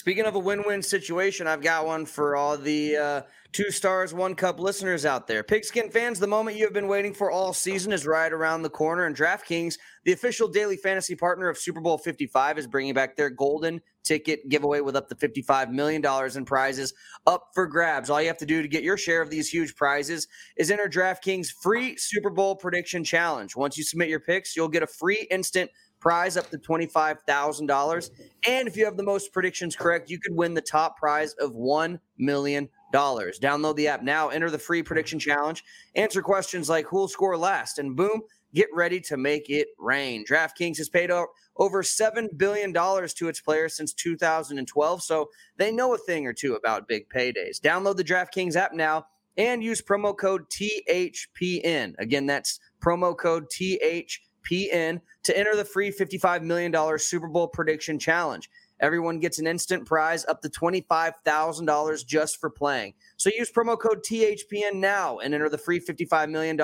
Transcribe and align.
Speaking 0.00 0.24
of 0.24 0.34
a 0.34 0.38
win-win 0.38 0.80
situation, 0.82 1.46
I've 1.46 1.60
got 1.60 1.84
one 1.84 2.06
for 2.06 2.34
all 2.34 2.56
the 2.56 2.96
uh, 2.96 3.22
two 3.52 3.70
stars, 3.70 4.14
one 4.14 4.34
cup 4.34 4.58
listeners 4.58 5.04
out 5.04 5.26
there. 5.26 5.42
Pigskin 5.42 5.90
fans, 5.90 6.18
the 6.18 6.26
moment 6.26 6.56
you 6.56 6.64
have 6.64 6.72
been 6.72 6.88
waiting 6.88 7.12
for 7.12 7.30
all 7.30 7.52
season 7.52 7.92
is 7.92 8.06
right 8.06 8.32
around 8.32 8.62
the 8.62 8.70
corner, 8.70 9.04
and 9.04 9.14
DraftKings, 9.14 9.74
the 10.04 10.12
official 10.12 10.48
daily 10.48 10.78
fantasy 10.78 11.14
partner 11.14 11.50
of 11.50 11.58
Super 11.58 11.82
Bowl 11.82 11.98
55, 11.98 12.56
is 12.56 12.66
bringing 12.66 12.94
back 12.94 13.14
their 13.14 13.28
golden 13.28 13.78
ticket 14.02 14.48
giveaway 14.48 14.80
with 14.80 14.96
up 14.96 15.06
to 15.10 15.14
$55 15.14 15.70
million 15.70 16.02
in 16.34 16.44
prizes 16.46 16.94
up 17.26 17.48
for 17.52 17.66
grabs. 17.66 18.08
All 18.08 18.22
you 18.22 18.28
have 18.28 18.38
to 18.38 18.46
do 18.46 18.62
to 18.62 18.68
get 18.68 18.82
your 18.82 18.96
share 18.96 19.20
of 19.20 19.28
these 19.28 19.50
huge 19.50 19.76
prizes 19.76 20.28
is 20.56 20.70
enter 20.70 20.88
DraftKings 20.88 21.52
free 21.62 21.98
Super 21.98 22.30
Bowl 22.30 22.56
prediction 22.56 23.04
challenge. 23.04 23.54
Once 23.54 23.76
you 23.76 23.84
submit 23.84 24.08
your 24.08 24.20
picks, 24.20 24.56
you'll 24.56 24.66
get 24.66 24.82
a 24.82 24.86
free 24.86 25.26
instant 25.30 25.70
prize 26.00 26.36
up 26.36 26.50
to 26.50 26.58
$25,000. 26.58 28.10
And 28.48 28.66
if 28.66 28.76
you 28.76 28.84
have 28.86 28.96
the 28.96 29.02
most 29.02 29.32
predictions 29.32 29.76
correct, 29.76 30.10
you 30.10 30.18
could 30.18 30.34
win 30.34 30.54
the 30.54 30.60
top 30.60 30.96
prize 30.96 31.34
of 31.34 31.52
$1 31.52 32.00
million. 32.18 32.68
Download 32.92 33.76
the 33.76 33.86
app 33.88 34.02
now, 34.02 34.30
enter 34.30 34.50
the 34.50 34.58
free 34.58 34.82
prediction 34.82 35.18
challenge, 35.18 35.62
answer 35.94 36.22
questions 36.22 36.68
like 36.68 36.86
who'll 36.86 37.06
score 37.06 37.36
last, 37.36 37.78
and 37.78 37.94
boom, 37.94 38.22
get 38.52 38.68
ready 38.74 39.00
to 39.00 39.16
make 39.16 39.48
it 39.48 39.68
rain. 39.78 40.24
DraftKings 40.24 40.78
has 40.78 40.88
paid 40.88 41.10
over 41.10 41.82
$7 41.82 42.36
billion 42.36 42.72
to 42.72 43.28
its 43.28 43.40
players 43.40 43.76
since 43.76 43.92
2012, 43.92 45.02
so 45.02 45.30
they 45.56 45.70
know 45.70 45.94
a 45.94 45.98
thing 45.98 46.26
or 46.26 46.32
two 46.32 46.54
about 46.54 46.88
big 46.88 47.08
paydays. 47.08 47.60
Download 47.60 47.96
the 47.96 48.02
DraftKings 48.02 48.56
app 48.56 48.72
now 48.72 49.06
and 49.36 49.62
use 49.62 49.80
promo 49.80 50.16
code 50.16 50.46
THPN. 50.50 51.94
Again, 51.98 52.26
that's 52.26 52.58
promo 52.82 53.16
code 53.16 53.46
THPN 53.50 54.18
PN 54.42 55.00
to 55.24 55.36
enter 55.36 55.56
the 55.56 55.64
free 55.64 55.90
$55 55.90 56.42
million 56.42 56.98
Super 56.98 57.28
Bowl 57.28 57.48
prediction 57.48 57.98
challenge. 57.98 58.50
Everyone 58.80 59.20
gets 59.20 59.38
an 59.38 59.46
instant 59.46 59.86
prize 59.86 60.24
up 60.24 60.40
to 60.40 60.48
$25,000 60.48 62.06
just 62.06 62.40
for 62.40 62.48
playing. 62.48 62.94
So 63.18 63.30
use 63.36 63.52
promo 63.52 63.78
code 63.78 64.02
THPN 64.02 64.74
now 64.74 65.18
and 65.18 65.34
enter 65.34 65.50
the 65.50 65.58
free 65.58 65.80
$55 65.80 66.30
million 66.30 66.58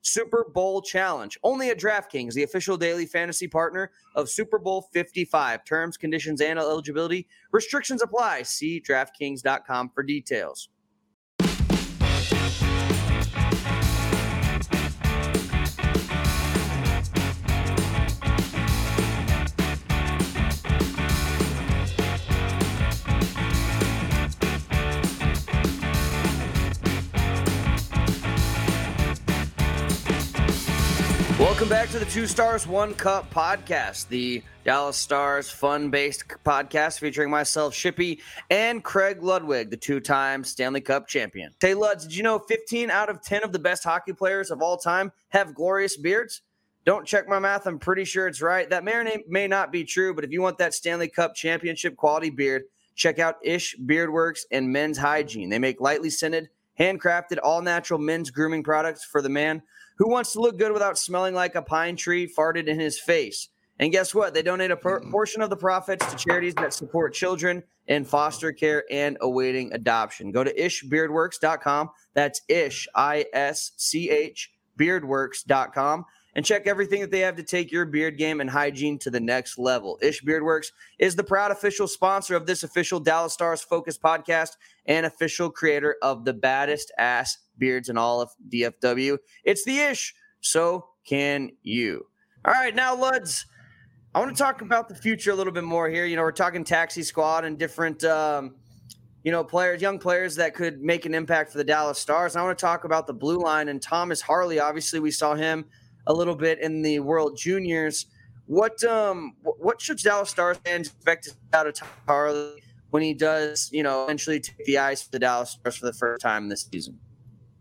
Super 0.00 0.46
Bowl 0.54 0.80
challenge. 0.80 1.38
Only 1.42 1.68
at 1.68 1.78
DraftKings, 1.78 2.32
the 2.32 2.42
official 2.42 2.78
daily 2.78 3.04
fantasy 3.04 3.48
partner 3.48 3.90
of 4.14 4.30
Super 4.30 4.58
Bowl 4.58 4.88
55. 4.92 5.64
Terms, 5.64 5.96
conditions, 5.96 6.40
and 6.40 6.58
eligibility 6.58 7.28
restrictions 7.52 8.00
apply. 8.00 8.42
See 8.42 8.80
DraftKings.com 8.80 9.90
for 9.90 10.02
details. 10.02 10.70
Welcome 31.58 31.70
back 31.70 31.88
to 31.88 31.98
the 31.98 32.04
Two 32.04 32.28
Stars 32.28 32.68
One 32.68 32.94
Cup 32.94 33.34
podcast, 33.34 34.06
the 34.06 34.44
Dallas 34.62 34.96
Stars 34.96 35.50
fun 35.50 35.90
based 35.90 36.22
podcast 36.44 37.00
featuring 37.00 37.30
myself, 37.30 37.74
Shippy, 37.74 38.20
and 38.48 38.84
Craig 38.84 39.24
Ludwig, 39.24 39.68
the 39.68 39.76
two 39.76 39.98
time 39.98 40.44
Stanley 40.44 40.80
Cup 40.80 41.08
champion. 41.08 41.52
Hey, 41.60 41.74
Luds, 41.74 42.02
did 42.02 42.14
you 42.14 42.22
know 42.22 42.38
15 42.38 42.92
out 42.92 43.10
of 43.10 43.22
10 43.22 43.42
of 43.42 43.50
the 43.50 43.58
best 43.58 43.82
hockey 43.82 44.12
players 44.12 44.52
of 44.52 44.62
all 44.62 44.76
time 44.76 45.10
have 45.30 45.52
glorious 45.52 45.96
beards? 45.96 46.42
Don't 46.84 47.04
check 47.04 47.28
my 47.28 47.40
math. 47.40 47.66
I'm 47.66 47.80
pretty 47.80 48.04
sure 48.04 48.28
it's 48.28 48.40
right. 48.40 48.70
That 48.70 48.84
may 48.84 48.94
or 48.94 49.04
may 49.26 49.48
not 49.48 49.72
be 49.72 49.82
true, 49.82 50.14
but 50.14 50.22
if 50.22 50.30
you 50.30 50.40
want 50.40 50.58
that 50.58 50.74
Stanley 50.74 51.08
Cup 51.08 51.34
championship 51.34 51.96
quality 51.96 52.30
beard, 52.30 52.66
check 52.94 53.18
out 53.18 53.34
Ish 53.42 53.76
Beardworks 53.78 54.42
and 54.52 54.70
Men's 54.70 54.96
Hygiene. 54.96 55.48
They 55.48 55.58
make 55.58 55.80
lightly 55.80 56.10
scented, 56.10 56.50
handcrafted, 56.78 57.38
all 57.42 57.62
natural 57.62 57.98
men's 57.98 58.30
grooming 58.30 58.62
products 58.62 59.04
for 59.04 59.20
the 59.20 59.28
man 59.28 59.60
who 59.98 60.08
wants 60.08 60.32
to 60.32 60.40
look 60.40 60.58
good 60.58 60.72
without 60.72 60.96
smelling 60.96 61.34
like 61.34 61.54
a 61.54 61.62
pine 61.62 61.96
tree 61.96 62.26
farted 62.26 62.66
in 62.66 62.80
his 62.80 62.98
face? 62.98 63.48
And 63.80 63.92
guess 63.92 64.14
what? 64.14 64.34
They 64.34 64.42
donate 64.42 64.70
a 64.70 64.76
per- 64.76 65.00
portion 65.10 65.42
of 65.42 65.50
the 65.50 65.56
profits 65.56 66.04
to 66.10 66.16
charities 66.16 66.54
that 66.54 66.74
support 66.74 67.14
children 67.14 67.62
in 67.86 68.04
foster 68.04 68.52
care 68.52 68.84
and 68.90 69.16
awaiting 69.20 69.72
adoption. 69.72 70.32
Go 70.32 70.42
to 70.42 70.52
ishbeardworks.com. 70.52 71.90
That's 72.14 72.42
ish, 72.48 72.88
I 72.94 73.26
S 73.32 73.72
C 73.76 74.10
H, 74.10 74.52
beardworks.com 74.78 76.06
and 76.38 76.44
check 76.44 76.68
everything 76.68 77.00
that 77.00 77.10
they 77.10 77.18
have 77.18 77.34
to 77.34 77.42
take 77.42 77.72
your 77.72 77.84
beard 77.84 78.16
game 78.16 78.40
and 78.40 78.48
hygiene 78.48 78.96
to 78.96 79.10
the 79.10 79.18
next 79.18 79.58
level. 79.58 79.98
Ish 80.00 80.22
Beardworks 80.22 80.70
is 80.98 81.16
the 81.16 81.24
proud 81.24 81.50
official 81.50 81.88
sponsor 81.88 82.36
of 82.36 82.46
this 82.46 82.62
official 82.62 83.00
Dallas 83.00 83.32
Stars 83.32 83.60
Focus 83.60 83.98
podcast 83.98 84.56
and 84.88 85.06
official 85.06 85.50
creator 85.50 85.96
of 86.02 86.24
the 86.24 86.32
baddest 86.32 86.90
ass 86.98 87.36
beards 87.58 87.88
in 87.88 87.96
all 87.96 88.20
of 88.20 88.30
DFW. 88.50 89.18
It's 89.44 89.64
the 89.64 89.78
Ish. 89.78 90.14
So 90.40 90.86
can 91.06 91.50
you. 91.62 92.06
All 92.44 92.54
right, 92.54 92.74
now, 92.74 92.96
Luds, 92.96 93.44
I 94.14 94.20
want 94.20 94.34
to 94.34 94.42
talk 94.42 94.62
about 94.62 94.88
the 94.88 94.94
future 94.94 95.30
a 95.30 95.34
little 95.34 95.52
bit 95.52 95.64
more 95.64 95.88
here. 95.88 96.06
You 96.06 96.16
know, 96.16 96.22
we're 96.22 96.32
talking 96.32 96.64
taxi 96.64 97.02
squad 97.02 97.44
and 97.44 97.58
different. 97.58 98.02
Um, 98.04 98.56
you 99.24 99.32
know, 99.32 99.44
players, 99.44 99.82
young 99.82 99.98
players 99.98 100.36
that 100.36 100.54
could 100.54 100.80
make 100.80 101.04
an 101.04 101.12
impact 101.12 101.52
for 101.52 101.58
the 101.58 101.64
Dallas 101.64 101.98
Stars. 101.98 102.36
I 102.36 102.42
want 102.42 102.56
to 102.56 102.64
talk 102.64 102.84
about 102.84 103.06
the 103.06 103.12
blue 103.12 103.38
line 103.38 103.68
and 103.68 103.82
Thomas 103.82 104.22
Harley. 104.22 104.58
Obviously, 104.60 105.00
we 105.00 105.10
saw 105.10 105.34
him 105.34 105.66
a 106.06 106.14
little 106.14 106.36
bit 106.36 106.60
in 106.62 106.82
the 106.82 107.00
World 107.00 107.36
Juniors. 107.36 108.06
What 108.46 108.82
um 108.84 109.34
what 109.42 109.82
should 109.82 109.98
Dallas 109.98 110.30
Stars 110.30 110.56
fans 110.64 110.86
expect 110.86 111.34
out 111.52 111.66
of 111.66 111.74
Tom 111.74 111.88
Harley 112.06 112.62
when 112.90 113.02
he 113.02 113.14
does, 113.14 113.70
you 113.72 113.82
know, 113.82 114.04
eventually 114.04 114.40
take 114.40 114.64
the 114.64 114.78
ice 114.78 115.02
for 115.02 115.10
the 115.10 115.18
Dallas 115.18 115.50
Stars 115.50 115.76
for 115.76 115.86
the 115.86 115.92
first 115.92 116.22
time 116.22 116.48
this 116.48 116.68
season? 116.70 116.98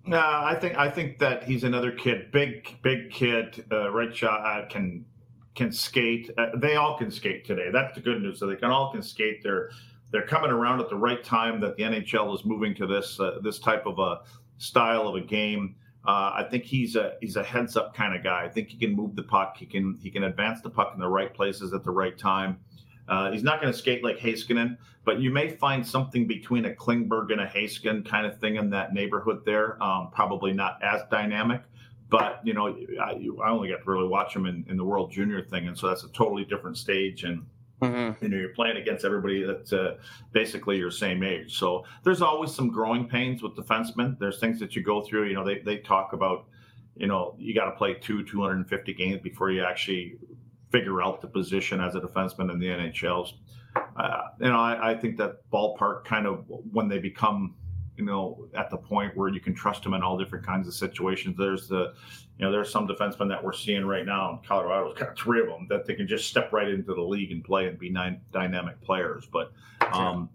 No, 0.05 0.19
I 0.19 0.55
think 0.59 0.77
I 0.77 0.89
think 0.89 1.19
that 1.19 1.43
he's 1.43 1.63
another 1.65 1.91
kid, 1.91 2.31
big 2.31 2.81
big 2.81 3.11
kid, 3.11 3.65
uh, 3.71 3.91
right 3.91 4.15
shot 4.15 4.45
uh, 4.45 4.67
can 4.67 5.05
can 5.53 5.71
skate. 5.71 6.31
Uh, 6.37 6.47
they 6.55 6.75
all 6.75 6.97
can 6.97 7.11
skate 7.11 7.45
today. 7.45 7.69
That's 7.73 7.93
the 7.95 8.01
good 8.01 8.21
news. 8.21 8.39
So 8.39 8.47
they 8.47 8.55
can 8.55 8.71
all 8.71 8.91
can 8.91 9.01
skate. 9.01 9.43
They're 9.43 9.69
they're 10.11 10.25
coming 10.25 10.51
around 10.51 10.79
at 10.79 10.89
the 10.89 10.95
right 10.95 11.21
time 11.23 11.59
that 11.59 11.75
the 11.75 11.83
NHL 11.83 12.33
is 12.33 12.45
moving 12.45 12.73
to 12.75 12.87
this 12.87 13.19
uh, 13.19 13.39
this 13.43 13.59
type 13.59 13.85
of 13.85 13.99
a 13.99 14.21
style 14.57 15.07
of 15.07 15.15
a 15.15 15.21
game. 15.21 15.75
Uh, 16.05 16.31
I 16.35 16.47
think 16.49 16.63
he's 16.63 16.95
a 16.95 17.15
he's 17.19 17.35
a 17.35 17.43
heads 17.43 17.75
up 17.75 17.93
kind 17.93 18.15
of 18.15 18.23
guy. 18.23 18.45
I 18.45 18.49
think 18.49 18.69
he 18.69 18.77
can 18.77 18.95
move 18.95 19.15
the 19.15 19.23
puck. 19.23 19.57
He 19.57 19.65
can 19.65 19.97
he 20.01 20.09
can 20.09 20.23
advance 20.23 20.61
the 20.61 20.69
puck 20.69 20.91
in 20.93 21.01
the 21.01 21.07
right 21.09 21.33
places 21.33 21.73
at 21.73 21.83
the 21.83 21.91
right 21.91 22.17
time. 22.17 22.59
Uh, 23.07 23.31
he's 23.31 23.43
not 23.43 23.61
going 23.61 23.71
to 23.71 23.77
skate 23.77 24.03
like 24.03 24.17
Heiskanen, 24.17 24.77
but 25.05 25.19
you 25.19 25.31
may 25.31 25.49
find 25.49 25.85
something 25.85 26.27
between 26.27 26.65
a 26.65 26.71
Klingberg 26.71 27.31
and 27.31 27.41
a 27.41 27.47
Heiskanen 27.47 28.05
kind 28.05 28.25
of 28.25 28.39
thing 28.39 28.57
in 28.57 28.69
that 28.71 28.93
neighborhood 28.93 29.43
there. 29.45 29.81
Um, 29.81 30.09
probably 30.11 30.51
not 30.51 30.81
as 30.83 31.01
dynamic, 31.09 31.61
but 32.09 32.41
you 32.43 32.53
know 32.53 32.67
I, 33.01 33.11
I 33.43 33.49
only 33.49 33.69
got 33.69 33.83
to 33.83 33.89
really 33.89 34.07
watch 34.07 34.35
him 34.35 34.45
in, 34.45 34.65
in 34.69 34.77
the 34.77 34.83
World 34.83 35.11
Junior 35.11 35.41
thing, 35.41 35.67
and 35.67 35.77
so 35.77 35.87
that's 35.87 36.03
a 36.03 36.09
totally 36.09 36.45
different 36.45 36.77
stage 36.77 37.23
and 37.23 37.45
Mm-hmm. 37.81 38.23
You 38.23 38.29
know, 38.29 38.37
you're 38.37 38.49
playing 38.49 38.77
against 38.77 39.05
everybody 39.05 39.43
that's 39.43 39.71
uh, 39.71 39.97
basically 40.31 40.77
your 40.77 40.89
same 40.89 41.23
age. 41.23 41.57
So 41.57 41.85
there's 42.03 42.21
always 42.21 42.53
some 42.53 42.69
growing 42.69 43.07
pains 43.07 43.43
with 43.43 43.55
defensemen. 43.55 44.17
There's 44.17 44.39
things 44.39 44.59
that 44.59 44.75
you 44.75 44.81
go 44.81 45.01
through. 45.01 45.25
You 45.27 45.35
know, 45.35 45.45
they, 45.45 45.59
they 45.59 45.77
talk 45.77 46.13
about, 46.13 46.45
you 46.95 47.07
know, 47.07 47.35
you 47.37 47.53
got 47.53 47.65
to 47.65 47.71
play 47.71 47.93
two 47.93 48.23
250 48.23 48.93
games 48.93 49.21
before 49.21 49.51
you 49.51 49.63
actually 49.63 50.17
figure 50.71 51.01
out 51.01 51.21
the 51.21 51.27
position 51.27 51.79
as 51.79 51.95
a 51.95 52.01
defenseman 52.01 52.51
in 52.51 52.59
the 52.59 52.67
NHL. 52.67 53.31
Uh, 53.95 54.21
you 54.39 54.49
know, 54.49 54.59
I, 54.59 54.91
I 54.91 54.95
think 54.95 55.17
that 55.17 55.49
ballpark 55.51 56.05
kind 56.05 56.25
of 56.25 56.45
when 56.71 56.87
they 56.87 56.99
become 56.99 57.55
you 57.97 58.05
know, 58.05 58.47
at 58.55 58.69
the 58.69 58.77
point 58.77 59.17
where 59.17 59.27
you 59.27 59.39
can 59.39 59.55
trust 59.55 59.83
them 59.83 59.93
in 59.95 60.03
all 60.03 60.17
different 60.17 60.45
kinds 60.45 60.67
of 60.67 60.73
situations. 60.73 61.35
There's 61.35 61.67
the, 61.67 61.93
you 62.37 62.45
know, 62.45 62.51
there's 62.51 62.71
some 62.71 62.87
defensemen 62.87 63.27
that 63.29 63.43
we're 63.43 63.53
seeing 63.53 63.85
right 63.85 64.05
now 64.05 64.31
in 64.31 64.47
Colorado's 64.47 64.93
got 64.97 65.17
three 65.17 65.41
of 65.41 65.47
them 65.47 65.65
that 65.69 65.85
they 65.87 65.95
can 65.95 66.07
just 66.07 66.27
step 66.27 66.53
right 66.53 66.67
into 66.67 66.93
the 66.93 67.01
league 67.01 67.31
and 67.31 67.43
play 67.43 67.67
and 67.67 67.77
be 67.77 67.89
nine 67.89 68.21
dynamic 68.31 68.79
players. 68.81 69.25
But 69.25 69.51
um, 69.91 70.29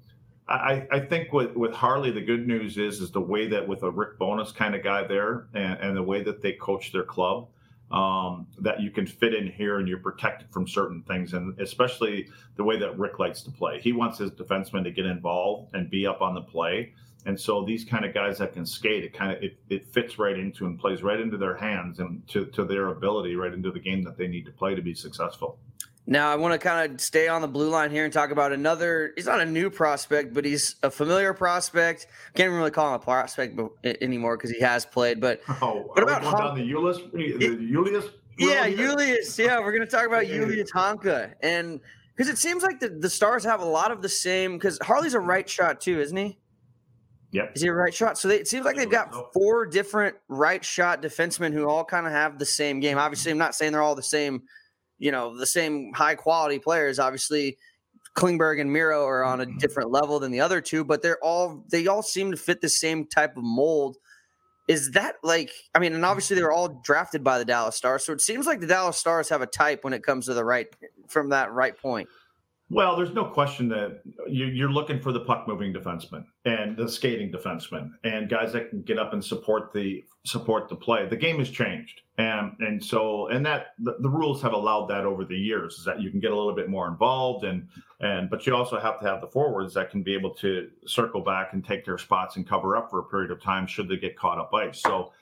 I, 0.49 0.87
I 0.91 0.99
think 0.99 1.33
with, 1.33 1.55
with 1.55 1.73
Harley, 1.73 2.11
the 2.11 2.21
good 2.21 2.49
news 2.49 2.79
is 2.79 3.01
is 3.01 3.13
the 3.13 3.21
way 3.21 3.47
that 3.49 3.67
with 3.67 3.85
a 3.85 3.91
Rick 3.91 4.19
Bowness 4.19 4.51
kind 4.51 4.75
of 4.75 4.83
guy 4.83 5.05
there 5.07 5.47
and, 5.55 5.79
and 5.81 5.97
the 5.97 6.03
way 6.03 6.21
that 6.25 6.43
they 6.43 6.55
coach 6.55 6.91
their 6.91 7.05
club. 7.05 7.49
Um, 7.93 8.47
that 8.61 8.81
you 8.81 8.91
can 8.91 9.07
fit 9.07 9.35
in 9.35 9.47
here 9.47 9.79
and 9.79 9.87
you're 9.87 9.99
protected 9.99 10.51
from 10.51 10.67
certain 10.67 11.03
things, 11.03 11.35
and 11.35 11.59
especially 11.61 12.27
the 12.57 12.65
way 12.65 12.79
that 12.79 12.99
Rick 12.99 13.19
likes 13.19 13.43
to 13.43 13.51
play. 13.51 13.81
He 13.81 13.93
wants 13.93 14.17
his 14.17 14.31
defensemen 14.31 14.83
to 14.85 14.91
get 14.91 15.05
involved 15.05 15.75
and 15.75 15.91
be 15.91 16.07
up 16.07 16.23
on 16.23 16.35
the 16.35 16.41
play 16.41 16.95
And 17.25 17.39
so 17.39 17.65
these 17.65 17.85
kind 17.85 18.05
of 18.05 18.13
guys 18.13 18.39
that 18.39 18.53
can 18.53 18.67
skate, 18.67 19.05
it 19.05 19.13
kind 19.15 19.33
of 19.33 19.43
it, 19.43 19.57
it 19.69 19.87
fits 19.93 20.19
right 20.19 20.37
into 20.37 20.67
and 20.67 20.79
plays 20.79 21.03
right 21.03 21.21
into 21.21 21.37
their 21.37 21.57
hands 21.57 22.01
and 22.01 22.27
to, 22.29 22.47
to 22.47 22.65
their 22.65 22.89
ability, 22.89 23.37
right 23.37 23.53
into 23.53 23.71
the 23.71 23.79
game 23.79 24.03
that 24.03 24.17
they 24.17 24.27
need 24.27 24.45
to 24.47 24.53
play 24.53 24.75
to 24.75 24.83
be 24.83 24.95
successful. 24.95 25.59
Now 26.07 26.33
I 26.33 26.37
want 26.37 26.53
to 26.53 26.59
kind 26.59 26.93
of 26.93 27.01
stay 27.01 27.29
on 27.29 27.43
the 27.43 27.49
blue 27.49 27.71
line 27.71 27.91
here 27.91 28.05
and 28.05 28.13
talk 28.13 28.31
about 28.31 28.53
another. 28.53 29.13
He's 29.15 29.27
not 29.27 29.41
a 29.41 29.47
new 29.47 29.71
prospect, 29.71 30.35
but 30.35 30.45
he's 30.45 30.77
a 30.83 30.91
familiar 30.91 31.33
prospect. 31.33 32.09
Can't 32.35 32.47
even 32.47 32.59
really 32.59 32.73
call 32.73 32.89
him 32.89 32.95
a 32.95 32.99
prospect 32.99 33.59
anymore 33.85 34.37
because 34.37 34.51
he 34.51 34.61
has 34.61 34.85
played. 34.85 35.21
But 35.21 35.43
oh, 35.63 35.91
what 35.93 36.03
about 36.03 36.23
going 36.23 36.37
down 36.37 36.55
the 36.57 36.63
eh, 36.63 36.67
Julius? 36.67 36.99
The 37.13 37.69
Julius? 37.71 38.05
Yeah, 38.39 38.69
Julius. 38.69 39.39
Yeah, 39.43 39.61
we're 39.61 39.73
going 39.73 39.87
to 39.87 39.91
talk 39.91 40.07
about 40.07 40.27
Julius 40.27 40.73
Honka 40.73 41.35
and 41.41 41.81
because 42.17 42.29
it 42.29 42.39
seems 42.39 42.63
like 42.63 42.81
the, 42.81 42.89
the 42.89 43.11
Stars 43.11 43.45
have 43.45 43.61
a 43.61 43.67
lot 43.67 43.91
of 43.91 44.03
the 44.03 44.09
same. 44.09 44.55
Because 44.55 44.79
Harley's 44.83 45.15
a 45.15 45.21
right 45.21 45.49
shot 45.49 45.81
too, 45.81 46.01
isn't 46.01 46.17
he? 46.17 46.39
Yep. 47.33 47.53
Is 47.55 47.63
he 47.63 47.69
a 47.69 47.73
right 47.73 47.95
shot? 47.95 48.19
So 48.19 48.29
they, 48.29 48.37
it 48.37 48.49
seems 48.49 48.67
like 48.67 48.77
they've 48.77 48.91
got 48.91 49.33
four 49.33 49.65
different 49.65 50.17
right 50.29 50.63
shot 50.63 51.01
defensemen 51.01 51.53
who 51.53 51.67
all 51.67 51.85
kind 51.85 52.07
of 52.07 52.13
have 52.13 52.39
the 52.39 52.45
same 52.45 52.79
game. 52.81 52.99
Obviously, 52.99 53.33
I'm 53.33 53.39
not 53.39 53.55
saying 53.55 53.73
they're 53.73 53.83
all 53.83 53.95
the 53.95 54.03
same, 54.03 54.43
you 55.03 55.11
know, 55.11 55.37
the 55.37 55.47
same 55.47 55.93
high 55.93 56.15
quality 56.15 56.61
players. 56.61 57.01
Obviously, 57.01 57.59
Klingberg 58.15 58.61
and 58.61 58.73
Miro 58.73 59.05
are 59.05 59.25
on 59.25 59.41
a 59.41 59.45
mm-hmm. 59.47 59.59
different 59.59 59.91
level 59.91 60.21
than 60.21 60.31
the 60.31 60.41
other 60.41 60.61
two, 60.61 60.85
but 60.85 61.03
they're 61.03 61.19
all 61.23 61.65
they 61.71 61.89
all 61.89 62.05
seem 62.05 62.31
to 62.31 62.37
fit 62.37 62.61
the 62.61 62.69
same 62.69 63.07
type 63.07 63.37
of 63.37 63.43
mold. 63.43 63.97
Is 64.69 64.93
that 64.93 65.17
like 65.25 65.51
I 65.75 65.81
mean, 65.81 65.93
and 65.93 66.05
obviously 66.05 66.37
they 66.37 66.43
were 66.43 66.53
all 66.53 66.81
drafted 66.85 67.25
by 67.25 67.41
the 67.41 67.45
Dallas 67.45 67.75
Stars, 67.75 68.07
so 68.07 68.13
it 68.13 68.21
seems 68.21 68.47
like 68.47 68.61
the 68.61 68.67
Dallas 68.69 68.97
Stars 68.97 69.29
have 69.31 69.43
a 69.43 69.47
type 69.47 69.83
when 69.83 69.93
it 69.93 70.05
comes 70.05 70.27
to 70.27 70.35
the 70.35 70.45
right 70.45 70.69
from 71.09 71.31
that 71.31 71.51
right 71.51 71.77
point. 71.77 72.09
Well, 72.73 72.97
there's 72.97 73.13
no 73.13 73.27
question 73.27 73.69
that 73.69 74.01
you're 74.27 74.73
looking 74.73 74.99
for 74.99 75.13
the 75.13 75.21
puck 75.21 75.47
moving 75.47 75.75
defenseman 75.75 76.25
and 76.47 76.75
the 76.75 76.89
skating 76.89 77.31
defenseman 77.31 77.91
and 78.03 78.31
guys 78.31 78.55
that 78.55 78.71
can 78.71 78.81
get 78.81 78.99
up 78.99 79.13
and 79.13 79.23
support 79.23 79.75
the 79.75 80.03
support 80.25 80.71
the 80.71 80.77
play. 80.77 81.07
The 81.07 81.17
game 81.17 81.39
has 81.41 81.51
changed, 81.51 82.01
and 82.17 82.53
and 82.61 82.83
so 82.83 83.29
and 83.29 83.45
that 83.45 83.75
the, 83.79 83.97
the 84.01 84.09
rules 84.09 84.41
have 84.41 84.55
allowed 84.55 84.87
that 84.87 85.05
over 85.05 85.27
the 85.27 85.37
years 85.37 85.75
is 85.75 85.85
that 85.85 86.01
you 86.01 86.11
can 86.11 86.19
get 86.19 86.33
a 86.33 86.35
little 86.35 86.55
bit 86.55 86.71
more 86.71 86.89
involved 86.89 87.45
and 87.45 87.69
and 88.01 88.31
but 88.31 88.47
you 88.47 88.57
also 88.57 88.81
have 88.81 88.99
to 89.01 89.07
have 89.07 89.21
the 89.21 89.27
forwards 89.27 89.75
that 89.75 89.91
can 89.91 90.03
be 90.03 90.15
able 90.15 90.31
to 90.37 90.71
circle 90.87 91.21
back 91.21 91.53
and 91.53 91.63
take 91.63 91.85
their 91.85 91.99
spots 91.99 92.37
and 92.37 92.49
cover 92.49 92.75
up 92.79 92.89
for 92.89 93.01
a 93.01 93.05
period 93.05 93.31
of 93.31 93.43
time 93.43 93.67
should 93.67 93.87
they 93.87 93.99
get 93.99 94.17
caught 94.17 94.39
up 94.39 94.51
ice. 94.55 94.81
So 94.81 95.13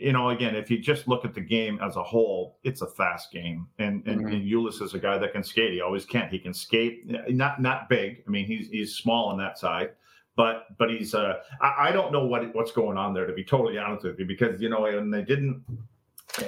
you 0.00 0.12
know, 0.12 0.30
again, 0.30 0.54
if 0.54 0.70
you 0.70 0.78
just 0.78 1.08
look 1.08 1.24
at 1.24 1.34
the 1.34 1.40
game 1.40 1.78
as 1.82 1.96
a 1.96 2.02
whole, 2.02 2.58
it's 2.62 2.82
a 2.82 2.86
fast 2.86 3.32
game. 3.32 3.66
And 3.78 4.06
and, 4.06 4.24
mm-hmm. 4.24 4.34
and 4.34 4.80
is 4.80 4.94
a 4.94 4.98
guy 4.98 5.18
that 5.18 5.32
can 5.32 5.42
skate. 5.42 5.72
He 5.72 5.80
always 5.80 6.04
can't. 6.04 6.30
He 6.30 6.38
can 6.38 6.54
skate. 6.54 7.02
Not 7.28 7.60
not 7.60 7.88
big. 7.88 8.22
I 8.26 8.30
mean, 8.30 8.46
he's 8.46 8.68
he's 8.68 8.94
small 8.94 9.26
on 9.28 9.38
that 9.38 9.58
side, 9.58 9.90
but 10.36 10.66
but 10.78 10.90
he's. 10.90 11.14
Uh, 11.14 11.34
I, 11.60 11.88
I 11.88 11.92
don't 11.92 12.12
know 12.12 12.26
what 12.26 12.54
what's 12.54 12.72
going 12.72 12.96
on 12.96 13.12
there 13.12 13.26
to 13.26 13.32
be 13.32 13.44
totally 13.44 13.78
honest 13.78 14.04
with 14.04 14.18
you 14.18 14.26
because 14.26 14.60
you 14.60 14.68
know, 14.68 14.86
and 14.86 15.12
they 15.12 15.22
didn't. 15.22 15.64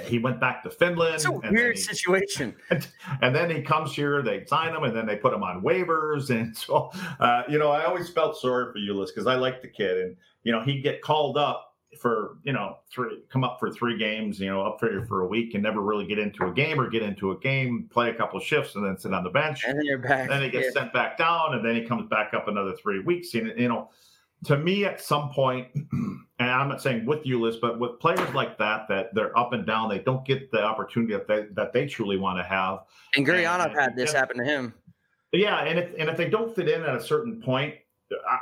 He 0.05 0.19
went 0.19 0.39
back 0.39 0.63
to 0.63 0.69
Finland. 0.69 1.15
It's 1.15 1.25
a 1.25 1.31
weird 1.31 1.75
he, 1.75 1.81
situation. 1.81 2.55
And, 2.69 2.87
and, 3.21 3.35
then 3.35 3.49
he 3.49 3.61
comes 3.61 3.93
here. 3.93 4.21
They 4.21 4.45
sign 4.45 4.73
him, 4.73 4.83
and 4.83 4.95
then 4.95 5.05
they 5.05 5.17
put 5.17 5.33
him 5.33 5.43
on 5.43 5.61
waivers. 5.61 6.29
And 6.29 6.55
so, 6.55 6.91
uh, 7.19 7.43
you 7.49 7.57
know, 7.57 7.71
I 7.71 7.83
always 7.83 8.07
felt 8.07 8.37
sorry 8.39 8.71
for 8.71 8.79
Ulis 8.79 9.07
because 9.07 9.27
I 9.27 9.35
like 9.35 9.61
the 9.61 9.67
kid, 9.67 9.97
and 9.97 10.15
you 10.43 10.51
know, 10.51 10.61
he'd 10.61 10.81
get 10.81 11.01
called 11.01 11.37
up 11.37 11.70
for 11.99 12.37
you 12.43 12.53
know 12.53 12.77
three 12.89 13.21
come 13.29 13.43
up 13.43 13.59
for 13.59 13.69
three 13.69 13.97
games 13.97 14.39
you 14.39 14.47
know 14.47 14.61
up 14.61 14.79
for 14.79 15.05
for 15.05 15.21
a 15.21 15.27
week 15.27 15.53
and 15.53 15.63
never 15.63 15.81
really 15.81 16.05
get 16.05 16.17
into 16.17 16.45
a 16.45 16.51
game 16.51 16.79
or 16.79 16.89
get 16.89 17.01
into 17.01 17.31
a 17.31 17.37
game 17.39 17.89
play 17.91 18.09
a 18.09 18.13
couple 18.13 18.39
shifts 18.39 18.75
and 18.75 18.85
then 18.85 18.97
sit 18.97 19.13
on 19.13 19.23
the 19.23 19.29
bench. 19.29 19.63
And 19.67 19.77
then 19.77 19.85
you're 19.85 19.97
back. 19.97 20.29
Then 20.29 20.41
he 20.41 20.49
gets 20.49 20.67
yeah. 20.67 20.81
sent 20.81 20.93
back 20.93 21.17
down 21.17 21.53
and 21.55 21.65
then 21.65 21.75
he 21.75 21.83
comes 21.83 22.07
back 22.09 22.33
up 22.33 22.47
another 22.47 22.73
three 22.73 22.99
weeks. 22.99 23.33
And 23.33 23.47
you 23.57 23.67
know 23.67 23.89
to 24.45 24.57
me 24.57 24.85
at 24.85 25.01
some 25.01 25.29
point 25.29 25.67
and 25.91 26.25
i'm 26.39 26.67
not 26.67 26.81
saying 26.81 27.05
with 27.05 27.23
Ulis 27.25 27.61
but 27.61 27.79
with 27.79 27.99
players 27.99 28.33
like 28.33 28.57
that 28.57 28.87
that 28.87 29.13
they're 29.13 29.37
up 29.37 29.53
and 29.53 29.67
down 29.67 29.87
they 29.87 29.99
don't 29.99 30.25
get 30.25 30.49
the 30.51 30.63
opportunity 30.63 31.13
that 31.13 31.27
they 31.27 31.45
that 31.53 31.73
they 31.73 31.85
truly 31.85 32.17
want 32.17 32.39
to 32.39 32.43
have. 32.43 32.79
And 33.15 33.25
Gurianov 33.25 33.73
had 33.73 33.95
this 33.95 34.13
happen 34.13 34.37
to 34.37 34.43
him. 34.43 34.73
Yeah 35.31 35.63
and 35.63 35.77
if 35.77 35.93
and 35.99 36.09
if 36.09 36.17
they 36.17 36.29
don't 36.29 36.55
fit 36.55 36.69
in 36.69 36.81
at 36.83 36.95
a 36.95 37.03
certain 37.03 37.41
point 37.41 37.75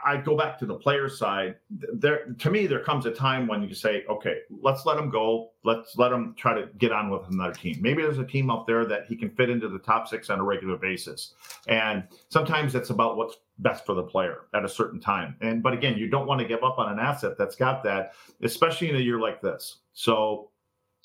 I, 0.06 0.18
go 0.18 0.36
back 0.36 0.58
to 0.60 0.66
the 0.66 0.76
player 0.76 1.10
side. 1.10 1.56
There, 1.70 2.26
to 2.40 2.50
me, 2.50 2.68
there 2.68 2.84
comes 2.84 3.06
a 3.06 3.12
time 3.12 3.48
when 3.48 3.64
you 3.64 3.74
say, 3.74 4.04
okay, 4.10 4.38
let's 4.50 4.86
let 4.86 4.98
him 4.98 5.10
go. 5.10 5.52
Let's 5.64 5.98
let 5.98 6.12
him 6.12 6.34
try 6.38 6.54
to 6.54 6.68
get 6.78 6.92
on 6.92 7.10
with 7.10 7.22
another 7.30 7.54
team. 7.54 7.78
Maybe 7.82 8.02
there's 8.02 8.18
a 8.18 8.26
team 8.26 8.50
out 8.50 8.68
there 8.68 8.86
that 8.86 9.06
he 9.08 9.16
can 9.16 9.30
fit 9.30 9.50
into 9.50 9.68
the 9.68 9.80
top 9.80 10.08
six 10.08 10.30
on 10.30 10.40
a 10.40 10.44
regular 10.44 10.78
basis. 10.78 11.34
And 11.68 12.04
sometimes 12.30 12.76
it's 12.76 12.90
about 12.90 13.18
what's 13.18 13.38
best 13.60 13.86
for 13.86 13.94
the 13.94 14.04
player 14.04 14.46
at 14.54 14.64
a 14.64 14.70
certain 14.70 15.00
time. 15.00 15.36
And 15.42 15.62
but 15.62 15.74
again, 15.74 15.98
you 15.98 16.08
don't 16.08 16.28
want 16.28 16.40
to 16.42 16.48
give 16.48 16.64
up 16.64 16.80
on 16.80 16.92
an 16.92 17.00
asset 17.00 17.38
that's 17.38 17.56
got 17.56 17.84
that, 17.84 18.14
especially 18.42 18.90
in 18.90 18.96
a 18.96 19.00
year 19.00 19.20
like 19.20 19.42
this. 19.42 19.80
So 19.94 20.50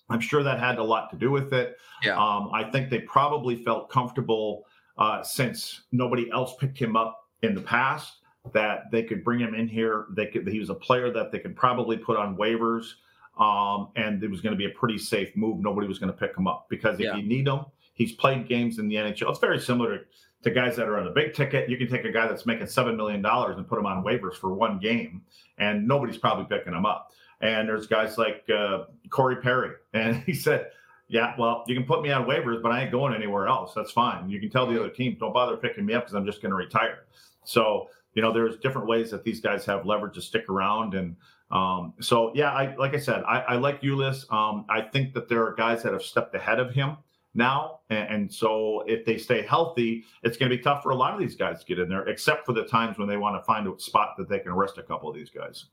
I'm 0.09 0.21
sure 0.21 0.43
that 0.43 0.59
had 0.59 0.79
a 0.79 0.85
lot 0.85 1.11
to 1.11 1.17
do 1.17 1.31
with 1.31 1.53
it. 1.53 1.77
Yeah. 2.03 2.17
Um, 2.17 2.51
I 2.53 2.65
think 2.65 2.91
they 2.91 3.01
probably 3.01 3.63
felt 3.63 3.91
comfortable 3.91 4.65
uh, 4.97 5.23
since 5.23 5.83
nobody 5.93 6.31
else 6.31 6.55
picked 6.59 6.79
him 6.79 6.97
up 6.97 7.19
in 7.43 7.55
the 7.55 7.61
past 7.61 8.19
that 8.53 8.91
they 8.91 9.03
could 9.03 9.25
bring 9.25 9.41
him 9.41 9.55
in 9.55 9.69
here. 9.69 10.07
They 10.11 10.27
could. 10.27 10.47
He 10.47 10.59
was 10.59 10.71
a 10.71 10.75
player 10.75 11.11
that 11.13 11.33
they 11.33 11.39
could 11.39 11.57
probably 11.57 11.97
put 11.97 12.17
on 12.17 12.37
waivers, 12.37 12.95
um, 13.39 13.89
and 13.97 14.23
it 14.23 14.31
was 14.31 14.41
going 14.41 14.53
to 14.53 14.59
be 14.59 14.67
a 14.67 14.71
pretty 14.71 14.99
safe 14.99 15.35
move. 15.35 15.61
Nobody 15.61 15.89
was 15.89 15.99
going 15.99 16.13
to 16.13 16.19
pick 16.19 16.37
him 16.37 16.47
up 16.47 16.67
because 16.69 16.97
if 16.97 17.07
yeah. 17.07 17.17
you 17.17 17.23
need 17.23 17.49
him, 17.49 17.61
he's 17.95 18.13
played 18.13 18.49
games 18.49 18.79
in 18.79 18.89
the 18.89 18.97
NHL. 18.97 19.31
It's 19.31 19.39
very 19.39 19.59
similar 19.59 19.99
to, 19.99 20.05
to 20.43 20.51
guys 20.51 20.77
that 20.77 20.89
are 20.89 20.99
on 20.99 21.07
the 21.07 21.11
big 21.11 21.35
ticket. 21.35 21.71
You 21.71 21.79
can 21.79 21.89
take 21.89 22.05
a 22.05 22.13
guy 22.13 22.29
that's 22.29 22.45
making 22.45 22.67
seven 22.67 22.97
million 22.97 23.23
dollars 23.23 23.57
and 23.57 23.67
put 23.67 23.79
him 23.79 23.87
on 23.87 24.05
waivers 24.05 24.35
for 24.35 24.53
one 24.53 24.79
game, 24.79 25.23
and 25.59 25.89
nobody's 25.89 26.19
probably 26.19 26.45
picking 26.45 26.75
him 26.75 26.85
up. 26.85 27.13
And 27.41 27.69
there's 27.69 27.87
guys 27.87 28.19
like 28.19 28.45
uh, 28.55 28.85
Corey 29.11 29.37
Perry, 29.37 29.73
and 29.95 30.17
he 30.25 30.35
said. 30.35 30.71
Yeah, 31.07 31.35
well, 31.39 31.65
you 31.67 31.77
can 31.77 31.85
put 31.85 32.01
me 32.01 32.11
on 32.11 32.25
waivers, 32.25 32.63
but 32.63 32.73
I 32.73 32.83
ain't 32.83 32.91
going 32.91 33.13
anywhere 33.15 33.47
else. 33.47 33.75
That's 33.75 33.91
fine. 33.91 34.31
You 34.31 34.41
can 34.41 34.49
tell 34.49 34.67
the 34.67 34.81
other 34.81 34.89
team, 34.89 35.19
don't 35.21 35.35
bother 35.35 35.55
picking 35.55 35.85
me 35.85 35.93
up 35.93 36.05
because 36.05 36.15
I'm 36.15 36.25
just 36.25 36.41
going 36.41 36.51
to 36.51 36.57
retire. 36.57 37.01
So 37.45 37.91
you 38.15 38.23
know, 38.23 38.33
there's 38.33 38.57
different 38.59 38.89
ways 38.89 39.11
that 39.11 39.25
these 39.25 39.41
guys 39.41 39.65
have 39.67 39.85
leverage 39.85 40.15
to 40.15 40.23
stick 40.23 40.49
around. 40.49 40.95
And 40.95 41.17
um, 41.51 41.95
so, 42.01 42.33
yeah, 42.35 42.53
I, 42.53 42.75
like 42.77 42.95
I 42.95 42.99
said, 42.99 43.23
I, 43.25 43.41
I 43.41 43.55
like 43.57 43.83
Ulis. 43.83 44.33
Um, 44.33 44.65
I 44.69 44.81
think 44.81 45.15
that 45.15 45.29
there 45.29 45.45
are 45.47 45.55
guys 45.55 45.83
that 45.83 45.93
have 45.93 46.03
stepped 46.03 46.35
ahead 46.35 46.61
of 46.61 46.73
him 46.73 46.97
now. 47.35 47.81
And, 47.91 48.09
and 48.09 48.33
so 48.33 48.85
if 48.87 49.05
they 49.05 49.19
stay 49.19 49.43
healthy, 49.43 50.05
it's 50.23 50.37
going 50.37 50.51
to 50.51 50.57
be 50.57 50.63
tough 50.63 50.83
for 50.83 50.91
a 50.91 50.97
lot 50.97 51.13
of 51.13 51.21
these 51.21 51.35
guys 51.35 51.61
to 51.61 51.67
get 51.67 51.79
in 51.79 51.89
there, 51.89 52.07
except 52.09 52.47
for 52.47 52.53
the 52.53 52.65
times 52.65 52.99
when 52.99 53.09
they 53.09 53.17
want 53.17 53.37
to 53.41 53.45
find 53.45 53.67
a 53.67 53.79
spot 53.79 54.15
that 54.19 54.29
they 54.29 54.39
can 54.39 54.55
rest 54.55 54.79
a 54.79 54.83
couple 54.83 55.11
of 55.11 55.17
these 55.17 55.31
guys. 55.31 55.67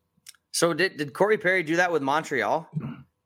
So 0.51 0.73
did, 0.73 0.97
did 0.97 1.13
Corey 1.13 1.38
Perry 1.38 1.63
do 1.63 1.75
that 1.77 1.91
with 1.91 2.01
Montreal? 2.01 2.67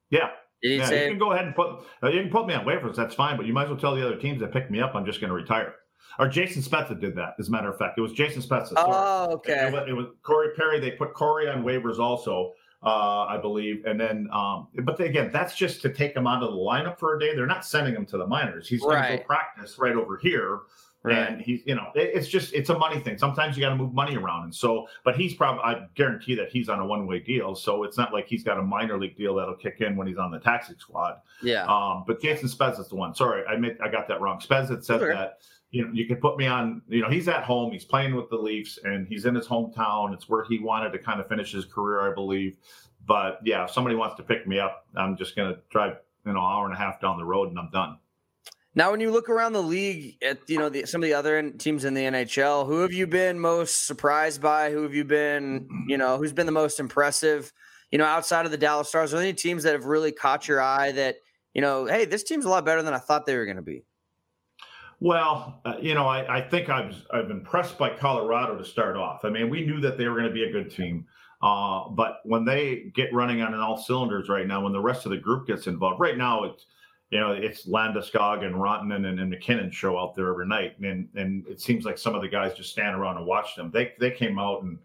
Yeah. 0.10 0.30
Did 0.62 0.72
he 0.72 0.78
yeah, 0.78 0.86
say, 0.86 1.04
you 1.04 1.10
can 1.12 1.20
go 1.20 1.32
ahead 1.32 1.46
and 1.46 1.56
put 1.56 1.86
uh, 2.02 2.08
you 2.10 2.22
can 2.22 2.32
put 2.32 2.48
me 2.48 2.54
on 2.54 2.66
waivers. 2.66 2.96
That's 2.96 3.14
fine, 3.14 3.38
but 3.38 3.46
you 3.46 3.54
might 3.54 3.64
as 3.64 3.70
well 3.70 3.80
tell 3.80 3.96
the 3.96 4.06
other 4.06 4.16
teams 4.16 4.40
that 4.42 4.52
picked 4.52 4.72
me 4.72 4.80
up. 4.82 4.96
I'm 4.96 5.06
just 5.06 5.20
going 5.20 5.30
to 5.30 5.36
retire 5.36 5.76
or 6.20 6.28
Jason 6.28 6.62
Spezza 6.62 7.00
did 7.00 7.16
that. 7.16 7.36
As 7.40 7.50
a 7.50 7.52
matter 7.52 7.70
of 7.70 7.78
fact, 7.78 7.98
it 7.98 8.02
was 8.02 8.14
Jason 8.14 8.42
Spezza. 8.42 8.74
Oh, 8.78 9.34
okay. 9.34 9.68
It, 9.68 9.74
it, 9.74 9.90
it, 9.90 9.94
was 9.94 10.08
Corey 10.24 10.50
Perry. 10.56 10.80
They 10.80 10.92
put 10.92 11.14
Corey 11.14 11.48
on 11.50 11.64
waivers 11.64 12.00
also, 12.00 12.54
uh, 12.84 13.26
I 13.26 13.38
believe. 13.38 13.86
And 13.86 14.00
then, 14.00 14.30
um, 14.32 14.68
but 14.84 15.00
again, 15.00 15.30
that's 15.32 15.56
just 15.56 15.82
to 15.82 15.90
take 15.90 16.16
him 16.16 16.28
out 16.28 16.44
of 16.44 16.52
the 16.52 16.58
lineup 16.58 17.00
for 17.00 17.16
a 17.16 17.20
day. 17.20 17.36
They're 17.36 17.46
not 17.46 17.66
sending 17.66 17.96
him 17.96 18.06
to 18.08 18.18
the 18.18 18.28
minors. 18.28 18.68
He's 18.68 18.82
going 18.82 19.02
to 19.02 19.18
go 19.18 19.24
practice 19.24 19.78
right 19.78 19.96
over 19.96 20.18
here. 20.18 20.60
Right. 21.06 21.18
And 21.18 21.40
he's, 21.40 21.62
you 21.68 21.76
know, 21.76 21.92
it, 21.94 22.12
it's 22.16 22.28
just 22.28 22.52
it's 22.56 22.72
a 22.72 22.78
money 22.80 23.00
thing. 23.00 23.20
Sometimes 23.20 23.56
you 23.56 23.62
got 23.62 23.70
to 23.70 23.76
move 23.76 23.94
money 23.94 24.18
around, 24.18 24.46
and 24.46 24.56
so, 24.56 24.88
but 25.04 25.16
he's 25.16 25.36
probably 25.36 25.62
I 25.62 25.86
guarantee 25.94 26.34
that 26.34 26.50
he's 26.50 26.68
on 26.68 26.80
a 26.80 26.86
one 26.86 27.06
way 27.06 27.20
deal, 27.20 27.54
so 27.54 27.84
it's 27.84 27.96
not 27.96 28.12
like 28.12 28.26
he's 28.26 28.44
got 28.44 28.58
a 28.58 28.64
minor 28.64 28.98
league 28.98 29.16
deal 29.16 29.36
that'll 29.36 29.56
kick 29.56 29.82
in 29.82 29.96
when 29.96 30.08
he's 30.08 30.18
on 30.18 30.32
the 30.32 30.40
taxi 30.40 30.74
squad. 30.80 31.18
Yeah. 31.44 31.66
Um, 31.66 32.06
but 32.08 32.20
Jason 32.20 32.50
Spez 32.50 32.80
is 32.80 32.88
the 32.88 32.96
one. 32.96 33.14
Sorry, 33.14 33.46
I 33.46 33.56
made 33.56 33.78
I 33.84 33.88
got 33.88 34.08
that 34.08 34.20
wrong. 34.20 34.40
Spez 34.40 34.68
had 34.68 34.84
said 34.84 35.00
that 35.02 35.38
you 35.72 35.86
know, 35.86 35.92
you 35.94 36.06
can 36.06 36.18
put 36.18 36.38
me 36.38 36.48
on, 36.48 36.82
you 36.88 37.02
know, 37.02 37.10
he's 37.10 37.28
at 37.28 37.44
home, 37.44 37.72
he's 37.72 37.86
playing 37.86 38.16
with 38.16 38.30
the 38.30 38.38
Leafs 38.38 38.80
and 38.84 39.08
he's 39.08 39.26
in 39.26 39.36
his 39.36 39.48
hometown. 39.48 40.14
It's 40.14 40.30
where 40.30 40.44
he 40.46 40.60
wanted 40.60 40.92
to 40.92 41.00
kind 41.00 41.20
of 41.20 41.28
finish 41.28 41.52
his 41.52 41.66
career, 41.66 42.10
I 42.10 42.14
believe. 42.14 42.58
But 43.06 43.40
yeah, 43.44 43.66
if 43.66 43.72
somebody 43.72 43.96
wants 43.96 44.16
to 44.16 44.24
pick 44.24 44.48
me 44.48 44.60
up, 44.60 44.86
I'm 44.96 45.18
just 45.18 45.36
going 45.36 45.54
to 45.54 45.60
drive, 45.70 45.98
you 46.26 46.34
know, 46.34 46.40
an 46.40 46.46
hour 46.46 46.66
and 46.66 46.74
a 46.74 46.78
half 46.78 47.02
down 47.02 47.18
the 47.18 47.26
road 47.26 47.50
and 47.50 47.60
I'm 47.60 47.70
done. 47.72 47.98
Now, 48.78 48.92
when 48.92 49.00
you 49.00 49.10
look 49.10 49.30
around 49.30 49.54
the 49.54 49.64
league 49.64 50.18
at, 50.22 50.50
you 50.50 50.60
know, 50.60 50.68
the, 50.68 50.86
some 50.86 51.02
of 51.02 51.08
the 51.08 51.14
other 51.14 51.52
teams 51.52 51.86
in 51.86 51.94
the 51.94 52.02
NHL, 52.02 52.68
who 52.68 52.82
have 52.82 52.92
you 52.92 53.08
been 53.08 53.40
most 53.40 53.86
surprised 53.86 54.42
by? 54.42 54.70
Who 54.70 54.84
have 54.84 54.94
you 54.94 55.06
been, 55.06 55.68
you 55.88 55.98
know, 55.98 56.18
who's 56.18 56.34
been 56.34 56.46
the 56.46 56.52
most 56.52 56.80
impressive? 56.82 57.54
You 57.92 57.98
know, 57.98 58.06
outside 58.06 58.46
of 58.46 58.52
the 58.52 58.58
Dallas 58.58 58.90
Stars, 58.90 59.14
are 59.14 59.18
there 59.18 59.26
any 59.26 59.34
teams 59.34 59.64
that 59.64 59.74
have 59.74 59.86
really 59.86 60.12
caught 60.12 60.50
your 60.50 60.62
eye 60.62 60.92
that, 60.92 61.16
you 61.54 61.62
know, 61.62 61.86
hey, 61.86 62.04
this 62.04 62.24
team's 62.24 62.44
a 62.44 62.50
lot 62.50 62.66
better 62.66 62.82
than 62.82 62.94
I 62.94 62.98
thought 62.98 63.26
they 63.26 63.38
were 63.38 63.46
going 63.46 63.56
to 63.56 63.62
be? 63.62 63.86
Well, 65.06 65.62
uh, 65.66 65.76
you 65.80 65.94
know, 65.94 66.08
I, 66.08 66.38
I 66.38 66.42
think 66.42 66.68
I 66.68 66.84
was 66.84 67.06
I've 67.14 67.28
been 67.28 67.38
impressed 67.38 67.78
by 67.78 67.96
Colorado 67.96 68.58
to 68.58 68.66
start 68.66 68.98
off. 68.98 69.24
I 69.24 69.30
mean, 69.30 69.52
we 69.52 69.64
knew 69.64 69.80
that 69.82 70.00
they 70.00 70.08
were 70.08 70.16
going 70.16 70.28
to 70.28 70.34
be 70.34 70.46
a 70.46 70.52
good 70.52 70.72
team, 70.72 71.06
uh, 71.44 71.90
but 71.90 72.22
when 72.24 72.44
they 72.44 72.92
get 72.96 73.14
running 73.14 73.44
on 73.44 73.54
all 73.54 73.78
cylinders 73.78 74.30
right 74.30 74.48
now, 74.48 74.64
when 74.64 74.74
the 74.74 74.82
rest 74.82 75.06
of 75.06 75.12
the 75.12 75.18
group 75.18 75.46
gets 75.46 75.68
involved, 75.68 76.00
right 76.00 76.18
now 76.18 76.46
it's 76.46 76.66
you 77.12 77.20
know 77.20 77.34
it's 77.34 77.68
Landeskog 77.68 78.44
and 78.44 78.56
Rantanen 78.56 79.06
and, 79.08 79.20
and 79.20 79.30
MacKinnon 79.30 79.70
show 79.70 79.96
out 79.96 80.16
there 80.16 80.32
every 80.32 80.48
night, 80.48 80.80
and 80.80 81.08
and 81.14 81.46
it 81.46 81.62
seems 81.62 81.86
like 81.86 82.00
some 82.00 82.16
of 82.16 82.24
the 82.24 82.28
guys 82.28 82.56
just 82.56 82.72
stand 82.72 82.96
around 82.96 83.18
and 83.18 83.28
watch 83.28 83.56
them. 83.56 83.70
They 83.70 83.94
they 84.00 84.10
came 84.10 84.40
out 84.40 84.64
and 84.64 84.80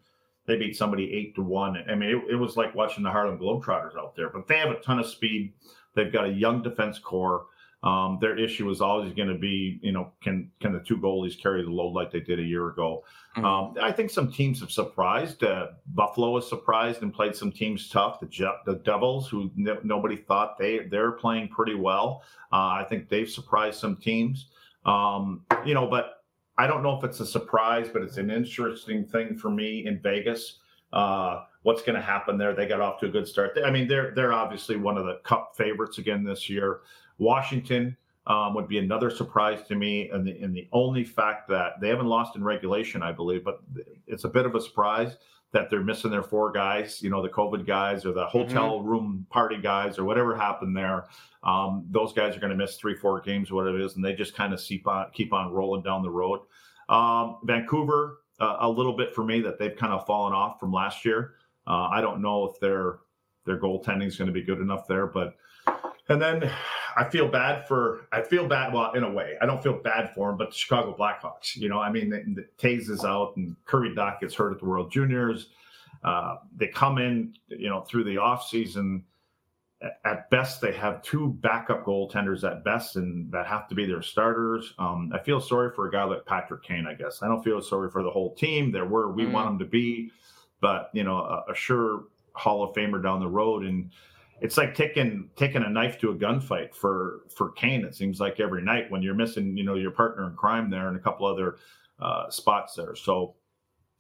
they 0.45 0.59
beat 0.59 0.77
somebody 0.77 1.11
eight 1.15 1.35
to 1.37 1.43
one. 1.43 1.83
I 1.89 1.95
mean, 1.95 2.11
it, 2.11 2.33
it 2.33 2.37
was 2.37 2.59
like 2.59 2.75
watching 2.75 3.05
the 3.05 3.11
Harlem 3.11 3.39
Globetrotters 3.39 3.97
out 3.97 4.15
there. 4.17 4.29
But 4.29 4.47
they 4.47 4.59
have 4.59 4.69
a 4.69 4.81
ton 4.81 4.99
of 4.99 5.07
speed. 5.07 5.55
They've 5.95 6.13
got 6.13 6.27
a 6.27 6.31
young 6.31 6.63
defense 6.63 6.99
core. 6.99 7.47
Um, 7.83 8.19
their 8.21 8.39
issue 8.39 8.69
is 8.69 8.83
always 8.83 9.15
going 9.15 9.29
to 9.29 9.39
be, 9.39 9.81
you 9.83 9.93
know, 9.93 10.13
can 10.23 10.51
can 10.61 10.73
the 10.73 10.81
two 10.81 10.99
goalies 10.99 11.41
carry 11.41 11.63
the 11.63 11.71
load 11.71 11.93
like 11.93 12.11
they 12.11 12.21
did 12.21 12.39
a 12.39 12.43
year 12.43 12.69
ago? 12.69 13.05
Mm-hmm. 13.37 13.45
Um, 13.45 13.75
I 13.81 13.91
think 13.91 14.11
some 14.11 14.31
teams 14.31 14.61
have 14.61 14.71
surprised. 14.71 15.43
Uh, 15.43 15.69
Buffalo 15.87 16.31
was 16.31 16.47
surprised 16.47 17.03
and 17.03 17.13
played 17.13 17.35
some 17.35 17.51
teams 17.51 17.89
tough. 17.89 18.21
The 18.21 18.27
Je- 18.27 18.61
the 18.67 18.77
Devils, 18.85 19.29
who 19.29 19.51
nobody 19.57 20.17
thought 20.17 20.59
they 20.59 20.81
they're 20.91 21.13
playing 21.13 21.49
pretty 21.49 21.75
well. 21.75 22.23
Uh, 22.53 22.81
I 22.81 22.87
think 22.87 23.09
they've 23.09 23.31
surprised 23.31 23.81
some 23.81 23.97
teams. 23.97 24.49
Um, 24.85 25.47
you 25.65 25.73
know, 25.73 25.87
but 25.87 26.25
I 26.59 26.67
don't 26.67 26.83
know 26.83 26.99
if 26.99 27.05
it's 27.05 27.21
a 27.21 27.27
surprise, 27.27 27.89
but 27.91 28.03
it's 28.03 28.19
an 28.19 28.31
interesting 28.31 29.07
thing 29.07 29.37
for 29.37 29.49
me 29.49 29.87
in 29.87 30.01
Vegas. 30.03 30.59
Uh, 30.93 31.45
what's 31.63 31.83
going 31.83 31.97
to 31.97 32.03
happen 32.03 32.39
there? 32.39 32.55
They 32.55 32.67
got 32.67 32.81
off 32.81 33.01
to 33.01 33.07
a 33.07 33.11
good 33.11 33.29
start. 33.29 33.59
I 33.65 33.71
mean, 33.71 33.89
they're 33.89 34.13
they're 34.15 34.33
obviously 34.33 34.77
one 34.77 34.99
of 34.99 35.07
the 35.07 35.21
Cup 35.25 35.55
favorites 35.57 35.99
again 35.99 36.25
this 36.25 36.49
year. 36.49 36.81
Washington 37.19 37.97
um, 38.27 38.55
would 38.55 38.69
be 38.69 38.79
another 38.79 39.11
surprise 39.11 39.63
to 39.69 39.75
me, 39.75 40.09
and 40.11 40.27
the, 40.27 40.39
and 40.39 40.55
the 40.55 40.69
only 40.73 41.05
fact 41.05 41.49
that 41.49 41.81
they 41.81 41.89
haven't 41.89 42.07
lost 42.07 42.37
in 42.37 42.45
regulation, 42.45 43.03
I 43.03 43.13
believe, 43.13 43.45
but 43.45 43.61
it's 44.07 44.25
a 44.25 44.29
bit 44.29 44.47
of 44.47 44.55
a 44.55 44.61
surprise 44.61 45.17
that 45.53 45.69
they're 45.69 45.83
missing 45.83 46.11
their 46.11 46.23
four 46.23 46.53
guys, 46.53 47.03
you 47.03 47.11
know, 47.11 47.23
the 47.23 47.29
COVID 47.29 47.67
guys 47.67 48.07
or 48.07 48.13
the 48.13 48.25
mm-hmm. 48.27 48.39
hotel 48.39 48.79
mm-hmm. 48.79 48.89
room 48.89 49.27
party 49.31 49.61
guys 49.61 49.99
or 49.99 50.05
whatever 50.05 50.37
happened 50.37 50.77
there. 50.77 51.07
Um, 51.43 51.87
those 51.91 52.13
guys 52.13 52.37
are 52.37 52.41
going 52.41 52.51
to 52.51 52.57
miss 52.57 52.77
three, 52.77 52.95
four 52.95 53.21
games, 53.21 53.51
whatever 53.51 53.81
it 53.81 53.85
is, 53.85 53.97
and 53.97 54.05
they 54.05 54.15
just 54.15 54.35
kind 54.35 54.53
of 54.55 54.61
keep 54.61 54.87
on 54.87 55.11
keep 55.13 55.33
on 55.33 55.53
rolling 55.53 55.83
down 55.83 56.03
the 56.03 56.11
road. 56.11 56.41
Um, 56.89 57.39
Vancouver, 57.45 58.20
a 58.41 58.69
little 58.69 58.97
bit 58.97 59.15
for 59.15 59.25
me 59.25 59.41
that 59.43 59.59
they've 59.59 59.77
kind 59.77 59.93
of 59.93 60.07
fallen 60.07 60.33
off 60.33 60.59
from 60.59 60.73
last 60.73 61.05
year. 61.05 61.35
Uh, 61.67 61.89
I 61.91 62.01
don't 62.01 62.23
know 62.23 62.45
if 62.45 62.59
their 62.61 62.99
their 63.47 63.59
goaltending 63.59 64.07
is 64.07 64.17
going 64.17 64.27
to 64.27 64.33
be 64.33 64.43
good 64.43 64.61
enough 64.61 64.87
there, 64.87 65.07
but 65.07 65.37
and 66.09 66.21
then 66.21 66.51
I 66.97 67.09
feel 67.09 67.29
bad 67.29 67.67
for 67.69 68.07
I 68.13 68.23
feel 68.23 68.47
bad 68.47 68.73
well 68.73 68.93
in 68.93 69.05
a 69.05 69.11
way 69.11 69.37
I 69.41 69.47
don't 69.47 69.63
feel 69.63 69.75
bad 69.75 70.13
for 70.15 70.29
them, 70.29 70.39
but 70.39 70.51
the 70.51 70.57
Chicago 70.57 70.97
Blackhawks. 70.99 71.57
You 71.57 71.69
know, 71.69 71.79
I 71.79 71.91
mean, 71.91 72.11
the, 72.11 72.23
the 72.35 72.47
Toews 72.59 72.91
is 72.91 73.05
out 73.05 73.37
and 73.37 73.57
Kirby 73.65 73.95
Dach 73.95 74.21
gets 74.21 74.35
hurt 74.35 74.53
at 74.53 74.59
the 74.59 74.67
World 74.67 74.91
Juniors. 74.91 75.49
Uh, 76.03 76.37
they 76.57 76.67
come 76.67 76.99
in, 76.99 77.35
you 77.49 77.69
know, 77.69 77.83
through 77.83 78.05
the 78.05 78.19
off 78.19 78.49
season. 78.49 79.05
At 80.05 80.29
best, 80.29 80.61
they 80.61 80.73
have 80.73 81.01
two 81.01 81.29
backup 81.41 81.87
goaltenders 81.87 82.45
at 82.45 82.65
best, 82.65 82.97
and 82.97 83.33
that 83.33 83.47
have 83.47 83.67
to 83.69 83.75
be 83.75 83.87
their 83.87 84.03
starters. 84.03 84.75
Um, 84.79 85.11
I 85.15 85.19
feel 85.19 85.41
sorry 85.41 85.71
for 85.75 85.89
a 85.89 85.91
guy 85.91 86.05
like 86.05 86.27
Patrick 86.27 86.63
Kane. 86.63 86.87
I 86.87 86.93
guess 86.93 87.23
I 87.23 87.29
don't 87.29 87.43
feel 87.43 87.63
sorry 87.63 87.91
for 87.91 88.03
the 88.03 88.11
whole 88.11 88.35
team. 88.35 88.73
They're 88.73 88.85
where 88.85 89.09
we 89.09 89.25
mm. 89.25 89.33
want 89.33 89.49
them 89.49 89.59
to 89.61 89.65
be, 89.65 90.11
but 90.61 90.91
you 90.93 91.03
know, 91.03 91.17
a, 91.19 91.53
a 91.53 91.55
sure 91.55 92.05
Hall 92.35 92.63
of 92.63 92.75
Famer 92.75 93.03
down 93.03 93.21
the 93.21 93.29
road, 93.29 93.65
and 93.65 93.91
it's 94.41 94.57
like 94.57 94.75
taking 94.75 95.31
taking 95.37 95.63
a 95.63 95.69
knife 95.71 95.99
to 96.01 96.11
a 96.11 96.15
gunfight 96.15 96.75
for 96.75 97.21
for 97.35 97.53
Kane. 97.53 97.85
It 97.85 97.95
seems 97.95 98.21
like 98.21 98.39
every 98.39 98.63
night 98.63 98.91
when 98.91 99.03
you're 99.03 99.15
missing, 99.15 99.57
you 99.57 99.65
know, 99.65 99.75
your 99.75 99.93
partner 99.93 100.29
in 100.29 100.37
crime 100.37 100.69
there 100.69 100.89
and 100.89 100.97
a 100.97 101.01
couple 101.01 101.27
other 101.27 101.57
uh, 102.01 102.29
spots 102.31 102.75
there. 102.75 102.95
So 102.95 103.35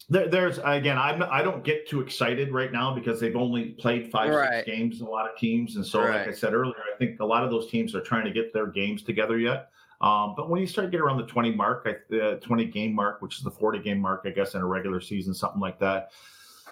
there, 0.08 0.28
there's 0.28 0.58
again, 0.64 0.98
I'm 0.98 1.22
I 1.22 1.42
don't 1.42 1.62
get 1.62 1.88
too 1.88 2.00
excited 2.00 2.52
right 2.52 2.72
now 2.72 2.94
because 2.94 3.20
they've 3.20 3.36
only 3.36 3.70
played 3.70 4.10
five 4.10 4.30
right. 4.30 4.64
six 4.64 4.66
games. 4.66 5.00
A 5.00 5.04
lot 5.04 5.30
of 5.30 5.36
teams, 5.36 5.76
and 5.76 5.86
so 5.86 6.00
right. 6.00 6.20
like 6.20 6.28
I 6.28 6.32
said 6.32 6.54
earlier, 6.54 6.74
I 6.92 6.96
think 6.98 7.20
a 7.20 7.26
lot 7.26 7.44
of 7.44 7.50
those 7.50 7.70
teams 7.70 7.94
are 7.94 8.00
trying 8.00 8.24
to 8.24 8.32
get 8.32 8.52
their 8.52 8.66
games 8.66 9.02
together 9.02 9.38
yet. 9.38 9.70
Um, 10.00 10.34
but 10.34 10.48
when 10.48 10.60
you 10.60 10.66
start 10.66 10.86
to 10.86 10.90
get 10.90 11.00
around 11.00 11.18
the 11.18 11.26
20 11.26 11.52
mark, 11.52 11.86
uh, 11.86 12.36
20 12.36 12.64
game 12.66 12.94
mark, 12.94 13.20
which 13.20 13.36
is 13.36 13.42
the 13.42 13.50
40 13.50 13.80
game 13.80 14.00
mark, 14.00 14.22
I 14.24 14.30
guess, 14.30 14.54
in 14.54 14.62
a 14.62 14.66
regular 14.66 15.00
season, 15.00 15.34
something 15.34 15.60
like 15.60 15.78
that 15.80 16.10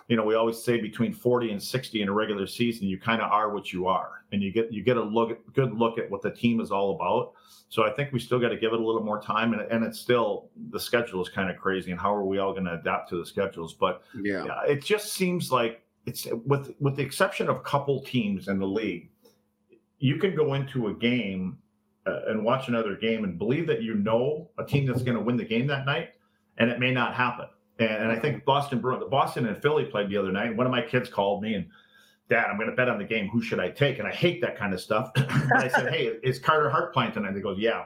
you 0.08 0.16
know, 0.16 0.24
we 0.24 0.34
always 0.34 0.60
say 0.60 0.80
between 0.80 1.12
40 1.12 1.52
and 1.52 1.62
60 1.62 2.00
in 2.00 2.08
a 2.08 2.12
regular 2.12 2.46
season, 2.46 2.88
you 2.88 2.98
kind 2.98 3.20
of 3.20 3.30
are 3.30 3.52
what 3.52 3.74
you 3.74 3.86
are, 3.86 4.24
and 4.32 4.42
you 4.42 4.50
get 4.50 4.72
you 4.72 4.82
get 4.82 4.96
a 4.96 5.02
look 5.02 5.30
at, 5.30 5.52
good 5.52 5.74
look 5.74 5.98
at 5.98 6.10
what 6.10 6.22
the 6.22 6.30
team 6.30 6.60
is 6.60 6.70
all 6.70 6.94
about. 6.96 7.34
So 7.68 7.84
I 7.84 7.90
think 7.90 8.12
we 8.12 8.18
still 8.18 8.38
got 8.38 8.48
to 8.48 8.56
give 8.56 8.72
it 8.72 8.80
a 8.80 8.82
little 8.82 9.04
more 9.04 9.20
time, 9.20 9.52
and, 9.52 9.60
and 9.60 9.84
it's 9.84 10.00
still 10.00 10.48
the 10.70 10.80
schedule 10.80 11.20
is 11.20 11.28
kind 11.28 11.50
of 11.50 11.58
crazy, 11.58 11.90
and 11.90 12.00
how 12.00 12.14
are 12.14 12.24
we 12.24 12.38
all 12.38 12.52
going 12.52 12.64
to 12.64 12.72
adapt 12.72 13.10
to 13.10 13.18
the 13.18 13.26
schedules? 13.26 13.74
But 13.74 14.02
yeah. 14.22 14.46
yeah, 14.46 14.62
it 14.66 14.82
just 14.82 15.12
seems 15.12 15.52
like 15.52 15.82
it's 16.06 16.26
with 16.46 16.74
with 16.80 16.96
the 16.96 17.02
exception 17.02 17.50
of 17.50 17.56
a 17.56 17.60
couple 17.60 18.02
teams 18.02 18.48
in 18.48 18.58
the 18.58 18.66
league, 18.66 19.10
you 19.98 20.16
can 20.16 20.34
go 20.34 20.54
into 20.54 20.86
a 20.86 20.94
game 20.94 21.58
uh, 22.06 22.20
and 22.28 22.42
watch 22.42 22.68
another 22.68 22.96
game 22.96 23.24
and 23.24 23.38
believe 23.38 23.66
that 23.66 23.82
you 23.82 23.92
know 23.92 24.48
a 24.56 24.64
team 24.64 24.86
that's 24.86 25.02
going 25.02 25.18
to 25.18 25.22
win 25.22 25.36
the 25.36 25.44
game 25.44 25.66
that 25.66 25.84
night, 25.84 26.12
and 26.56 26.70
it 26.70 26.80
may 26.80 26.92
not 26.92 27.12
happen 27.12 27.48
and, 27.78 27.90
and 27.90 28.12
I 28.12 28.18
think 28.18 28.44
Boston, 28.44 28.80
Boston 28.80 29.46
and 29.46 29.60
Philly 29.60 29.84
played 29.84 30.08
the 30.08 30.16
other 30.16 30.32
night. 30.32 30.48
And 30.48 30.58
one 30.58 30.66
of 30.66 30.72
my 30.72 30.82
kids 30.82 31.08
called 31.08 31.42
me 31.42 31.54
and, 31.54 31.66
Dad, 32.28 32.46
I'm 32.50 32.56
going 32.56 32.68
to 32.68 32.76
bet 32.76 32.90
on 32.90 32.98
the 32.98 33.04
game. 33.04 33.28
Who 33.28 33.40
should 33.40 33.58
I 33.58 33.70
take? 33.70 33.98
And 33.98 34.06
I 34.06 34.12
hate 34.12 34.42
that 34.42 34.58
kind 34.58 34.74
of 34.74 34.80
stuff. 34.80 35.12
and 35.16 35.52
I 35.54 35.68
said, 35.68 35.92
Hey, 35.92 36.18
is 36.22 36.38
Carter 36.38 36.68
Hart 36.68 36.92
playing 36.92 37.12
tonight? 37.12 37.34
He 37.34 37.40
goes, 37.40 37.58
Yeah. 37.58 37.84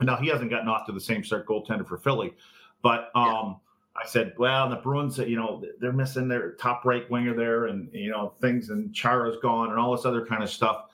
Now 0.00 0.16
he 0.16 0.26
hasn't 0.28 0.50
gotten 0.50 0.68
off 0.68 0.84
to 0.86 0.92
the 0.92 1.00
same 1.00 1.22
start 1.22 1.46
goaltender 1.46 1.86
for 1.86 1.96
Philly, 1.96 2.34
but 2.82 3.10
um, 3.14 3.60
yeah. 3.94 4.02
I 4.02 4.06
said, 4.06 4.34
well, 4.36 4.68
the 4.68 4.74
Bruins, 4.74 5.18
you 5.18 5.36
know, 5.36 5.62
they're 5.78 5.92
missing 5.92 6.26
their 6.26 6.54
top 6.54 6.84
right 6.84 7.08
winger 7.08 7.34
there, 7.36 7.66
and 7.66 7.88
you 7.92 8.10
know 8.10 8.32
things, 8.40 8.70
and 8.70 8.92
Chara's 8.92 9.36
gone, 9.40 9.70
and 9.70 9.78
all 9.78 9.94
this 9.94 10.04
other 10.04 10.26
kind 10.26 10.42
of 10.42 10.50
stuff. 10.50 10.86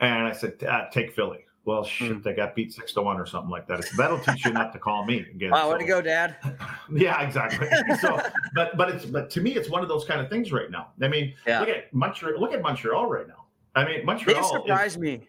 And 0.00 0.26
I 0.26 0.32
said, 0.32 0.58
take 0.92 1.12
Philly 1.12 1.44
well, 1.64 1.84
shit, 1.84 2.12
mm. 2.12 2.22
they 2.22 2.32
got 2.32 2.54
beat 2.54 2.72
six 2.72 2.92
to 2.94 3.02
one 3.02 3.18
or 3.18 3.26
something 3.26 3.50
like 3.50 3.66
that. 3.66 3.84
That'll 3.96 4.18
teach 4.18 4.44
you 4.44 4.52
not 4.52 4.72
to 4.72 4.78
call 4.78 5.04
me 5.04 5.20
again. 5.20 5.50
Wow, 5.50 5.64
so. 5.64 5.72
way 5.72 5.78
to 5.80 5.84
go, 5.84 6.00
Dad. 6.00 6.36
yeah, 6.94 7.20
exactly. 7.20 7.68
So, 8.00 8.20
but 8.54 8.76
but 8.76 8.90
it's 8.90 9.04
but 9.04 9.28
to 9.30 9.40
me, 9.40 9.54
it's 9.54 9.68
one 9.68 9.82
of 9.82 9.88
those 9.88 10.04
kind 10.04 10.20
of 10.20 10.30
things 10.30 10.52
right 10.52 10.70
now. 10.70 10.88
I 11.02 11.08
mean, 11.08 11.34
yeah. 11.46 11.60
look 11.60 11.68
at 11.68 11.92
Montreal. 11.92 12.40
Look 12.40 12.52
at 12.52 12.62
Montreal 12.62 13.06
right 13.06 13.26
now. 13.26 13.46
I 13.74 13.84
mean, 13.84 14.04
Montreal. 14.04 14.40
They 14.40 14.48
surprised 14.48 14.96
is, 14.96 15.02
me. 15.02 15.28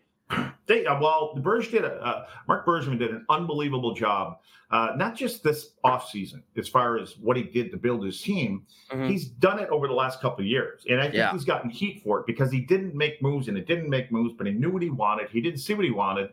They 0.69 0.85
uh, 0.85 0.99
well, 1.01 1.33
Burge 1.35 1.71
did 1.71 1.83
a 1.83 1.95
uh, 1.95 2.25
Marc 2.47 2.63
Bergevin 2.63 2.99
did 2.99 3.09
an 3.09 3.25
unbelievable 3.27 3.93
job. 3.95 4.37
Uh, 4.69 4.93
not 4.95 5.15
just 5.15 5.43
this 5.43 5.71
offseason, 5.83 6.43
as 6.55 6.69
far 6.69 6.99
as 6.99 7.17
what 7.17 7.35
he 7.35 7.41
did 7.41 7.71
to 7.71 7.77
build 7.77 8.05
his 8.05 8.21
team, 8.21 8.67
mm-hmm. 8.91 9.09
he's 9.09 9.25
done 9.25 9.57
it 9.57 9.67
over 9.69 9.87
the 9.87 9.93
last 9.93 10.21
couple 10.21 10.41
of 10.41 10.45
years, 10.45 10.85
and 10.87 10.99
I 10.99 11.05
think 11.05 11.15
yeah. 11.15 11.31
he's 11.31 11.43
gotten 11.43 11.71
heat 11.71 12.03
for 12.03 12.19
it 12.19 12.27
because 12.27 12.51
he 12.51 12.61
didn't 12.61 12.93
make 12.93 13.19
moves 13.19 13.47
and 13.47 13.57
it 13.57 13.65
didn't 13.65 13.89
make 13.89 14.11
moves, 14.11 14.35
but 14.37 14.45
he 14.45 14.53
knew 14.53 14.69
what 14.69 14.83
he 14.83 14.91
wanted. 14.91 15.27
He 15.31 15.41
didn't 15.41 15.59
see 15.59 15.73
what 15.73 15.85
he 15.85 15.91
wanted, 15.91 16.29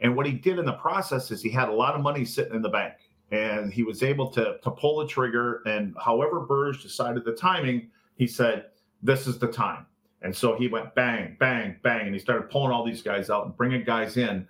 and 0.00 0.14
what 0.14 0.26
he 0.26 0.32
did 0.32 0.58
in 0.58 0.66
the 0.66 0.74
process 0.74 1.30
is 1.30 1.40
he 1.40 1.48
had 1.48 1.70
a 1.70 1.72
lot 1.72 1.94
of 1.94 2.02
money 2.02 2.26
sitting 2.26 2.54
in 2.54 2.60
the 2.60 2.68
bank, 2.68 2.92
and 3.32 3.72
he 3.72 3.84
was 3.84 4.02
able 4.02 4.30
to 4.32 4.58
to 4.62 4.70
pull 4.70 4.98
the 4.98 5.06
trigger. 5.06 5.62
And 5.64 5.96
however 5.98 6.40
Burge 6.40 6.82
decided 6.82 7.24
the 7.24 7.32
timing, 7.32 7.88
he 8.16 8.26
said, 8.26 8.66
"This 9.02 9.26
is 9.26 9.38
the 9.38 9.48
time." 9.48 9.86
And 10.22 10.34
so 10.34 10.56
he 10.56 10.68
went 10.68 10.94
bang, 10.94 11.36
bang, 11.38 11.76
bang, 11.82 12.06
and 12.06 12.14
he 12.14 12.18
started 12.18 12.50
pulling 12.50 12.72
all 12.72 12.84
these 12.84 13.02
guys 13.02 13.30
out 13.30 13.46
and 13.46 13.56
bringing 13.56 13.84
guys 13.84 14.16
in. 14.16 14.46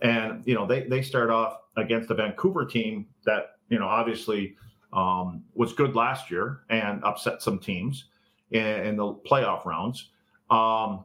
And 0.00 0.42
you 0.46 0.54
know, 0.54 0.66
they 0.66 0.82
they 0.84 1.02
start 1.02 1.30
off 1.30 1.58
against 1.76 2.08
the 2.08 2.14
Vancouver 2.14 2.64
team 2.64 3.06
that 3.24 3.56
you 3.68 3.78
know 3.78 3.86
obviously 3.86 4.56
um, 4.92 5.44
was 5.54 5.72
good 5.72 5.94
last 5.94 6.30
year 6.30 6.60
and 6.70 7.04
upset 7.04 7.42
some 7.42 7.58
teams 7.58 8.06
in, 8.50 8.64
in 8.64 8.96
the 8.96 9.12
playoff 9.28 9.64
rounds. 9.64 10.10
Um, 10.48 11.04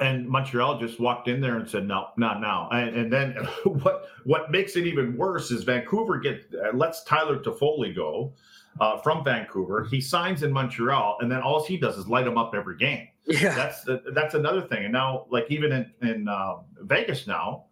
and 0.00 0.28
Montreal 0.28 0.78
just 0.80 0.98
walked 0.98 1.28
in 1.28 1.40
there 1.40 1.56
and 1.56 1.68
said, 1.68 1.86
"No, 1.86 2.08
not 2.16 2.40
now." 2.40 2.68
And, 2.70 2.96
and 2.96 3.12
then 3.12 3.32
what 3.64 4.06
what 4.24 4.50
makes 4.50 4.76
it 4.76 4.86
even 4.86 5.16
worse 5.16 5.50
is 5.50 5.64
Vancouver 5.64 6.18
get 6.18 6.44
uh, 6.54 6.76
lets 6.76 7.04
Tyler 7.04 7.38
Toffoli 7.38 7.94
go 7.94 8.32
uh, 8.80 8.98
from 8.98 9.24
Vancouver. 9.24 9.84
He 9.84 10.00
signs 10.00 10.42
in 10.42 10.52
Montreal, 10.52 11.18
and 11.20 11.30
then 11.30 11.42
all 11.42 11.64
he 11.64 11.76
does 11.76 11.96
is 11.96 12.08
light 12.08 12.24
them 12.24 12.38
up 12.38 12.54
every 12.54 12.76
game. 12.76 13.08
Yeah, 13.26 13.54
that's 13.54 13.86
that's 14.12 14.34
another 14.34 14.60
thing. 14.62 14.84
And 14.84 14.92
now, 14.92 15.26
like 15.30 15.46
even 15.48 15.72
in 15.72 15.90
in 16.02 16.28
uh, 16.28 16.56
Vegas 16.80 17.26
now, 17.26 17.64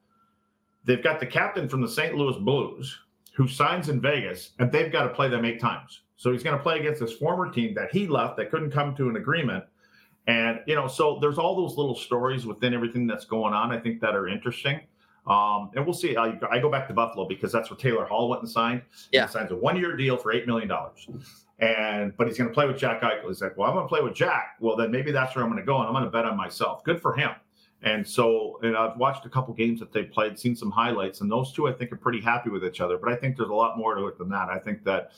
they've 0.84 1.02
got 1.02 1.20
the 1.20 1.26
captain 1.26 1.68
from 1.68 1.82
the 1.82 1.88
St. 1.88 2.14
Louis 2.14 2.38
Blues 2.38 2.98
who 3.34 3.48
signs 3.48 3.88
in 3.88 4.00
Vegas, 4.00 4.50
and 4.58 4.70
they've 4.70 4.92
got 4.92 5.04
to 5.04 5.08
play 5.08 5.28
them 5.28 5.44
eight 5.44 5.60
times. 5.60 6.02
So 6.16 6.32
he's 6.32 6.42
going 6.42 6.56
to 6.56 6.62
play 6.62 6.78
against 6.78 7.00
this 7.00 7.14
former 7.14 7.50
team 7.50 7.74
that 7.74 7.90
he 7.90 8.06
left 8.06 8.36
that 8.36 8.50
couldn't 8.50 8.70
come 8.70 8.94
to 8.96 9.08
an 9.08 9.16
agreement. 9.16 9.64
And 10.26 10.60
you 10.66 10.74
know, 10.74 10.86
so 10.86 11.18
there's 11.20 11.38
all 11.38 11.56
those 11.56 11.76
little 11.76 11.96
stories 11.96 12.46
within 12.46 12.74
everything 12.74 13.06
that's 13.06 13.24
going 13.24 13.54
on. 13.54 13.72
I 13.72 13.80
think 13.80 14.00
that 14.00 14.14
are 14.14 14.28
interesting. 14.28 14.80
Um, 15.26 15.70
and 15.76 15.84
we'll 15.84 15.94
see. 15.94 16.16
I, 16.16 16.36
I, 16.50 16.58
go 16.58 16.68
back 16.68 16.88
to 16.88 16.94
Buffalo 16.94 17.28
because 17.28 17.52
that's 17.52 17.70
where 17.70 17.76
Taylor 17.76 18.04
Hall 18.04 18.28
went 18.28 18.42
and 18.42 18.50
signed. 18.50 18.82
Yeah, 19.12 19.26
he 19.26 19.32
signs 19.32 19.52
a 19.52 19.56
one-year 19.56 19.96
deal 19.96 20.16
for 20.16 20.32
eight 20.32 20.48
million 20.48 20.68
dollars. 20.68 21.08
And 21.60 22.16
but 22.16 22.26
he's 22.26 22.36
going 22.36 22.50
to 22.50 22.54
play 22.54 22.66
with 22.66 22.76
Jack 22.76 23.02
Eichel. 23.02 23.28
He's 23.28 23.40
like, 23.40 23.56
well, 23.56 23.68
I'm 23.68 23.76
going 23.76 23.84
to 23.84 23.88
play 23.88 24.00
with 24.02 24.14
Jack. 24.14 24.56
Well, 24.58 24.74
then 24.74 24.90
maybe 24.90 25.12
that's 25.12 25.36
where 25.36 25.44
I'm 25.44 25.50
going 25.50 25.62
to 25.62 25.66
go, 25.66 25.78
and 25.78 25.86
I'm 25.86 25.92
going 25.92 26.04
to 26.04 26.10
bet 26.10 26.24
on 26.24 26.36
myself. 26.36 26.82
Good 26.82 27.00
for 27.00 27.14
him. 27.14 27.30
And 27.84 28.06
so, 28.06 28.58
and 28.62 28.76
I've 28.76 28.96
watched 28.96 29.26
a 29.26 29.28
couple 29.28 29.54
games 29.54 29.78
that 29.80 29.92
they 29.92 30.04
played, 30.04 30.38
seen 30.38 30.56
some 30.56 30.70
highlights, 30.70 31.20
and 31.20 31.30
those 31.30 31.52
two 31.52 31.68
I 31.68 31.72
think 31.72 31.92
are 31.92 31.96
pretty 31.96 32.20
happy 32.20 32.50
with 32.50 32.64
each 32.64 32.80
other. 32.80 32.96
But 32.96 33.12
I 33.12 33.16
think 33.16 33.36
there's 33.36 33.48
a 33.48 33.54
lot 33.54 33.78
more 33.78 33.94
to 33.94 34.06
it 34.06 34.18
than 34.18 34.28
that. 34.30 34.48
I 34.48 34.58
think 34.58 34.82
that 34.84 35.12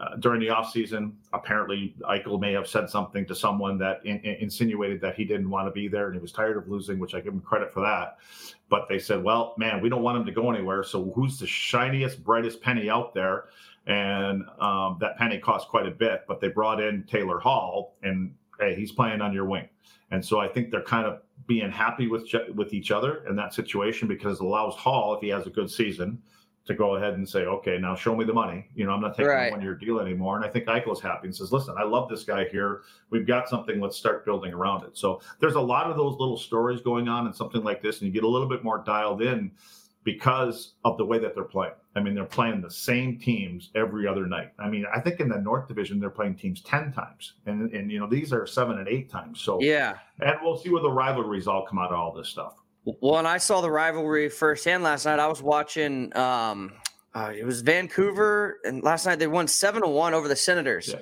uh, 0.00 0.16
during 0.16 0.40
the 0.40 0.48
offseason, 0.48 1.12
apparently 1.32 1.94
Eichel 2.08 2.40
may 2.40 2.52
have 2.52 2.66
said 2.66 2.88
something 2.88 3.26
to 3.26 3.34
someone 3.34 3.78
that 3.78 4.04
in, 4.04 4.18
in, 4.20 4.36
insinuated 4.36 5.00
that 5.02 5.14
he 5.14 5.24
didn't 5.24 5.50
want 5.50 5.68
to 5.68 5.72
be 5.72 5.88
there 5.88 6.06
and 6.06 6.14
he 6.14 6.20
was 6.20 6.32
tired 6.32 6.56
of 6.56 6.68
losing, 6.68 6.98
which 6.98 7.14
I 7.14 7.20
give 7.20 7.34
him 7.34 7.40
credit 7.40 7.72
for 7.72 7.80
that. 7.80 8.18
But 8.70 8.88
they 8.88 8.98
said, 8.98 9.22
well, 9.22 9.54
man, 9.58 9.80
we 9.82 9.88
don't 9.88 10.02
want 10.02 10.18
him 10.18 10.24
to 10.24 10.32
go 10.32 10.50
anywhere. 10.50 10.82
So 10.84 11.12
who's 11.14 11.38
the 11.38 11.46
shiniest, 11.46 12.24
brightest 12.24 12.62
penny 12.62 12.88
out 12.88 13.14
there? 13.14 13.44
and 13.86 14.44
um, 14.60 14.98
that 15.00 15.16
penny 15.16 15.38
cost 15.38 15.68
quite 15.68 15.86
a 15.86 15.90
bit. 15.90 16.24
But 16.28 16.40
they 16.40 16.48
brought 16.48 16.80
in 16.80 17.04
Taylor 17.04 17.38
Hall, 17.38 17.96
and 18.02 18.34
hey, 18.58 18.74
he's 18.74 18.92
playing 18.92 19.20
on 19.20 19.32
your 19.32 19.44
wing, 19.44 19.68
and 20.10 20.24
so 20.24 20.38
I 20.38 20.48
think 20.48 20.70
they're 20.70 20.82
kind 20.82 21.06
of 21.06 21.20
being 21.46 21.70
happy 21.70 22.06
with 22.06 22.28
with 22.54 22.72
each 22.72 22.90
other 22.90 23.24
in 23.28 23.36
that 23.36 23.54
situation 23.54 24.08
because 24.08 24.40
it 24.40 24.44
allows 24.44 24.76
Hall, 24.76 25.14
if 25.14 25.20
he 25.20 25.28
has 25.28 25.46
a 25.46 25.50
good 25.50 25.70
season, 25.70 26.22
to 26.66 26.74
go 26.74 26.96
ahead 26.96 27.14
and 27.14 27.28
say, 27.28 27.40
okay, 27.46 27.78
now 27.78 27.94
show 27.94 28.14
me 28.14 28.24
the 28.24 28.32
money. 28.32 28.66
You 28.74 28.86
know, 28.86 28.92
I'm 28.92 29.00
not 29.00 29.16
taking 29.16 29.26
right. 29.26 29.48
a 29.48 29.50
one 29.50 29.62
year 29.62 29.74
deal 29.74 29.98
anymore. 29.98 30.36
And 30.36 30.44
I 30.44 30.48
think 30.48 30.66
Eichel's 30.66 31.00
happy 31.00 31.26
and 31.26 31.34
says, 31.34 31.52
listen, 31.52 31.74
I 31.78 31.84
love 31.84 32.08
this 32.08 32.24
guy 32.24 32.44
here. 32.48 32.82
We've 33.10 33.26
got 33.26 33.48
something. 33.48 33.80
Let's 33.80 33.96
start 33.96 34.24
building 34.24 34.52
around 34.52 34.84
it. 34.84 34.96
So 34.96 35.20
there's 35.40 35.54
a 35.54 35.60
lot 35.60 35.90
of 35.90 35.96
those 35.96 36.18
little 36.18 36.36
stories 36.36 36.80
going 36.82 37.08
on 37.08 37.26
in 37.26 37.32
something 37.32 37.64
like 37.64 37.82
this, 37.82 38.00
and 38.00 38.06
you 38.06 38.12
get 38.12 38.24
a 38.24 38.28
little 38.28 38.48
bit 38.48 38.62
more 38.62 38.82
dialed 38.84 39.22
in 39.22 39.50
because 40.04 40.74
of 40.84 40.96
the 40.96 41.04
way 41.04 41.18
that 41.18 41.34
they're 41.34 41.44
playing. 41.44 41.74
I 41.96 42.00
mean, 42.00 42.14
they're 42.14 42.24
playing 42.24 42.60
the 42.60 42.70
same 42.70 43.18
teams 43.18 43.70
every 43.74 44.06
other 44.06 44.26
night. 44.26 44.52
I 44.58 44.68
mean, 44.68 44.86
I 44.94 45.00
think 45.00 45.20
in 45.20 45.28
the 45.28 45.38
North 45.38 45.66
Division 45.66 45.98
they're 45.98 46.08
playing 46.08 46.36
teams 46.36 46.62
ten 46.62 46.92
times, 46.92 47.34
and 47.46 47.72
and 47.72 47.90
you 47.90 47.98
know 47.98 48.06
these 48.06 48.32
are 48.32 48.46
seven 48.46 48.78
and 48.78 48.88
eight 48.88 49.10
times. 49.10 49.40
So 49.40 49.60
yeah, 49.60 49.96
and 50.20 50.36
we'll 50.42 50.56
see 50.56 50.70
where 50.70 50.82
the 50.82 50.90
rivalries 50.90 51.46
all 51.46 51.66
come 51.66 51.78
out 51.78 51.90
of 51.90 51.98
all 51.98 52.12
this 52.12 52.28
stuff. 52.28 52.54
Well, 52.84 53.18
and 53.18 53.28
I 53.28 53.38
saw 53.38 53.60
the 53.60 53.70
rivalry 53.70 54.28
firsthand 54.28 54.82
last 54.82 55.04
night. 55.04 55.18
I 55.18 55.26
was 55.26 55.42
watching. 55.42 56.16
Um, 56.16 56.72
uh, 57.14 57.32
it 57.36 57.44
was 57.44 57.60
Vancouver, 57.62 58.58
and 58.64 58.82
last 58.82 59.06
night 59.06 59.18
they 59.18 59.26
won 59.26 59.48
seven 59.48 59.82
to 59.82 59.88
one 59.88 60.14
over 60.14 60.28
the 60.28 60.36
Senators. 60.36 60.94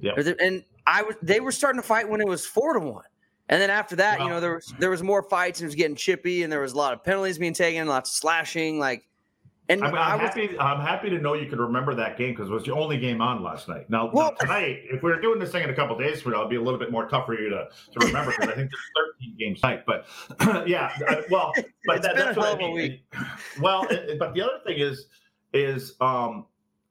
Yeah. 0.00 0.12
yeah. 0.16 0.32
And 0.40 0.64
I 0.86 1.02
was 1.02 1.16
they 1.22 1.40
were 1.40 1.52
starting 1.52 1.80
to 1.80 1.86
fight 1.86 2.08
when 2.08 2.20
it 2.20 2.28
was 2.28 2.46
four 2.46 2.74
to 2.74 2.80
one. 2.80 3.04
And 3.50 3.62
then 3.62 3.70
after 3.70 3.96
that, 3.96 4.20
you 4.20 4.28
know, 4.28 4.40
there 4.40 4.54
was 4.54 4.74
there 4.78 4.90
was 4.90 5.02
more 5.02 5.22
fights 5.22 5.60
and 5.60 5.64
it 5.64 5.68
was 5.68 5.74
getting 5.74 5.96
chippy, 5.96 6.42
and 6.42 6.52
there 6.52 6.60
was 6.60 6.74
a 6.74 6.76
lot 6.76 6.92
of 6.92 7.02
penalties 7.02 7.38
being 7.38 7.54
taken, 7.54 7.86
lots 7.86 8.10
of 8.10 8.16
slashing. 8.16 8.78
Like, 8.78 9.07
and 9.68 9.84
I'm, 9.84 9.94
I'm 9.94 10.20
was, 10.20 10.28
happy. 10.28 10.58
I'm 10.58 10.80
happy 10.80 11.10
to 11.10 11.18
know 11.18 11.34
you 11.34 11.46
could 11.46 11.58
remember 11.58 11.94
that 11.94 12.16
game 12.16 12.32
because 12.32 12.48
it 12.48 12.52
was 12.52 12.64
the 12.64 12.72
only 12.72 12.96
game 12.96 13.20
on 13.20 13.42
last 13.42 13.68
night. 13.68 13.90
Now, 13.90 14.10
well, 14.12 14.30
now 14.32 14.36
tonight, 14.46 14.80
if 14.84 15.02
we 15.02 15.10
were 15.10 15.20
doing 15.20 15.38
this 15.38 15.52
thing 15.52 15.62
in 15.62 15.70
a 15.70 15.74
couple 15.74 15.96
days 15.98 16.22
from 16.22 16.32
now, 16.32 16.38
it'd 16.38 16.50
be 16.50 16.56
a 16.56 16.62
little 16.62 16.78
bit 16.78 16.90
more 16.90 17.06
tough 17.06 17.26
for 17.26 17.38
you 17.38 17.50
to, 17.50 17.68
to 17.92 18.06
remember 18.06 18.32
because 18.32 18.48
I 18.48 18.54
think 18.54 18.70
there's 18.70 19.06
13 19.20 19.36
games 19.38 19.60
tonight. 19.60 19.84
But 19.86 20.06
yeah, 20.68 20.90
well, 21.30 21.52
but 21.86 22.02
that, 22.02 22.16
that's 22.16 22.36
what 22.36 22.54
I 22.54 22.58
mean. 22.58 23.00
Well, 23.60 23.86
it, 23.90 24.18
but 24.18 24.34
the 24.34 24.42
other 24.42 24.60
thing 24.64 24.78
is, 24.78 25.06
is 25.52 25.94
um, 26.00 26.46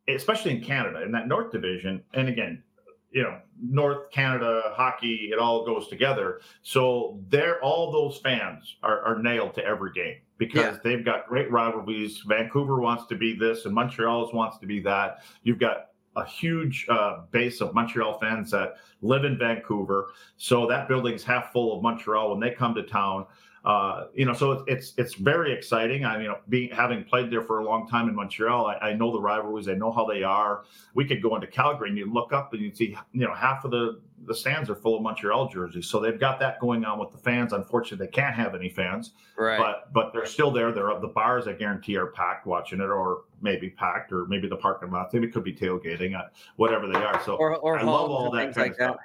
especially 0.07 0.51
in 0.51 0.61
Canada 0.61 1.01
in 1.03 1.11
that 1.13 1.27
North 1.27 1.51
Division, 1.51 2.03
and 2.13 2.29
again, 2.29 2.61
you 3.11 3.23
know 3.23 3.39
North 3.61 4.11
Canada 4.11 4.61
hockey, 4.73 5.29
it 5.31 5.39
all 5.39 5.65
goes 5.65 5.87
together. 5.87 6.41
So 6.61 7.19
they're 7.29 7.61
all 7.63 7.91
those 7.91 8.19
fans 8.19 8.77
are, 8.83 9.01
are 9.01 9.21
nailed 9.21 9.55
to 9.55 9.65
every 9.65 9.91
game 9.93 10.17
because 10.37 10.75
yeah. 10.75 10.77
they've 10.83 11.05
got 11.05 11.27
great 11.27 11.51
rivalries. 11.51 12.23
Vancouver 12.27 12.79
wants 12.79 13.07
to 13.07 13.15
be 13.15 13.35
this, 13.35 13.65
and 13.65 13.73
Montreal 13.73 14.29
wants 14.33 14.57
to 14.59 14.67
be 14.67 14.79
that. 14.81 15.23
You've 15.43 15.59
got 15.59 15.87
a 16.15 16.25
huge 16.25 16.85
uh, 16.89 17.21
base 17.31 17.61
of 17.61 17.73
Montreal 17.73 18.19
fans 18.19 18.51
that 18.51 18.77
live 19.01 19.23
in 19.23 19.37
Vancouver, 19.37 20.09
so 20.37 20.67
that 20.67 20.87
building's 20.87 21.23
half 21.23 21.51
full 21.51 21.77
of 21.77 21.83
Montreal 21.83 22.31
when 22.31 22.39
they 22.39 22.51
come 22.51 22.73
to 22.75 22.83
town. 22.83 23.25
Uh, 23.67 24.07
you 24.13 24.23
know, 24.23 24.31
so 24.31 24.53
it's, 24.53 24.63
it's 24.67 24.93
it's 24.95 25.13
very 25.15 25.51
exciting. 25.51 26.05
I 26.05 26.21
you 26.21 26.29
know, 26.29 26.37
being 26.47 26.69
having 26.69 27.03
played 27.03 27.29
there 27.29 27.41
for 27.41 27.59
a 27.59 27.65
long 27.65 27.85
time 27.85 28.07
in 28.07 28.15
Montreal, 28.15 28.65
I, 28.65 28.75
I, 28.75 28.93
know 28.93 29.11
the 29.11 29.19
rivalries. 29.19 29.67
I 29.67 29.73
know 29.73 29.91
how 29.91 30.05
they 30.05 30.23
are. 30.23 30.63
We 30.93 31.03
could 31.03 31.21
go 31.21 31.35
into 31.35 31.47
Calgary 31.47 31.89
and 31.89 31.97
you 31.97 32.09
look 32.09 32.31
up 32.31 32.53
and 32.53 32.61
you 32.61 32.73
see, 32.73 32.97
you 33.11 33.27
know, 33.27 33.33
half 33.33 33.65
of 33.65 33.71
the 33.71 33.99
the 34.25 34.33
stands 34.33 34.69
are 34.69 34.75
full 34.75 34.95
of 34.95 35.01
Montreal 35.01 35.49
jerseys. 35.49 35.87
So 35.87 35.99
they've 35.99 36.17
got 36.17 36.39
that 36.39 36.61
going 36.61 36.85
on 36.85 36.97
with 36.97 37.11
the 37.11 37.17
fans. 37.17 37.51
Unfortunately, 37.51 38.05
they 38.05 38.11
can't 38.11 38.33
have 38.33 38.55
any 38.55 38.69
fans. 38.69 39.11
Right. 39.37 39.59
But 39.59 39.91
but 39.91 40.13
they're 40.13 40.25
still 40.25 40.49
there. 40.49 40.71
They're 40.71 40.97
the 41.01 41.09
bars. 41.09 41.45
I 41.49 41.51
guarantee 41.51 41.97
are 41.97 42.07
packed 42.07 42.45
watching 42.45 42.79
it, 42.79 42.85
or 42.85 43.23
maybe 43.41 43.69
packed, 43.69 44.13
or 44.13 44.27
maybe 44.27 44.47
the 44.47 44.55
parking 44.55 44.91
lot. 44.91 45.13
Maybe 45.13 45.27
it 45.27 45.33
could 45.33 45.43
be 45.43 45.53
tailgating, 45.53 46.17
uh, 46.17 46.29
whatever 46.55 46.87
they 46.87 47.03
are. 47.03 47.21
So 47.25 47.35
or, 47.35 47.57
or 47.57 47.77
I 47.77 47.83
love 47.83 48.11
all 48.11 48.31
that 48.31 48.55
kind 48.55 48.57
like 48.57 48.69
of 48.69 48.75
stuff. 48.75 48.95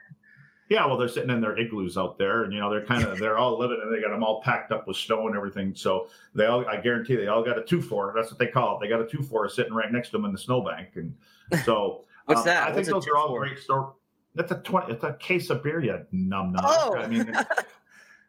Yeah, 0.73 0.87
well, 0.87 0.97
they're 0.97 1.07
sitting 1.07 1.29
in 1.29 1.43
their 1.43 1.59
igloos 1.59 1.99
out 1.99 2.17
there, 2.17 2.45
and 2.45 2.53
you 2.55 2.59
know 2.59 2.71
they're 2.71 2.87
kind 2.87 3.05
of 3.05 3.19
they're 3.19 3.37
all 3.37 3.59
living, 3.59 3.79
and 3.83 3.95
they 3.95 4.01
got 4.01 4.09
them 4.09 4.25
all 4.25 4.41
packed 4.41 4.73
up 4.73 4.89
with 4.89 4.97
snow 4.97 5.27
and 5.27 5.37
everything. 5.37 5.75
So 5.75 6.07
they 6.35 6.47
all, 6.47 6.67
I 6.67 6.79
guarantee, 6.79 7.15
they 7.15 7.27
all 7.27 7.45
got 7.45 7.59
a 7.59 7.63
two 7.63 7.83
four. 7.83 8.15
That's 8.17 8.31
what 8.31 8.39
they 8.39 8.47
call 8.47 8.77
it. 8.77 8.81
They 8.81 8.89
got 8.89 9.03
a 9.03 9.07
two 9.07 9.23
four 9.23 9.47
sitting 9.51 9.75
right 9.75 9.93
next 9.93 10.09
to 10.09 10.13
them 10.13 10.25
in 10.25 10.33
the 10.33 10.39
snowbank, 10.39 10.97
and 10.97 11.15
so 11.67 12.07
what's 12.25 12.41
um, 12.41 12.47
that? 12.47 12.69
I 12.71 12.73
think 12.73 12.87
those 12.87 13.07
are 13.07 13.19
all 13.19 13.37
great 13.37 13.59
stories. 13.59 13.93
That's 14.35 14.51
a 14.51 14.63
twenty. 14.63 14.95
It's 14.95 15.05
a 15.05 15.13
case 15.21 15.51
of 15.51 15.63
beer, 15.63 15.79
you 15.85 16.07
numb 16.11 16.53
numb. 16.53 16.65
Oh. 16.67 16.97
I 16.97 17.07
mean, 17.07 17.31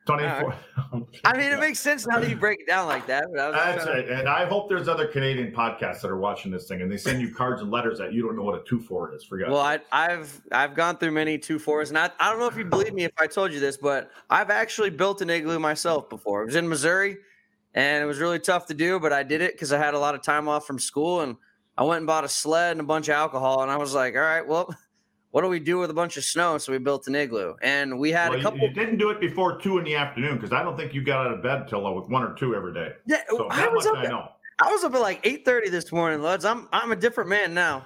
24. 0.06 0.54
Uh, 0.54 1.00
I 1.26 1.38
mean, 1.38 1.52
it 1.52 1.60
makes 1.60 1.80
sense 1.80 2.06
now 2.06 2.20
that 2.20 2.30
you 2.30 2.36
break 2.36 2.62
it 2.62 2.68
down 2.68 2.88
like 2.88 3.08
that. 3.08 3.26
That's 3.34 3.86
right. 3.86 4.08
And 4.08 4.28
I 4.28 4.46
hope 4.46 4.68
there's 4.68 4.88
other 4.88 5.08
Canadian 5.08 5.52
podcasts 5.52 6.02
that 6.02 6.12
are 6.12 6.18
watching 6.18 6.52
this 6.52 6.68
thing 6.68 6.82
and 6.82 6.92
they 6.92 6.98
send 6.98 7.22
you 7.22 7.34
cards 7.34 7.62
and 7.62 7.72
letters 7.72 8.00
that 8.00 8.13
you 8.13 8.22
don't 8.22 8.36
know 8.36 8.44
what 8.44 8.60
a 8.60 8.63
two 8.63 8.82
four 8.82 9.13
is. 9.16 9.24
Forget. 9.24 9.50
Well, 9.50 9.62
I, 9.62 10.12
have 10.12 10.42
I've 10.52 10.76
gone 10.76 10.98
through 10.98 11.12
many 11.12 11.38
two 11.38 11.58
fours, 11.58 11.89
and 11.89 11.98
I, 11.98 12.10
I 12.20 12.30
don't 12.30 12.39
know 12.39 12.48
if 12.48 12.58
you 12.58 12.66
believe 12.66 12.94
me 12.94 13.06
if 13.06 13.13
I 13.20 13.28
told 13.28 13.54
you 13.54 13.60
this, 13.60 13.78
but 13.78 14.12
I've 14.30 14.50
actually 14.50 14.89
built 14.89 15.22
an 15.22 15.30
igloo 15.30 15.60
myself 15.60 16.10
before. 16.10 16.42
It 16.42 16.46
was 16.48 16.56
in 16.56 16.68
Missouri, 16.68 17.18
and 17.74 18.04
it 18.04 18.06
was 18.06 18.20
really 18.20 18.39
tough 18.39 18.66
to 18.68 18.74
do, 18.74 19.00
but 19.00 19.13
I 19.13 19.24
did 19.24 19.42
it 19.42 19.54
because 19.54 19.72
I 19.72 19.78
had 19.78 19.94
a 19.94 20.00
lot 20.00 20.16
of 20.16 20.22
time 20.22 20.50
off 20.50 20.68
from 20.68 20.80
school, 20.80 21.22
and 21.22 21.38
I 21.78 21.84
went 21.84 22.00
and 22.00 22.08
bought 22.08 22.24
a 22.24 22.30
sled 22.30 22.72
and 22.74 22.82
a 22.82 22.84
bunch 22.84 23.08
of 23.08 23.16
alcohol, 23.16 23.63
and 23.63 23.72
I 23.72 23.78
was 23.78 23.94
like, 23.94 24.16
all 24.16 24.22
right, 24.22 24.46
well 24.46 24.76
what 25.34 25.41
do 25.41 25.48
we 25.48 25.60
do 25.60 25.80
with 25.80 25.89
a 25.89 25.96
bunch 25.96 26.15
of 26.15 26.24
snow? 26.24 26.60
So 26.60 26.72
we 26.72 26.78
built 26.78 27.08
an 27.08 27.15
igloo, 27.15 27.56
and 27.63 27.98
we 27.98 28.12
had 28.12 28.30
well, 28.30 28.39
a 28.39 28.43
couple. 28.43 28.60
You, 28.60 28.69
didn't 28.69 29.00
do 29.00 29.10
it 29.10 29.19
before 29.19 29.60
two 29.60 29.80
in 29.80 29.84
the 29.84 29.96
afternoon 29.96 30.36
because 30.36 30.52
I 30.52 30.62
don't 30.62 30.78
think 30.78 30.93
you 30.93 31.04
got 31.04 31.26
out 31.26 31.34
of 31.34 31.41
bed 31.41 31.67
till 31.67 31.88
uh, 31.88 31.91
with 31.91 32.08
one 32.08 32.22
or 32.22 32.36
two 32.36 32.54
every 32.54 32.72
day. 32.72 32.91
Yeah, 33.08 33.24
so 33.28 33.48
I 33.50 33.67
was 33.67 33.84
up. 33.88 33.98
I, 33.98 34.04
know. 34.04 34.30
I 34.62 34.72
was 34.72 34.84
up 34.84 34.93
at 34.93 35.02
like 35.02 35.22
eight 35.24 35.43
thirty 35.43 35.69
this 35.69 35.91
morning, 35.91 36.19
Luds. 36.19 36.48
I'm 36.48 36.69
I'm 36.72 36.91
a 36.91 36.96
different 36.96 37.32
man 37.32 37.56
now. 37.56 37.84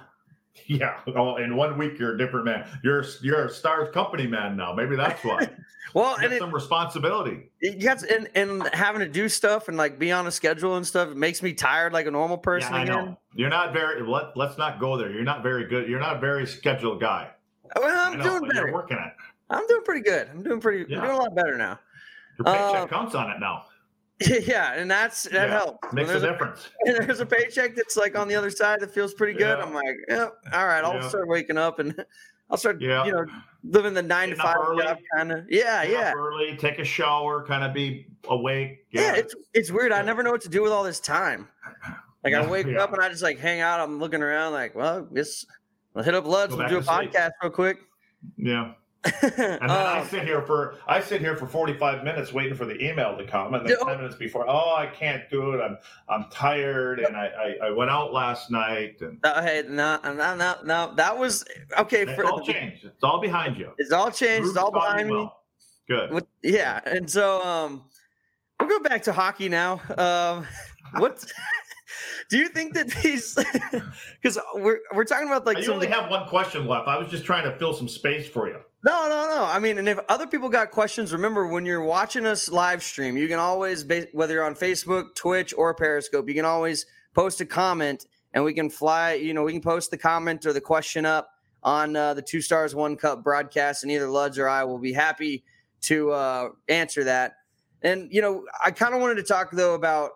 Yeah. 0.66 0.98
Oh, 1.16 1.36
in 1.36 1.56
one 1.56 1.78
week 1.78 1.98
you're 1.98 2.16
a 2.16 2.18
different 2.18 2.44
man. 2.44 2.68
You're 2.84 3.02
you're 3.22 3.46
a 3.46 3.50
Stars 3.50 3.88
company 3.94 4.26
man 4.26 4.54
now. 4.54 4.74
Maybe 4.74 4.94
that's 4.94 5.24
why. 5.24 5.48
well, 5.94 6.18
you 6.18 6.26
and 6.26 6.34
it, 6.34 6.40
some 6.40 6.52
responsibility. 6.54 7.48
You 7.62 7.80
got 7.80 8.02
and 8.02 8.28
and 8.34 8.68
having 8.74 9.00
to 9.00 9.08
do 9.08 9.26
stuff 9.26 9.68
and 9.68 9.78
like 9.78 9.98
be 9.98 10.12
on 10.12 10.26
a 10.26 10.30
schedule 10.30 10.76
and 10.76 10.86
stuff. 10.86 11.08
It 11.08 11.16
makes 11.16 11.42
me 11.42 11.54
tired 11.54 11.94
like 11.94 12.04
a 12.04 12.10
normal 12.10 12.36
person. 12.36 12.74
Yeah, 12.74 12.78
I 12.78 12.82
again. 12.82 12.94
know. 12.94 13.18
You're 13.34 13.48
not 13.48 13.72
very. 13.72 14.06
Let 14.06 14.36
Let's 14.36 14.58
not 14.58 14.78
go 14.78 14.98
there. 14.98 15.10
You're 15.10 15.22
not 15.22 15.42
very 15.42 15.66
good. 15.66 15.88
You're 15.88 16.00
not 16.00 16.16
a 16.16 16.20
very 16.20 16.46
scheduled 16.46 17.00
guy. 17.00 17.30
Well, 17.76 18.12
I'm 18.12 18.20
doing 18.20 18.50
better. 18.50 18.72
working. 18.72 18.98
I'm 19.50 19.66
doing 19.66 19.82
pretty 19.84 20.02
good. 20.02 20.28
I'm 20.30 20.42
doing 20.42 20.60
pretty. 20.60 20.90
Yeah. 20.90 21.00
I'm 21.00 21.06
doing 21.06 21.16
a 21.16 21.22
lot 21.22 21.34
better 21.34 21.56
now. 21.56 21.78
Your 22.38 22.44
paycheck 22.44 22.82
uh, 22.82 22.86
counts 22.86 23.14
on 23.14 23.30
it 23.30 23.40
now. 23.40 23.64
Yeah, 24.46 24.74
and 24.74 24.90
that's 24.90 25.24
that 25.24 25.48
yeah, 25.48 25.58
helps. 25.58 25.92
Makes 25.92 26.10
a 26.10 26.20
difference. 26.20 26.68
A, 26.86 26.90
and 26.90 27.06
there's 27.06 27.20
a 27.20 27.26
paycheck 27.26 27.76
that's 27.76 27.96
like 27.96 28.18
on 28.18 28.26
the 28.26 28.34
other 28.34 28.50
side 28.50 28.80
that 28.80 28.90
feels 28.90 29.14
pretty 29.14 29.38
good. 29.38 29.58
Yeah. 29.58 29.64
I'm 29.64 29.72
like, 29.72 29.96
yeah, 30.08 30.28
all 30.52 30.66
right, 30.66 30.82
I'll 30.82 31.08
start 31.08 31.28
waking 31.28 31.56
up 31.56 31.78
and 31.78 31.94
I'll 32.50 32.56
start, 32.56 32.80
yeah. 32.80 33.04
you 33.04 33.12
know, 33.12 33.26
living 33.62 33.94
the 33.94 34.02
nine 34.02 34.30
Getting 34.30 34.42
to 34.42 34.48
five 34.48 34.78
job 34.78 34.98
kind 35.14 35.30
of. 35.30 35.44
Yeah, 35.48 35.84
yeah. 35.84 36.12
early, 36.16 36.56
take 36.56 36.80
a 36.80 36.84
shower, 36.84 37.46
kind 37.46 37.62
of 37.62 37.72
be 37.72 38.08
awake. 38.28 38.86
Yeah, 38.90 39.14
it's 39.14 39.36
it's 39.54 39.70
weird. 39.70 39.92
I 39.92 40.02
never 40.02 40.24
know 40.24 40.32
what 40.32 40.40
to 40.42 40.48
do 40.48 40.62
with 40.62 40.72
all 40.72 40.82
this 40.82 40.98
time. 40.98 41.46
Like 42.24 42.34
I 42.34 42.44
wake 42.44 42.66
up 42.76 42.92
and 42.92 43.00
I 43.00 43.08
just 43.08 43.22
like 43.22 43.38
hang 43.38 43.60
out. 43.60 43.78
I'm 43.78 44.00
looking 44.00 44.22
around, 44.22 44.52
like, 44.52 44.74
well, 44.74 45.06
this 45.12 45.46
We'll 45.94 46.04
hit 46.04 46.14
up 46.14 46.24
Luds. 46.24 46.56
We'll 46.56 46.68
do 46.68 46.78
a 46.78 46.82
podcast 46.82 47.30
real 47.42 47.50
quick. 47.50 47.78
Yeah. 48.36 48.72
and 49.22 49.32
then 49.32 49.62
um, 49.62 49.70
I 49.70 50.04
sit 50.10 50.24
here 50.24 50.42
for 50.42 50.74
I 50.88 51.00
sit 51.00 51.20
here 51.20 51.36
for 51.36 51.46
45 51.46 52.02
minutes 52.02 52.32
waiting 52.32 52.56
for 52.56 52.64
the 52.64 52.82
email 52.84 53.16
to 53.16 53.24
come, 53.24 53.54
and 53.54 53.64
then 53.64 53.76
10 53.78 53.96
minutes 53.96 54.16
before, 54.16 54.44
oh, 54.48 54.74
I 54.76 54.86
can't 54.86 55.22
do 55.30 55.52
it. 55.52 55.60
I'm 55.60 55.78
I'm 56.08 56.28
tired, 56.30 56.98
and 56.98 57.16
I 57.16 57.56
I, 57.62 57.66
I 57.68 57.70
went 57.70 57.92
out 57.92 58.12
last 58.12 58.50
night. 58.50 59.00
And 59.00 59.18
uh, 59.22 59.40
hey, 59.40 59.62
no, 59.68 60.00
no, 60.02 60.34
no, 60.34 60.56
no, 60.64 60.92
that 60.96 61.16
was 61.16 61.44
okay. 61.78 62.06
For, 62.06 62.22
It's 62.22 62.30
all 62.30 62.40
changed. 62.44 62.84
It's 62.86 63.04
all 63.04 63.20
behind 63.20 63.56
you. 63.56 63.70
It's 63.78 63.92
all 63.92 64.10
changed. 64.10 64.48
it's 64.48 64.56
all 64.56 64.72
behind 64.72 65.08
me. 65.08 65.14
Well. 65.14 65.42
Good. 65.88 66.12
With, 66.12 66.26
yeah, 66.42 66.80
and 66.84 67.08
so 67.08 67.40
um, 67.42 67.84
we'll 68.58 68.68
go 68.68 68.80
back 68.80 69.04
to 69.04 69.12
hockey 69.12 69.48
now. 69.48 69.80
Um, 69.96 70.46
what? 71.00 71.24
Do 72.28 72.36
you 72.36 72.48
think 72.48 72.74
that 72.74 72.88
these? 73.02 73.36
Because 74.20 74.38
we're 74.54 74.80
we're 74.92 75.04
talking 75.04 75.28
about 75.28 75.46
like. 75.46 75.58
You 75.58 75.72
only 75.72 75.86
have 75.86 76.10
one 76.10 76.28
question 76.28 76.66
left. 76.66 76.88
I 76.88 76.98
was 76.98 77.08
just 77.08 77.24
trying 77.24 77.44
to 77.44 77.56
fill 77.58 77.72
some 77.72 77.88
space 77.88 78.28
for 78.28 78.48
you. 78.48 78.56
No, 78.84 79.08
no, 79.08 79.28
no. 79.28 79.44
I 79.44 79.58
mean, 79.58 79.78
and 79.78 79.88
if 79.88 79.98
other 80.08 80.26
people 80.26 80.48
got 80.48 80.70
questions, 80.70 81.12
remember 81.12 81.46
when 81.46 81.64
you're 81.64 81.82
watching 81.82 82.26
us 82.26 82.48
live 82.50 82.82
stream, 82.82 83.16
you 83.16 83.28
can 83.28 83.38
always, 83.38 83.84
whether 84.12 84.34
you're 84.34 84.44
on 84.44 84.54
Facebook, 84.54 85.14
Twitch, 85.14 85.52
or 85.56 85.74
Periscope, 85.74 86.28
you 86.28 86.34
can 86.34 86.44
always 86.44 86.86
post 87.14 87.40
a 87.40 87.46
comment, 87.46 88.06
and 88.34 88.44
we 88.44 88.52
can 88.52 88.70
fly. 88.70 89.14
You 89.14 89.34
know, 89.34 89.44
we 89.44 89.52
can 89.52 89.62
post 89.62 89.90
the 89.90 89.98
comment 89.98 90.44
or 90.46 90.52
the 90.52 90.60
question 90.60 91.06
up 91.06 91.30
on 91.62 91.96
uh, 91.96 92.14
the 92.14 92.22
Two 92.22 92.40
Stars 92.40 92.74
One 92.74 92.96
Cup 92.96 93.22
broadcast, 93.24 93.82
and 93.84 93.92
either 93.92 94.06
Luds 94.06 94.38
or 94.38 94.48
I 94.48 94.64
will 94.64 94.78
be 94.78 94.92
happy 94.92 95.44
to 95.82 96.10
uh, 96.10 96.48
answer 96.68 97.04
that. 97.04 97.34
And 97.82 98.12
you 98.12 98.20
know, 98.20 98.44
I 98.64 98.70
kind 98.70 98.94
of 98.94 99.00
wanted 99.00 99.16
to 99.16 99.22
talk 99.22 99.50
though 99.52 99.74
about 99.74 100.10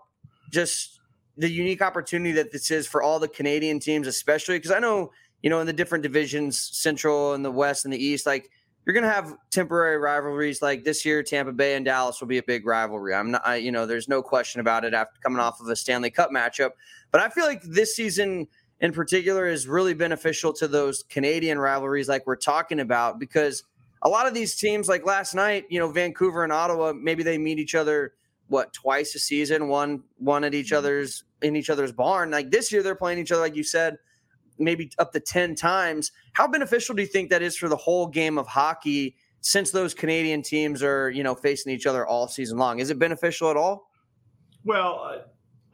just 0.51 0.92
the 1.37 1.49
unique 1.49 1.83
opportunity 1.83 2.33
that 2.33 2.53
this 2.53 2.71
is 2.71 2.87
for 2.87 3.03
all 3.03 3.19
the 3.19 3.29
Canadian 3.29 3.81
teams, 3.81 4.07
especially 4.07 4.59
because 4.59 4.71
I 4.71 4.79
know, 4.79 5.13
you 5.43 5.51
know, 5.51 5.61
in 5.61 5.67
the 5.67 5.73
different 5.73 6.03
divisions, 6.03 6.59
Central 6.73 7.35
and 7.35 7.45
the 7.45 7.51
West 7.51 7.85
and 7.85 7.93
the 7.93 8.03
East, 8.03 8.27
like 8.27 8.51
you're 8.85 8.95
going 8.95 9.05
to 9.05 9.11
have 9.11 9.37
temporary 9.51 9.97
rivalries. 9.99 10.61
Like 10.61 10.85
this 10.85 11.05
year, 11.05 11.23
Tampa 11.23 11.53
Bay 11.53 11.75
and 11.75 11.85
Dallas 11.85 12.21
will 12.21 12.29
be 12.29 12.39
a 12.39 12.43
big 12.43 12.67
rivalry. 12.67 13.15
I'm 13.15 13.31
not, 13.31 13.47
I, 13.47 13.57
you 13.57 13.73
know, 13.73 13.87
there's 13.87 14.09
no 14.09 14.23
question 14.23 14.61
about 14.61 14.85
it 14.85 14.93
after 14.93 15.19
coming 15.21 15.39
off 15.39 15.61
of 15.61 15.69
a 15.69 15.77
Stanley 15.77 16.11
Cup 16.11 16.31
matchup. 16.31 16.71
But 17.11 17.21
I 17.21 17.29
feel 17.29 17.45
like 17.45 17.63
this 17.63 17.95
season, 17.95 18.49
in 18.81 18.93
particular 18.93 19.47
is 19.47 19.69
really 19.69 19.95
beneficial 19.95 20.53
to 20.55 20.67
those 20.67 21.05
Canadian 21.05 21.59
rivalries, 21.59 22.09
like 22.09 22.27
we're 22.27 22.37
talking 22.37 22.81
about, 22.81 23.21
because 23.21 23.63
a 24.03 24.09
lot 24.09 24.27
of 24.27 24.35
these 24.35 24.57
teams, 24.57 24.89
like 24.89 25.07
last 25.07 25.35
night, 25.35 25.65
you 25.71 25.79
know, 25.79 25.89
Vancouver 25.89 26.43
and 26.43 26.53
Ottawa, 26.53 26.93
maybe 26.93 27.23
they 27.23 27.39
meet 27.39 27.61
each 27.61 27.77
other 27.77 28.15
what 28.53 28.73
twice 28.73 29.15
a 29.15 29.19
season, 29.19 29.69
one 29.69 30.03
one 30.19 30.45
at 30.45 30.55
each 30.55 30.67
mm-hmm. 30.67 30.77
other's 30.77 31.25
in 31.41 31.57
each 31.57 31.71
other's 31.71 31.91
barn. 31.91 32.31
Like 32.31 32.51
this 32.51 32.71
year, 32.71 32.83
they're 32.83 32.95
playing 32.95 33.19
each 33.19 33.33
other, 33.33 33.41
like 33.41 33.57
you 33.57 33.65
said, 33.65 33.97
maybe 34.59 34.91
up 34.99 35.13
to 35.13 35.21
ten 35.21 35.55
times. 35.55 36.13
How 36.35 36.47
beneficial 36.47 36.95
do 36.95 37.03
you 37.03 37.09
think 37.09 37.31
that 37.31 37.43
is 37.43 37.57
for 37.57 37.69
the 37.69 37.77
whole 37.77 38.07
game 38.07 38.39
of 38.39 38.47
hockey? 38.47 39.17
Since 39.41 39.73
those 39.73 39.93
Canadian 39.93 40.43
teams 40.43 40.85
are, 40.85 41.11
you 41.11 41.25
know, 41.25 41.35
facing 41.35 41.73
each 41.73 41.85
other 41.85 42.07
all 42.07 42.29
season 42.29 42.59
long, 42.59 42.79
is 42.79 42.91
it 42.91 42.99
beneficial 43.01 43.51
at 43.51 43.57
all? 43.57 43.91
Well, 44.65 45.25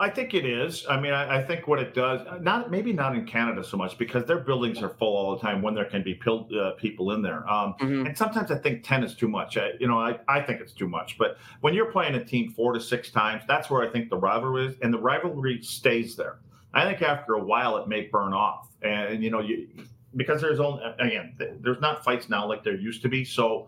I 0.00 0.08
think 0.08 0.32
it 0.32 0.46
is. 0.46 0.86
I 0.88 1.00
mean, 1.00 1.12
I, 1.12 1.38
I, 1.38 1.44
think 1.44 1.66
what 1.66 1.80
it 1.80 1.92
does, 1.92 2.20
not 2.40 2.70
maybe 2.70 2.92
not 2.92 3.16
in 3.16 3.26
Canada 3.26 3.64
so 3.64 3.76
much 3.76 3.98
because 3.98 4.24
their 4.26 4.38
buildings 4.38 4.80
are 4.80 4.90
full 4.90 5.16
all 5.16 5.34
the 5.34 5.42
time 5.42 5.60
when 5.60 5.74
there 5.74 5.86
can 5.86 6.04
be 6.04 6.14
pil- 6.14 6.48
uh, 6.56 6.72
people 6.72 7.10
in 7.12 7.22
there. 7.22 7.48
Um, 7.50 7.74
mm-hmm. 7.80 8.06
And 8.06 8.16
sometimes 8.16 8.52
I 8.52 8.58
think 8.58 8.84
10 8.84 9.02
is 9.02 9.16
too 9.16 9.26
much. 9.26 9.56
I, 9.56 9.72
you 9.80 9.88
know, 9.88 9.98
I, 9.98 10.20
I 10.28 10.40
think 10.40 10.60
it's 10.60 10.72
too 10.72 10.88
much. 10.88 11.18
But 11.18 11.38
when 11.62 11.74
you're 11.74 11.90
playing 11.90 12.14
a 12.14 12.24
team 12.24 12.52
four 12.52 12.72
to 12.74 12.80
six 12.80 13.10
times, 13.10 13.42
that's 13.48 13.70
where 13.70 13.82
I 13.82 13.90
think 13.90 14.08
the 14.08 14.16
rivalry 14.16 14.66
is. 14.66 14.76
And 14.82 14.94
the 14.94 15.00
rivalry 15.00 15.60
stays 15.62 16.14
there. 16.14 16.38
I 16.74 16.84
think 16.84 17.02
after 17.02 17.34
a 17.34 17.42
while 17.42 17.76
it 17.78 17.88
may 17.88 18.02
burn 18.02 18.32
off. 18.32 18.68
And, 18.82 19.24
you 19.24 19.30
know, 19.30 19.40
you, 19.40 19.66
because 20.14 20.40
there's 20.40 20.60
only, 20.60 20.80
again, 21.00 21.34
there's 21.60 21.80
not 21.80 22.04
fights 22.04 22.28
now 22.28 22.46
like 22.46 22.62
there 22.62 22.76
used 22.76 23.02
to 23.02 23.08
be. 23.08 23.24
So, 23.24 23.66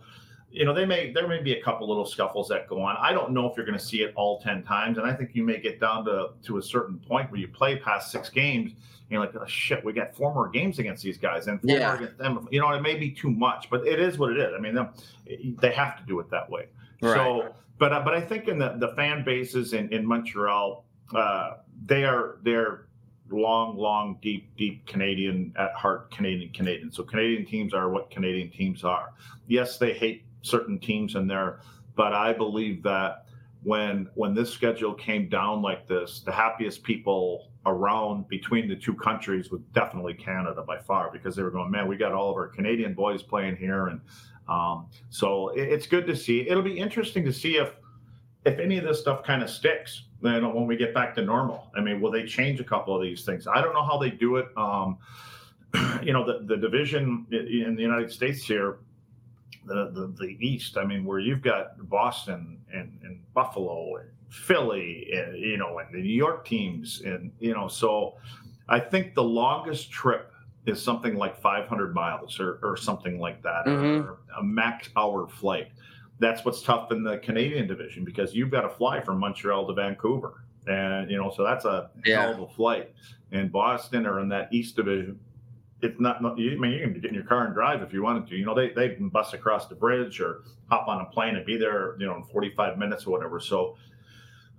you 0.53 0.65
know, 0.65 0.75
they 0.75 0.85
may 0.85 1.13
there 1.13 1.29
may 1.29 1.41
be 1.41 1.53
a 1.53 1.63
couple 1.63 1.89
little 1.89 2.05
scuffles 2.05 2.49
that 2.49 2.67
go 2.69 2.83
on. 2.83 2.97
I 3.01 3.13
don't 3.13 3.33
know 3.33 3.49
if 3.49 3.57
you're 3.57 3.67
going 3.67 3.79
to 3.79 3.85
see 3.85 4.03
it 4.03 4.13
all 4.17 4.41
ten 4.41 4.63
times, 4.63 4.99
and 4.99 5.07
I 5.07 5.15
think 5.15 5.31
you 5.35 5.45
may 5.45 5.61
get 5.61 5.81
down 5.81 6.05
to 6.07 6.31
to 6.43 6.59
a 6.59 6.63
certain 6.63 6.99
point 6.99 7.31
where 7.31 7.41
you 7.41 7.49
play 7.49 7.77
past 7.77 8.11
six 8.11 8.29
games, 8.29 8.73
and 8.73 9.11
you're 9.11 9.21
like, 9.21 9.35
oh, 9.37 9.47
shit, 9.47 9.85
we 9.85 9.93
got 9.93 10.15
four 10.15 10.35
more 10.35 10.49
games 10.49 10.81
against 10.81 11.05
these 11.05 11.19
guys, 11.19 11.47
and 11.47 11.61
four 11.61 11.71
yeah. 11.71 11.95
against 11.95 12.19
them. 12.19 12.49
You 12.51 12.61
know, 12.61 12.71
it 12.73 12.81
may 12.81 12.97
be 12.97 13.11
too 13.11 13.31
much, 13.31 13.71
but 13.71 13.87
it 13.87 14.01
is 14.01 14.19
what 14.19 14.33
it 14.33 14.39
is. 14.39 14.53
I 14.57 14.61
mean, 14.61 14.77
they 15.61 15.73
have 15.73 15.97
to 15.99 16.03
do 16.05 16.19
it 16.19 16.29
that 16.31 16.51
way. 16.51 16.67
Right. 17.01 17.15
So, 17.15 17.55
but 17.79 17.93
uh, 17.93 18.01
but 18.01 18.15
I 18.15 18.21
think 18.21 18.49
in 18.49 18.59
the 18.59 18.75
the 18.79 18.89
fan 18.97 19.25
bases 19.25 19.73
in 19.73 19.89
in 19.93 20.05
Montreal, 20.05 20.85
uh, 21.15 21.59
they 21.87 22.03
are 22.05 22.39
they're 22.43 22.87
long, 23.31 23.77
long, 23.77 24.19
deep, 24.21 24.57
deep 24.57 24.85
Canadian 24.87 25.55
at 25.57 25.73
heart, 25.75 26.11
Canadian 26.11 26.53
Canadian. 26.53 26.91
So 26.91 27.05
Canadian 27.05 27.47
teams 27.47 27.73
are 27.73 27.89
what 27.89 28.11
Canadian 28.11 28.51
teams 28.51 28.83
are. 28.83 29.13
Yes, 29.47 29.79
they 29.79 29.93
hate 29.93 30.25
certain 30.43 30.79
teams 30.79 31.15
in 31.15 31.27
there. 31.27 31.61
But 31.97 32.15
I 32.15 32.33
believe 32.33 32.83
that 32.85 33.27
when 33.63 34.09
when 34.15 34.35
this 34.35 34.51
schedule 34.51 34.95
came 34.95 35.29
down 35.29 35.63
like 35.63 35.87
this, 35.87 36.21
the 36.21 36.33
happiest 36.33 36.83
people 36.83 37.51
around 37.67 38.27
between 38.29 38.69
the 38.69 38.77
two 38.77 38.95
countries 38.95 39.51
was 39.51 39.61
definitely 39.75 40.15
Canada 40.15 40.63
by 40.63 40.79
far 40.79 41.11
because 41.13 41.37
they 41.37 41.43
were 41.43 41.51
going, 41.51 41.71
man, 41.71 41.87
we 41.87 41.97
got 41.97 42.13
all 42.13 42.31
of 42.31 42.37
our 42.37 42.49
Canadian 42.49 42.95
boys 42.95 43.23
playing 43.23 43.57
here, 43.57 43.89
and 43.89 44.01
um, 44.49 44.87
so 45.11 45.49
it, 45.51 45.69
it's 45.69 45.87
good 45.87 46.07
to 46.07 46.17
see. 46.17 46.49
It'll 46.49 46.63
be 46.63 46.79
interesting 46.79 47.25
to 47.25 47.33
see 47.33 47.57
if 47.57 47.75
if 48.47 48.59
any 48.59 48.79
of 48.79 48.85
this 48.85 49.01
stuff 49.01 49.23
kind 49.23 49.43
of 49.43 49.51
sticks. 49.51 50.05
Then 50.23 50.55
when 50.55 50.67
we 50.67 50.77
get 50.77 50.93
back 50.93 51.15
to 51.15 51.23
normal, 51.23 51.71
I 51.75 51.81
mean, 51.81 52.01
will 52.01 52.11
they 52.11 52.25
change 52.25 52.61
a 52.61 52.65
couple 52.65 52.95
of 52.95 53.03
these 53.03 53.25
things? 53.25 53.47
I 53.47 53.63
don't 53.63 53.73
know 53.73 53.85
how 53.85 53.99
they 53.99 54.11
do 54.11 54.37
it. 54.37 54.49
Um, 54.57 54.99
you 56.03 56.13
know, 56.13 56.25
the 56.25 56.47
the 56.47 56.57
division 56.57 57.27
in 57.31 57.77
the 57.77 57.83
United 57.83 58.11
States 58.11 58.43
here 58.43 58.79
the, 59.67 59.91
the, 59.93 60.15
the 60.19 60.37
East. 60.41 60.77
I 60.77 60.85
mean, 60.85 61.05
where 61.05 61.19
you've 61.19 61.43
got 61.43 61.89
Boston 61.89 62.59
and, 62.73 62.99
and 63.03 63.21
Buffalo 63.35 63.97
and 63.97 64.09
Philly, 64.29 65.11
and, 65.13 65.37
you 65.39 65.57
know, 65.57 65.79
and 65.79 65.93
the 65.93 66.01
New 66.01 66.15
York 66.15 66.47
teams, 66.47 67.03
and 67.05 67.33
you 67.41 67.53
know, 67.53 67.69
so 67.69 68.15
I 68.69 68.79
think 68.79 69.15
the 69.15 69.25
longest 69.25 69.91
trip 69.91 70.33
is 70.67 70.83
something 70.83 71.17
like 71.17 71.41
500 71.41 71.95
miles 71.95 72.39
or, 72.39 72.59
or 72.63 72.77
something 72.77 73.19
like 73.19 73.43
that, 73.43 73.67
mm-hmm. 73.67 74.09
or 74.09 74.19
a 74.39 74.43
max 74.43 74.91
hour 74.97 75.27
flight. 75.27 75.69
That's 76.21 76.45
what's 76.45 76.63
tough 76.63 76.93
in 76.93 77.03
the 77.03 77.19
Canadian 77.19 77.67
division 77.67 78.05
because 78.05 78.35
you've 78.35 78.51
got 78.51 78.61
to 78.61 78.69
fly 78.69 79.01
from 79.01 79.19
Montreal 79.19 79.67
to 79.67 79.73
Vancouver, 79.73 80.45
and 80.67 81.11
you 81.11 81.17
know, 81.17 81.33
so 81.35 81.43
that's 81.43 81.65
a 81.65 81.91
yeah. 82.05 82.23
hell 82.23 82.35
of 82.35 82.41
a 82.51 82.55
flight. 82.55 82.93
And 83.33 83.51
Boston 83.51 84.07
or 84.07 84.21
in 84.21 84.29
that 84.31 84.53
East 84.53 84.77
division, 84.77 85.19
it's 85.83 86.01
not. 86.01 86.21
You, 86.39 86.53
I 86.53 86.57
mean, 86.57 86.73
you 86.73 86.81
can 86.81 86.93
get 86.95 87.07
in 87.07 87.15
your 87.15 87.25
car 87.25 87.47
and 87.47 87.55
drive 87.55 87.83
if 87.83 87.93
you 87.93 88.03
wanted 88.03 88.29
to. 88.29 88.37
You 88.37 88.45
know, 88.45 88.55
they 88.55 88.71
they 88.71 88.95
can 88.95 89.09
bus 89.09 89.33
across 89.33 89.67
the 89.67 89.75
bridge 89.75 90.21
or 90.21 90.43
hop 90.71 90.89
on 90.89 91.01
a 91.01 91.07
plane 91.07 91.37
and 91.37 91.47
be 91.47 91.57
there. 91.57 91.97
You 91.99 92.07
know, 92.07 92.17
in 92.17 92.25
45 92.25 92.79
minutes 92.79 93.07
or 93.07 93.11
whatever. 93.11 93.41
So 93.41 93.77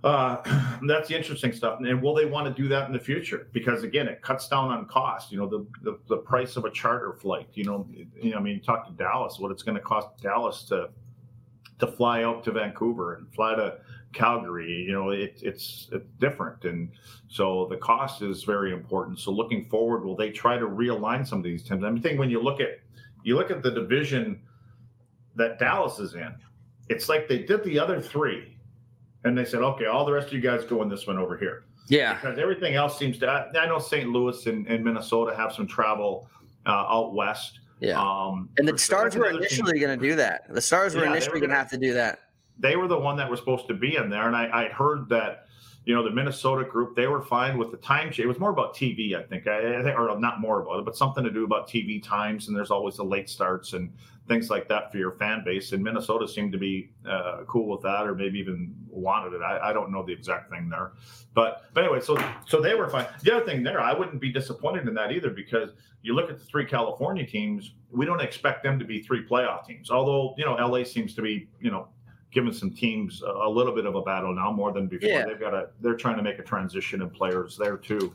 uh, 0.04 0.42
that's 0.86 1.08
the 1.08 1.16
interesting 1.16 1.52
stuff. 1.52 1.80
And 1.80 2.02
will 2.02 2.14
they 2.14 2.24
want 2.24 2.54
to 2.54 2.62
do 2.62 2.68
that 2.68 2.86
in 2.86 2.92
the 2.92 2.98
future? 2.98 3.48
Because 3.52 3.82
again, 3.82 4.08
it 4.08 4.22
cuts 4.22 4.48
down 4.48 4.70
on 4.70 4.86
cost. 4.86 5.30
You 5.30 5.38
know, 5.38 5.48
the 5.48 5.66
the, 5.82 5.98
the 6.08 6.16
price 6.16 6.56
of 6.56 6.64
a 6.64 6.70
charter 6.70 7.12
flight. 7.14 7.48
You 7.54 7.64
know, 7.64 7.86
you 8.20 8.32
know, 8.32 8.38
I 8.38 8.40
mean, 8.40 8.60
talk 8.60 8.86
to 8.86 8.92
Dallas. 8.92 9.38
What 9.38 9.50
it's 9.50 9.62
going 9.62 9.76
to 9.76 9.82
cost 9.82 10.08
Dallas 10.20 10.64
to 10.64 10.90
to 11.78 11.86
fly 11.86 12.22
out 12.22 12.44
to 12.44 12.52
Vancouver 12.52 13.14
and 13.14 13.32
fly 13.34 13.54
to 13.56 13.78
Calgary. 14.12 14.70
You 14.70 14.92
know, 14.92 15.10
it, 15.10 15.38
it's 15.42 15.88
it's 15.92 16.06
different, 16.18 16.64
and 16.64 16.90
so 17.28 17.66
the 17.70 17.76
cost 17.76 18.22
is 18.22 18.44
very 18.44 18.72
important. 18.72 19.18
So 19.18 19.30
looking 19.30 19.64
forward, 19.64 20.04
will 20.04 20.16
they 20.16 20.30
try 20.30 20.58
to 20.58 20.66
realign 20.66 21.26
some 21.26 21.38
of 21.38 21.44
these 21.44 21.62
teams? 21.62 21.84
I 21.84 21.90
mean, 21.90 22.02
think 22.02 22.18
when 22.18 22.30
you 22.30 22.40
look 22.40 22.60
at 22.60 22.80
you 23.24 23.36
look 23.36 23.50
at 23.50 23.62
the 23.62 23.70
division 23.70 24.40
that 25.36 25.58
Dallas 25.58 25.98
is 25.98 26.14
in, 26.14 26.34
it's 26.88 27.08
like 27.08 27.28
they 27.28 27.38
did 27.38 27.64
the 27.64 27.78
other 27.78 28.00
three, 28.00 28.56
and 29.24 29.36
they 29.36 29.44
said, 29.44 29.60
okay, 29.60 29.86
all 29.86 30.04
the 30.04 30.12
rest 30.12 30.28
of 30.28 30.34
you 30.34 30.40
guys 30.40 30.64
go 30.64 30.82
in 30.82 30.88
this 30.88 31.06
one 31.06 31.18
over 31.18 31.36
here. 31.36 31.64
Yeah, 31.88 32.14
because 32.14 32.38
everything 32.38 32.74
else 32.74 32.98
seems 32.98 33.18
to. 33.18 33.28
I, 33.28 33.66
know 33.66 33.78
St. 33.78 34.08
Louis 34.08 34.46
and, 34.46 34.66
and, 34.66 34.84
Minnesota 34.84 35.34
have 35.36 35.52
some 35.52 35.66
travel 35.66 36.28
uh, 36.64 36.70
out 36.70 37.14
west. 37.14 37.60
Yeah, 37.80 38.00
um, 38.00 38.50
and 38.58 38.68
the 38.68 38.78
Stars 38.78 39.16
were 39.16 39.30
initially 39.30 39.80
going 39.80 39.98
to 39.98 40.08
do 40.08 40.14
that. 40.14 40.42
The 40.48 40.60
Stars 40.60 40.94
were 40.94 41.04
yeah, 41.04 41.10
initially 41.10 41.40
going 41.40 41.50
to 41.50 41.56
have 41.56 41.70
to 41.70 41.78
do 41.78 41.92
that 41.94 42.20
they 42.58 42.76
were 42.76 42.88
the 42.88 42.98
one 42.98 43.16
that 43.16 43.30
was 43.30 43.40
supposed 43.40 43.68
to 43.68 43.74
be 43.74 43.96
in 43.96 44.10
there, 44.10 44.26
and 44.26 44.36
I, 44.36 44.66
I 44.66 44.68
heard 44.68 45.08
that 45.08 45.46
you 45.84 45.94
know 45.94 46.04
the 46.04 46.10
Minnesota 46.10 46.64
group 46.64 46.94
they 46.94 47.08
were 47.08 47.22
fine 47.22 47.58
with 47.58 47.70
the 47.70 47.76
time 47.76 48.06
change. 48.06 48.20
It 48.20 48.26
was 48.26 48.38
more 48.38 48.50
about 48.50 48.74
TV, 48.74 49.16
I 49.16 49.22
think, 49.24 49.46
I, 49.46 49.80
I 49.80 49.82
think, 49.82 49.98
or 49.98 50.16
not 50.18 50.40
more 50.40 50.62
about 50.62 50.78
it, 50.78 50.84
but 50.84 50.96
something 50.96 51.24
to 51.24 51.30
do 51.30 51.44
about 51.44 51.68
TV 51.68 52.02
times, 52.02 52.48
and 52.48 52.56
there's 52.56 52.70
always 52.70 52.96
the 52.96 53.04
late 53.04 53.28
starts 53.28 53.72
and 53.72 53.92
things 54.28 54.50
like 54.50 54.68
that 54.68 54.92
for 54.92 54.98
your 54.98 55.12
fan 55.12 55.42
base. 55.44 55.72
And 55.72 55.82
Minnesota 55.82 56.28
seemed 56.28 56.52
to 56.52 56.58
be 56.58 56.90
uh, 57.08 57.42
cool 57.46 57.68
with 57.68 57.82
that, 57.82 58.06
or 58.06 58.14
maybe 58.14 58.38
even 58.38 58.74
wanted 58.88 59.34
it. 59.34 59.42
I, 59.42 59.70
I, 59.70 59.72
don't 59.72 59.90
know 59.90 60.04
the 60.04 60.12
exact 60.12 60.50
thing 60.50 60.68
there, 60.68 60.92
but 61.34 61.64
but 61.74 61.84
anyway, 61.84 62.00
so 62.00 62.16
so 62.46 62.60
they 62.60 62.74
were 62.74 62.88
fine. 62.88 63.06
The 63.22 63.36
other 63.36 63.44
thing 63.44 63.62
there, 63.62 63.80
I 63.80 63.92
wouldn't 63.92 64.20
be 64.20 64.32
disappointed 64.32 64.86
in 64.86 64.94
that 64.94 65.10
either 65.10 65.30
because 65.30 65.70
you 66.02 66.14
look 66.14 66.30
at 66.30 66.38
the 66.38 66.44
three 66.44 66.64
California 66.64 67.26
teams, 67.26 67.74
we 67.90 68.06
don't 68.06 68.20
expect 68.20 68.62
them 68.62 68.78
to 68.78 68.84
be 68.84 69.02
three 69.02 69.26
playoff 69.26 69.66
teams. 69.66 69.90
Although 69.90 70.34
you 70.38 70.44
know 70.44 70.54
LA 70.54 70.84
seems 70.84 71.14
to 71.14 71.22
be 71.22 71.48
you 71.60 71.70
know 71.70 71.88
given 72.32 72.52
some 72.52 72.70
teams 72.70 73.22
a, 73.22 73.48
little 73.48 73.74
bit 73.74 73.86
of 73.86 73.94
a 73.94 74.02
battle 74.02 74.34
now 74.34 74.50
more 74.50 74.72
than 74.72 74.86
before. 74.86 75.08
Yeah. 75.08 75.26
They've 75.26 75.38
got 75.38 75.54
a 75.54 75.68
they're 75.80 75.96
trying 75.96 76.16
to 76.16 76.22
make 76.22 76.38
a 76.38 76.42
transition 76.42 77.02
in 77.02 77.10
players 77.10 77.56
there 77.56 77.76
too. 77.76 78.12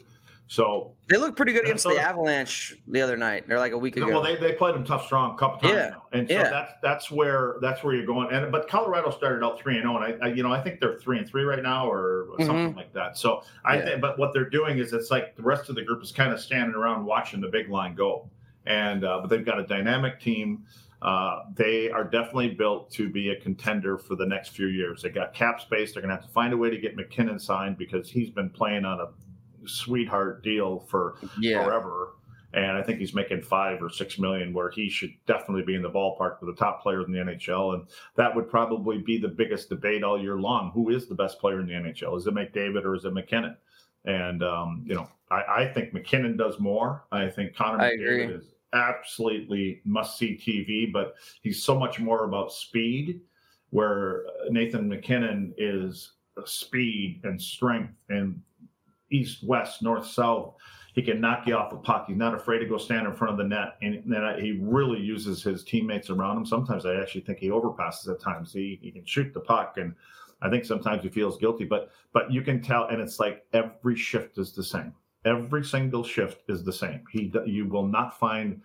So 0.49 0.93
they 1.09 1.17
look 1.17 1.35
pretty 1.35 1.51
good 1.51 1.65
against 1.65 1.83
the 1.83 1.99
Avalanche 1.99 2.77
the 2.87 3.01
other 3.01 3.17
night. 3.17 3.47
They're 3.47 3.59
like 3.59 3.73
a 3.73 3.77
week 3.77 3.97
ago. 3.97 4.07
Well, 4.07 4.23
they, 4.23 4.37
they 4.37 4.53
played 4.53 4.75
them 4.75 4.85
tough, 4.85 5.05
strong 5.05 5.35
a 5.35 5.37
couple 5.37 5.59
times 5.59 5.73
yeah. 5.73 5.89
now, 5.89 6.03
and 6.13 6.27
so 6.27 6.35
yeah. 6.35 6.49
that's 6.49 6.71
that's 6.81 7.11
where 7.11 7.57
that's 7.61 7.83
where 7.83 7.93
you're 7.93 8.05
going. 8.05 8.29
And 8.31 8.49
but 8.49 8.69
Colorado 8.69 9.11
started 9.11 9.45
out 9.45 9.59
three 9.59 9.75
and 9.75 9.83
zero, 9.83 9.99
oh, 9.99 10.03
and 10.03 10.23
I, 10.23 10.27
I, 10.27 10.33
you 10.33 10.43
know 10.43 10.51
I 10.51 10.61
think 10.61 10.79
they're 10.79 10.97
three 10.99 11.17
and 11.17 11.27
three 11.27 11.43
right 11.43 11.61
now 11.61 11.91
or 11.91 12.27
mm-hmm. 12.31 12.45
something 12.45 12.75
like 12.75 12.93
that. 12.93 13.17
So 13.17 13.43
I 13.65 13.77
yeah. 13.77 13.85
think, 13.85 14.01
but 14.01 14.17
what 14.17 14.33
they're 14.33 14.49
doing 14.49 14.77
is 14.77 14.93
it's 14.93 15.11
like 15.11 15.35
the 15.35 15.43
rest 15.43 15.67
of 15.67 15.75
the 15.75 15.83
group 15.83 16.01
is 16.01 16.13
kind 16.13 16.31
of 16.31 16.39
standing 16.39 16.75
around 16.75 17.03
watching 17.03 17.41
the 17.41 17.49
big 17.49 17.69
line 17.69 17.93
go, 17.93 18.29
and 18.65 19.03
uh, 19.03 19.19
but 19.19 19.29
they've 19.29 19.45
got 19.45 19.59
a 19.59 19.67
dynamic 19.67 20.21
team. 20.21 20.63
Uh, 21.01 21.43
they 21.55 21.89
are 21.91 22.03
definitely 22.03 22.49
built 22.49 22.89
to 22.91 23.09
be 23.09 23.29
a 23.29 23.39
contender 23.39 23.97
for 23.97 24.15
the 24.15 24.25
next 24.25 24.49
few 24.49 24.67
years. 24.67 25.03
They 25.03 25.09
got 25.09 25.33
cap 25.33 25.61
space. 25.61 25.93
They're 25.93 26.01
going 26.01 26.09
to 26.09 26.15
have 26.15 26.25
to 26.25 26.31
find 26.31 26.53
a 26.53 26.57
way 26.57 26.69
to 26.69 26.77
get 26.77 26.95
MacKinnon 26.95 27.39
signed 27.39 27.77
because 27.77 28.09
he's 28.09 28.31
been 28.31 28.49
playing 28.49 28.83
on 28.83 28.99
a 28.99 29.07
sweetheart 29.67 30.43
deal 30.43 30.79
for 30.79 31.17
yeah. 31.39 31.63
forever. 31.63 32.13
And 32.53 32.71
I 32.71 32.81
think 32.81 32.99
he's 32.99 33.13
making 33.13 33.41
five 33.41 33.83
or 33.83 33.89
six 33.89 34.17
million, 34.17 34.53
where 34.53 34.71
he 34.71 34.89
should 34.89 35.11
definitely 35.27 35.63
be 35.63 35.75
in 35.75 35.83
the 35.83 35.89
ballpark 35.89 36.41
with 36.41 36.55
the 36.55 36.59
top 36.59 36.81
players 36.81 37.05
in 37.05 37.11
the 37.11 37.19
NHL. 37.19 37.75
And 37.75 37.87
that 38.15 38.35
would 38.35 38.49
probably 38.49 38.97
be 38.97 39.19
the 39.19 39.27
biggest 39.27 39.69
debate 39.69 40.03
all 40.03 40.19
year 40.19 40.37
long. 40.37 40.71
Who 40.71 40.89
is 40.89 41.07
the 41.07 41.15
best 41.15 41.39
player 41.39 41.59
in 41.59 41.67
the 41.67 41.73
NHL? 41.73 42.17
Is 42.17 42.25
it 42.25 42.33
McDavid 42.33 42.85
or 42.85 42.95
is 42.95 43.05
it 43.05 43.13
MacKinnon? 43.13 43.57
And 44.05 44.41
um, 44.41 44.83
you 44.87 44.95
know, 44.95 45.07
I, 45.29 45.35
I, 45.35 45.71
think 45.73 45.93
MacKinnon 45.93 46.37
does 46.37 46.57
more. 46.59 47.03
I 47.11 47.29
think 47.29 47.55
Connor 47.55 47.81
I 47.81 47.91
McDavid 47.91 48.23
agree. 48.23 48.35
is 48.35 48.45
absolutely 48.73 49.81
must 49.85 50.17
see 50.17 50.35
TV, 50.37 50.91
but 50.91 51.15
he's 51.41 51.63
so 51.63 51.77
much 51.77 51.99
more 51.99 52.25
about 52.25 52.51
speed, 52.51 53.21
where 53.69 54.25
Nathan 54.49 54.87
MacKinnon 54.87 55.53
is 55.57 56.13
speed 56.45 57.21
and 57.23 57.41
strength 57.41 57.93
and 58.09 58.41
east, 59.11 59.43
west, 59.43 59.81
north, 59.81 60.05
south. 60.05 60.55
He 60.93 61.01
can 61.01 61.21
knock 61.21 61.45
you 61.45 61.55
off 61.55 61.73
a 61.73 61.77
puck. 61.77 62.05
He's 62.07 62.17
not 62.17 62.33
afraid 62.33 62.59
to 62.59 62.65
go 62.65 62.77
stand 62.77 63.05
in 63.05 63.13
front 63.13 63.31
of 63.31 63.37
the 63.37 63.43
net, 63.43 63.77
and 63.81 64.01
then 64.05 64.39
he 64.39 64.59
really 64.61 64.99
uses 64.99 65.43
his 65.43 65.63
teammates 65.63 66.09
around 66.09 66.37
him. 66.37 66.45
Sometimes 66.45 66.85
I 66.85 66.95
actually 66.95 67.21
think 67.21 67.37
he 67.37 67.49
overpasses 67.49 68.09
at 68.09 68.19
times. 68.19 68.51
He 68.51 68.79
he 68.81 68.91
can 68.91 69.05
shoot 69.05 69.33
the 69.33 69.39
puck, 69.39 69.75
and 69.77 69.93
I 70.41 70.49
think 70.49 70.65
sometimes 70.65 71.03
he 71.03 71.09
feels 71.09 71.37
guilty. 71.37 71.65
But 71.65 71.91
but 72.13 72.31
you 72.31 72.41
can 72.41 72.61
tell, 72.61 72.87
and 72.87 72.99
it's 72.99 73.19
like 73.19 73.45
every 73.53 73.95
shift 73.95 74.39
is 74.39 74.53
the 74.53 74.63
same 74.63 74.93
Every 75.27 75.63
single 75.63 76.03
shift 76.03 76.43
is 76.49 76.63
the 76.63 76.73
same. 76.73 77.01
He 77.11 77.31
you 77.45 77.65
will 77.65 77.85
not 77.85 78.17
find 78.17 78.61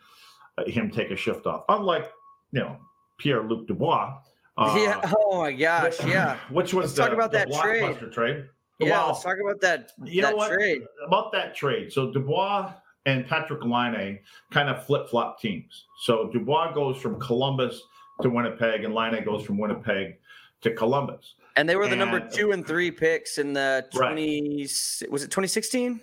uh, 0.57 0.65
him 0.65 0.91
take 0.91 1.11
a 1.11 1.17
shift 1.17 1.47
off. 1.47 1.65
Unlike 1.69 2.11
you 2.53 2.61
know 2.61 2.77
Pierre 3.19 3.43
Luc 3.43 3.67
Dubois. 3.67 4.19
Uh, 4.59 4.77
yeah. 4.79 5.01
Oh 5.17 5.41
my 5.41 5.53
gosh. 5.53 6.05
Yeah. 6.05 6.37
Which 6.51 6.75
was 6.75 6.85
let's 6.85 6.93
the, 6.93 7.03
talk 7.05 7.13
about 7.15 7.33
that 7.33 7.51
trade. 7.51 7.97
trade. 8.13 8.45
Yeah. 8.79 8.91
Well, 8.91 9.07
let's 9.09 9.23
talk 9.23 9.39
about 9.43 9.63
that. 9.63 9.93
You 10.05 10.21
that 10.21 10.33
know 10.33 10.37
what? 10.37 10.53
Trade. 10.53 10.83
About 11.07 11.33
that 11.33 11.55
trade. 11.55 11.91
So 11.91 12.13
Dubois 12.13 12.71
and 13.07 13.27
Patrick 13.27 13.65
Laine 13.65 14.19
kind 14.51 14.69
of 14.69 14.85
flip 14.85 15.09
flop 15.09 15.41
teams. 15.41 15.87
So 16.03 16.29
Dubois 16.31 16.75
goes 16.75 16.99
from 16.99 17.19
Columbus 17.19 17.81
to 18.21 18.29
Winnipeg, 18.29 18.85
and 18.85 18.95
Laine 18.95 19.25
goes 19.25 19.43
from 19.43 19.57
Winnipeg 19.57 20.19
to 20.61 20.75
Columbus. 20.75 21.35
And 21.57 21.69
they 21.69 21.77
were 21.77 21.87
the 21.87 21.93
and, 21.93 21.99
number 21.99 22.21
two 22.21 22.53
and 22.53 22.67
three 22.67 22.91
picks 22.91 23.39
in 23.39 23.53
the 23.53 23.87
twenty. 23.93 24.69
Right. 25.01 25.11
Was 25.11 25.23
it 25.23 25.31
twenty 25.31 25.49
sixteen? 25.49 26.01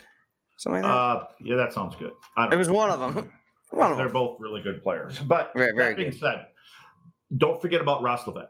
Something 0.59 0.81
like 0.81 0.91
that. 0.91 0.97
Uh, 0.97 1.25
yeah, 1.39 1.55
that 1.55 1.71
sounds 1.71 1.95
good. 1.95 2.11
It 2.51 2.57
was 2.57 2.69
one 2.69 2.89
of 2.89 2.99
them. 2.99 3.31
One 3.71 3.91
of 3.91 3.97
They're 3.97 4.07
them. 4.07 4.13
both 4.13 4.39
really 4.39 4.63
good 4.63 4.81
players. 4.81 5.19
But 5.19 5.51
very, 5.55 5.73
very 5.73 5.91
that 5.91 5.97
being 5.97 6.09
good. 6.09 6.19
said, 6.19 6.47
don't 7.37 7.61
forget 7.61 7.81
about 7.81 8.01
Roslovic, 8.01 8.47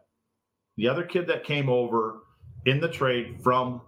the 0.78 0.88
other 0.88 1.04
kid 1.04 1.28
that 1.28 1.44
came 1.44 1.68
over 1.68 2.22
in 2.66 2.80
the 2.80 2.88
trade 2.88 3.38
from 3.44 3.82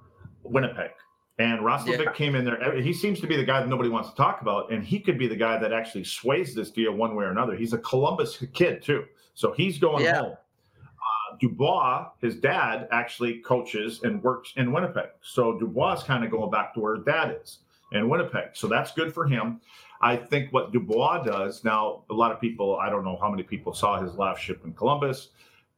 Winnipeg. 0.44 0.92
And 1.40 1.62
Roslovic 1.62 2.04
yeah. 2.04 2.12
came 2.12 2.36
in 2.36 2.44
there. 2.44 2.82
He 2.82 2.92
seems 2.92 3.22
to 3.22 3.28
be 3.28 3.38
the 3.38 3.46
guy 3.46 3.62
that 3.62 3.70
nobody 3.70 3.88
wants 3.88 4.10
to 4.10 4.16
talk 4.18 4.42
about, 4.42 4.74
and 4.74 4.84
he 4.84 5.00
could 5.00 5.18
be 5.18 5.26
the 5.26 5.38
guy 5.38 5.58
that 5.58 5.72
actually 5.72 6.04
sways 6.04 6.54
this 6.54 6.70
deal 6.70 6.92
one 6.92 7.16
way 7.16 7.24
or 7.24 7.32
another. 7.32 7.56
He's 7.56 7.72
a 7.72 7.78
Columbus 7.78 8.44
kid 8.54 8.84
too, 8.84 9.06
so 9.34 9.54
he's 9.54 9.80
going 9.80 10.04
yeah. 10.04 10.20
home. 10.20 10.34
Uh, 10.34 11.38
Dubois, 11.40 12.10
his 12.20 12.36
dad, 12.36 12.90
actually 12.92 13.40
coaches 13.40 14.02
and 14.04 14.22
works 14.22 14.52
in 14.58 14.74
Winnipeg, 14.74 15.12
so 15.22 15.58
Dubois 15.58 15.94
is 15.94 16.04
kind 16.04 16.26
of 16.26 16.30
going 16.30 16.52
back 16.52 16.74
to 16.74 16.82
where 16.82 16.96
his 16.96 17.06
dad 17.06 17.38
is 17.42 17.60
in 17.92 18.10
Winnipeg. 18.10 18.50
So 18.54 18.68
that's 18.68 18.92
good 18.94 19.14
for 19.14 19.28
him. 19.28 19.62
I 20.02 20.16
think 20.16 20.52
what 20.52 20.72
Dubois 20.72 21.24
does 21.24 21.64
now, 21.64 22.04
a 22.10 22.14
lot 22.14 22.32
of 22.32 22.42
people, 22.42 22.78
I 22.78 22.90
don't 22.90 23.04
know 23.04 23.18
how 23.22 23.30
many 23.30 23.44
people 23.44 23.74
saw 23.74 24.02
his 24.02 24.16
last 24.16 24.42
ship 24.42 24.62
in 24.66 24.74
Columbus, 24.74 25.30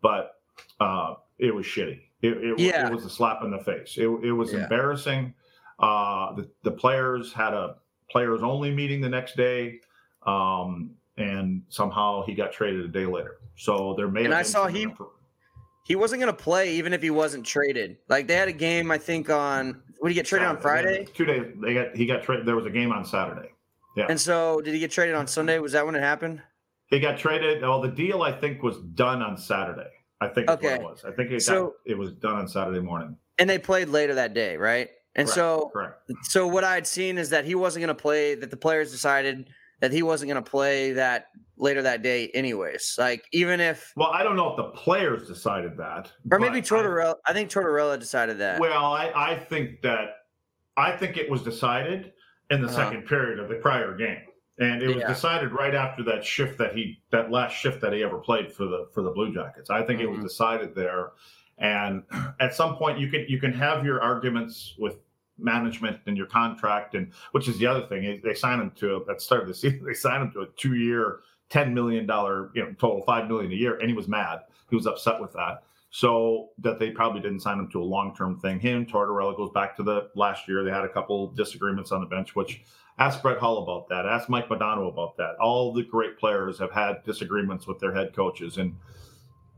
but 0.01 0.35
uh, 0.79 1.15
it 1.39 1.53
was 1.53 1.65
shitty. 1.65 1.99
It, 2.21 2.37
it, 2.37 2.59
yeah. 2.59 2.87
it, 2.87 2.93
was 2.93 3.03
a 3.03 3.09
slap 3.09 3.43
in 3.43 3.51
the 3.51 3.59
face. 3.59 3.95
It, 3.97 4.07
it 4.07 4.31
was 4.31 4.53
yeah. 4.53 4.63
embarrassing. 4.63 5.33
Uh, 5.79 6.33
the, 6.35 6.49
the 6.63 6.71
players 6.71 7.33
had 7.33 7.53
a 7.53 7.75
players 8.09 8.43
only 8.43 8.71
meeting 8.71 9.01
the 9.01 9.09
next 9.09 9.35
day, 9.35 9.81
um, 10.25 10.91
and 11.17 11.63
somehow 11.67 12.23
he 12.25 12.33
got 12.33 12.53
traded 12.53 12.85
a 12.85 12.87
day 12.87 13.05
later. 13.05 13.37
So 13.57 13.93
there 13.97 14.07
may 14.07 14.23
and 14.23 14.33
I 14.33 14.43
saw 14.43 14.67
he 14.67 14.87
he 15.85 15.95
wasn't 15.95 16.21
going 16.21 16.33
to 16.33 16.41
play 16.41 16.75
even 16.75 16.93
if 16.93 17.01
he 17.01 17.09
wasn't 17.09 17.45
traded. 17.45 17.97
Like 18.07 18.27
they 18.27 18.35
had 18.35 18.47
a 18.47 18.53
game, 18.53 18.89
I 18.89 18.97
think 18.97 19.29
on 19.29 19.81
would 20.03 20.11
he 20.11 20.15
get 20.15 20.25
traded 20.25 20.47
Saturday, 20.47 20.57
on 20.57 20.61
Friday? 20.61 21.07
Two 21.13 21.23
days. 21.23 21.53
They 21.61 21.73
got 21.73 21.95
he 21.95 22.05
got 22.05 22.23
traded. 22.23 22.45
There 22.45 22.57
was 22.57 22.65
a 22.65 22.69
game 22.69 22.91
on 22.91 23.05
Saturday. 23.05 23.53
Yeah. 23.95 24.07
And 24.09 24.19
so, 24.19 24.59
did 24.59 24.73
he 24.73 24.79
get 24.81 24.91
traded 24.91 25.15
on 25.15 25.27
Sunday? 25.27 25.59
Was 25.59 25.71
that 25.71 25.85
when 25.85 25.95
it 25.95 26.01
happened? 26.01 26.41
He 26.87 26.99
got 26.99 27.17
traded. 27.17 27.61
Well, 27.61 27.79
the 27.81 27.87
deal 27.87 28.21
I 28.21 28.33
think 28.33 28.61
was 28.61 28.77
done 28.95 29.21
on 29.21 29.37
Saturday. 29.37 29.89
I 30.19 30.27
think 30.27 30.49
okay. 30.49 30.75
it 30.75 30.81
was. 30.81 31.05
I 31.05 31.11
think 31.11 31.31
it, 31.31 31.41
so, 31.41 31.67
got, 31.67 31.73
it 31.85 31.97
was 31.97 32.11
done 32.11 32.35
on 32.35 32.49
Saturday 32.49 32.81
morning. 32.81 33.15
And 33.39 33.49
they 33.49 33.57
played 33.57 33.87
later 33.87 34.15
that 34.15 34.33
day, 34.33 34.57
right? 34.57 34.89
And 35.15 35.25
correct, 35.25 35.35
so, 35.35 35.69
correct. 35.71 36.09
so 36.23 36.47
what 36.47 36.65
I 36.65 36.73
had 36.73 36.85
seen 36.85 37.17
is 37.17 37.29
that 37.29 37.45
he 37.45 37.55
wasn't 37.55 37.85
going 37.85 37.95
to 37.95 38.01
play. 38.01 38.35
That 38.35 38.51
the 38.51 38.57
players 38.57 38.91
decided 38.91 39.47
that 39.83 39.91
he 39.91 40.01
wasn't 40.01 40.31
going 40.31 40.41
to 40.41 40.49
play 40.49 40.93
that 40.93 41.25
later 41.57 41.81
that 41.81 42.01
day, 42.01 42.29
anyways. 42.29 42.95
Like 42.97 43.25
even 43.33 43.59
if 43.59 43.91
well, 43.97 44.11
I 44.13 44.23
don't 44.23 44.37
know 44.37 44.51
if 44.51 44.55
the 44.55 44.69
players 44.69 45.27
decided 45.27 45.75
that, 45.75 46.09
or 46.31 46.39
maybe 46.39 46.61
Tortorella. 46.61 47.15
I, 47.27 47.31
I 47.31 47.33
think 47.33 47.49
Tortorella 47.49 47.99
decided 47.99 48.37
that. 48.37 48.61
Well, 48.61 48.85
I 48.85 49.11
I 49.13 49.35
think 49.35 49.81
that 49.81 50.19
I 50.77 50.95
think 50.95 51.17
it 51.17 51.29
was 51.29 51.41
decided 51.41 52.13
in 52.49 52.61
the 52.61 52.67
uh-huh. 52.67 52.77
second 52.77 53.07
period 53.07 53.39
of 53.39 53.49
the 53.49 53.55
prior 53.55 53.93
game. 53.97 54.21
And 54.57 54.81
it 54.81 54.87
was 54.87 54.97
yeah. 54.97 55.07
decided 55.07 55.51
right 55.51 55.75
after 55.75 56.01
that 56.03 56.23
shift 56.23 56.57
that 56.59 56.73
he 56.73 57.01
that 57.11 57.29
last 57.29 57.51
shift 57.51 57.81
that 57.81 57.91
he 57.91 58.03
ever 58.03 58.19
played 58.19 58.53
for 58.53 58.63
the 58.63 58.87
for 58.93 59.03
the 59.03 59.11
Blue 59.11 59.33
Jackets. 59.33 59.69
I 59.69 59.83
think 59.83 59.99
mm-hmm. 59.99 60.07
it 60.07 60.09
was 60.11 60.17
mm-hmm. 60.19 60.27
decided 60.27 60.75
there. 60.75 61.11
And 61.57 62.03
at 62.39 62.55
some 62.55 62.77
point 62.77 62.99
you 62.99 63.09
can 63.09 63.25
you 63.27 63.37
can 63.37 63.51
have 63.51 63.83
your 63.83 64.01
arguments 64.01 64.75
with 64.79 64.95
management 65.43 65.99
and 66.07 66.17
your 66.17 66.25
contract 66.25 66.95
and 66.95 67.11
which 67.31 67.47
is 67.47 67.57
the 67.57 67.67
other 67.67 67.85
thing. 67.87 68.21
They 68.23 68.33
signed 68.33 68.61
him 68.61 68.71
to 68.77 69.05
at 69.09 69.17
the 69.17 69.19
start 69.19 69.41
of 69.41 69.47
the 69.47 69.53
season, 69.53 69.83
they 69.85 69.93
signed 69.93 70.23
him 70.23 70.31
to 70.31 70.41
a 70.41 70.47
two 70.57 70.75
year, 70.75 71.19
ten 71.49 71.73
million 71.73 72.05
dollar, 72.05 72.51
you 72.55 72.63
know, 72.63 72.73
total 72.79 73.03
five 73.03 73.27
million 73.27 73.51
a 73.51 73.55
year, 73.55 73.77
and 73.79 73.89
he 73.89 73.95
was 73.95 74.07
mad. 74.07 74.39
He 74.69 74.75
was 74.75 74.87
upset 74.87 75.21
with 75.21 75.33
that 75.33 75.63
so 75.95 76.49
that 76.57 76.79
they 76.79 76.89
probably 76.89 77.21
didn't 77.21 77.41
sign 77.41 77.59
him 77.59 77.69
to 77.69 77.79
a 77.79 77.83
long-term 77.83 78.39
thing. 78.39 78.59
Him, 78.59 78.83
Tortorella 78.83 79.37
goes 79.37 79.51
back 79.51 79.77
to 79.77 79.83
the 79.83 80.09
last 80.15 80.47
year. 80.47 80.63
They 80.63 80.71
had 80.71 80.83
a 80.83 80.89
couple 80.89 81.27
disagreements 81.27 81.91
on 81.91 82.01
the 82.01 82.07
bench, 82.07 82.35
which 82.35 82.63
ask 82.97 83.21
Brett 83.21 83.37
Hull 83.37 83.61
about 83.61 83.87
that. 83.89 84.07
Ask 84.07 84.27
Mike 84.27 84.49
Modano 84.49 84.91
about 84.91 85.15
that. 85.17 85.35
All 85.39 85.71
the 85.71 85.83
great 85.83 86.17
players 86.17 86.57
have 86.57 86.71
had 86.71 87.03
disagreements 87.03 87.67
with 87.67 87.77
their 87.77 87.93
head 87.93 88.15
coaches. 88.15 88.57
And 88.57 88.75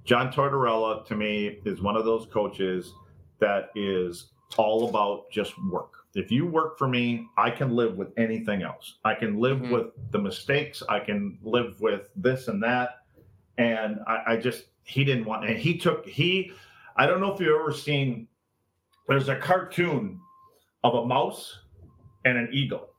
John 0.03 0.29
Tortorella, 0.29 1.05
to 1.05 1.15
me, 1.15 1.59
is 1.63 1.81
one 1.81 1.95
of 1.95 2.03
those 2.03 2.25
coaches 2.25 2.91
that 3.39 3.69
is 3.73 4.31
all 4.57 4.89
about 4.89 5.29
just 5.31 5.53
work. 5.71 5.91
If 6.15 6.31
you 6.31 6.45
work 6.45 6.77
for 6.77 6.87
me, 6.87 7.27
I 7.37 7.49
can 7.49 7.75
live 7.75 7.97
with 7.97 8.09
anything 8.17 8.63
else. 8.63 8.95
I 9.03 9.15
can 9.15 9.37
live 9.39 9.57
mm-hmm. 9.57 9.73
with 9.73 9.87
the 10.11 10.19
mistakes. 10.19 10.81
I 10.87 10.99
can 10.99 11.37
live 11.43 11.79
with 11.81 12.09
this 12.15 12.47
and 12.47 12.63
that. 12.63 13.01
And 13.57 13.99
I, 14.07 14.23
I 14.27 14.37
just 14.37 14.65
he 14.83 15.03
didn't 15.03 15.25
want, 15.25 15.45
and 15.45 15.57
he 15.57 15.77
took 15.77 16.05
he. 16.05 16.51
I 16.95 17.05
don't 17.05 17.19
know 17.19 17.33
if 17.33 17.39
you've 17.39 17.59
ever 17.59 17.73
seen. 17.73 18.27
There's 19.07 19.29
a 19.29 19.35
cartoon 19.35 20.19
of 20.83 20.93
a 20.95 21.05
mouse 21.05 21.59
and 22.23 22.37
an 22.37 22.49
eagle, 22.51 22.89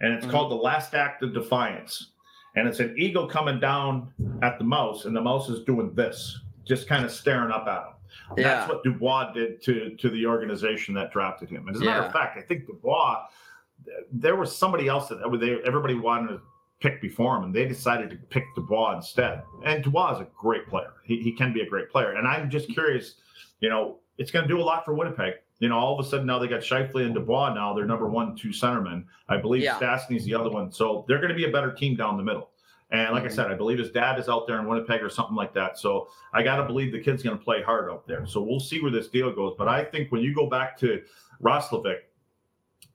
and 0.00 0.12
it's 0.12 0.24
mm-hmm. 0.24 0.32
called 0.32 0.50
The 0.50 0.56
Last 0.56 0.94
Act 0.94 1.22
of 1.22 1.34
Defiance. 1.34 2.12
And 2.54 2.68
it's 2.68 2.80
an 2.80 2.94
eagle 2.98 3.26
coming 3.26 3.60
down 3.60 4.12
at 4.42 4.58
the 4.58 4.64
mouse, 4.64 5.06
and 5.06 5.16
the 5.16 5.20
mouse 5.22 5.48
is 5.48 5.64
doing 5.64 5.94
this, 5.94 6.38
just 6.66 6.86
kind 6.86 7.04
of 7.04 7.10
staring 7.10 7.50
up 7.50 7.66
at 7.66 7.78
him. 7.78 7.94
Um, 8.30 8.38
yeah. 8.38 8.42
That's 8.44 8.68
what 8.68 8.82
Dubois 8.82 9.32
did 9.32 9.62
to 9.62 9.96
to 9.96 10.10
the 10.10 10.26
organization 10.26 10.94
that 10.94 11.12
drafted 11.12 11.50
him. 11.50 11.66
And 11.66 11.76
as 11.76 11.82
a 11.82 11.84
yeah. 11.84 11.90
matter 11.92 12.06
of 12.06 12.12
fact, 12.12 12.38
I 12.38 12.42
think 12.42 12.66
Dubois, 12.66 13.26
there 14.12 14.36
was 14.36 14.54
somebody 14.56 14.88
else 14.88 15.08
that 15.08 15.18
they, 15.40 15.60
everybody 15.66 15.94
wanted 15.94 16.28
to 16.28 16.40
pick 16.80 17.00
before 17.00 17.36
him, 17.36 17.44
and 17.44 17.54
they 17.54 17.66
decided 17.66 18.10
to 18.10 18.16
pick 18.16 18.44
Dubois 18.56 18.96
instead. 18.96 19.42
And 19.64 19.84
Dubois 19.84 20.16
is 20.16 20.20
a 20.20 20.28
great 20.36 20.66
player. 20.66 20.94
He, 21.04 21.20
he 21.22 21.32
can 21.32 21.52
be 21.52 21.60
a 21.60 21.66
great 21.66 21.90
player. 21.90 22.12
And 22.12 22.26
I'm 22.26 22.50
just 22.50 22.68
curious, 22.70 23.14
you 23.60 23.70
know, 23.70 23.98
it's 24.18 24.30
going 24.30 24.46
to 24.46 24.48
do 24.48 24.60
a 24.60 24.64
lot 24.64 24.84
for 24.84 24.94
Winnipeg. 24.94 25.34
You 25.60 25.68
know, 25.68 25.78
all 25.78 25.96
of 25.96 26.04
a 26.04 26.08
sudden 26.08 26.26
now 26.26 26.40
they 26.40 26.48
got 26.48 26.60
Scheifele 26.60 27.06
and 27.06 27.14
Dubois 27.14 27.54
now. 27.54 27.72
They're 27.72 27.86
number 27.86 28.08
one, 28.08 28.36
two 28.36 28.48
centermen. 28.48 29.04
I 29.28 29.36
believe 29.36 29.62
yeah. 29.62 29.76
Stastny's 29.76 30.24
the 30.24 30.34
other 30.34 30.50
one. 30.50 30.72
So 30.72 31.04
they're 31.06 31.18
going 31.18 31.28
to 31.28 31.36
be 31.36 31.44
a 31.44 31.52
better 31.52 31.72
team 31.72 31.94
down 31.94 32.16
the 32.16 32.24
middle. 32.24 32.50
And 32.92 33.10
like 33.12 33.22
mm-hmm. 33.22 33.32
I 33.32 33.34
said, 33.34 33.50
I 33.50 33.54
believe 33.54 33.78
his 33.78 33.90
dad 33.90 34.18
is 34.18 34.28
out 34.28 34.46
there 34.46 34.58
in 34.60 34.66
Winnipeg 34.66 35.02
or 35.02 35.08
something 35.08 35.34
like 35.34 35.54
that. 35.54 35.78
So 35.78 36.08
I 36.34 36.42
got 36.42 36.56
to 36.56 36.64
believe 36.64 36.92
the 36.92 37.00
kid's 37.00 37.22
going 37.22 37.36
to 37.36 37.42
play 37.42 37.62
hard 37.62 37.90
out 37.90 38.06
there. 38.06 38.26
So 38.26 38.42
we'll 38.42 38.60
see 38.60 38.82
where 38.82 38.90
this 38.90 39.08
deal 39.08 39.32
goes. 39.32 39.54
But 39.56 39.66
I 39.66 39.82
think 39.82 40.12
when 40.12 40.20
you 40.20 40.34
go 40.34 40.46
back 40.46 40.78
to 40.80 41.02
Roslovic, 41.42 42.00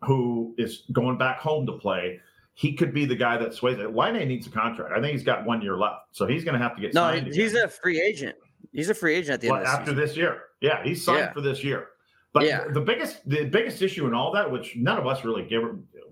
who 0.04 0.54
is 0.60 0.84
going 0.92 1.18
back 1.18 1.40
home 1.40 1.66
to 1.66 1.74
play, 1.74 2.20
he 2.54 2.74
could 2.74 2.94
be 2.94 3.06
the 3.06 3.16
guy 3.16 3.38
that 3.38 3.56
sways 3.56 3.80
it. 3.80 3.96
Laine 3.96 4.28
needs 4.28 4.46
a 4.46 4.52
contract. 4.52 4.94
I 4.96 5.02
think 5.02 5.14
he's 5.14 5.24
got 5.24 5.46
one 5.46 5.64
year 5.64 5.78
left, 5.78 6.10
so 6.12 6.28
he's 6.28 6.44
going 6.44 6.54
to 6.54 6.64
have 6.64 6.76
to 6.76 6.82
get 6.82 6.94
no. 6.94 7.02
Signed 7.02 7.28
he's 7.34 7.54
again. 7.54 7.66
a 7.66 7.68
free 7.68 8.00
agent. 8.00 8.36
He's 8.74 8.90
a 8.90 8.96
free 8.96 9.16
agent 9.16 9.34
at 9.34 9.42
the 9.42 9.50
well, 9.50 9.58
end 9.60 9.68
after 9.68 9.86
season. 9.86 9.94
After 9.96 10.08
this 10.08 10.18
year. 10.18 10.42
Yeah, 10.62 10.84
he's 10.84 11.04
signed 11.04 11.20
yeah. 11.20 11.34
for 11.34 11.42
this 11.42 11.64
year. 11.64 11.88
But 12.34 12.46
yeah. 12.46 12.68
the 12.68 12.82
biggest 12.82 13.28
the 13.28 13.46
biggest 13.46 13.82
issue 13.82 14.06
in 14.06 14.14
all 14.14 14.32
that, 14.34 14.52
which 14.52 14.76
none 14.76 15.00
of 15.00 15.08
us 15.08 15.26
really 15.26 15.48
give, 15.48 15.64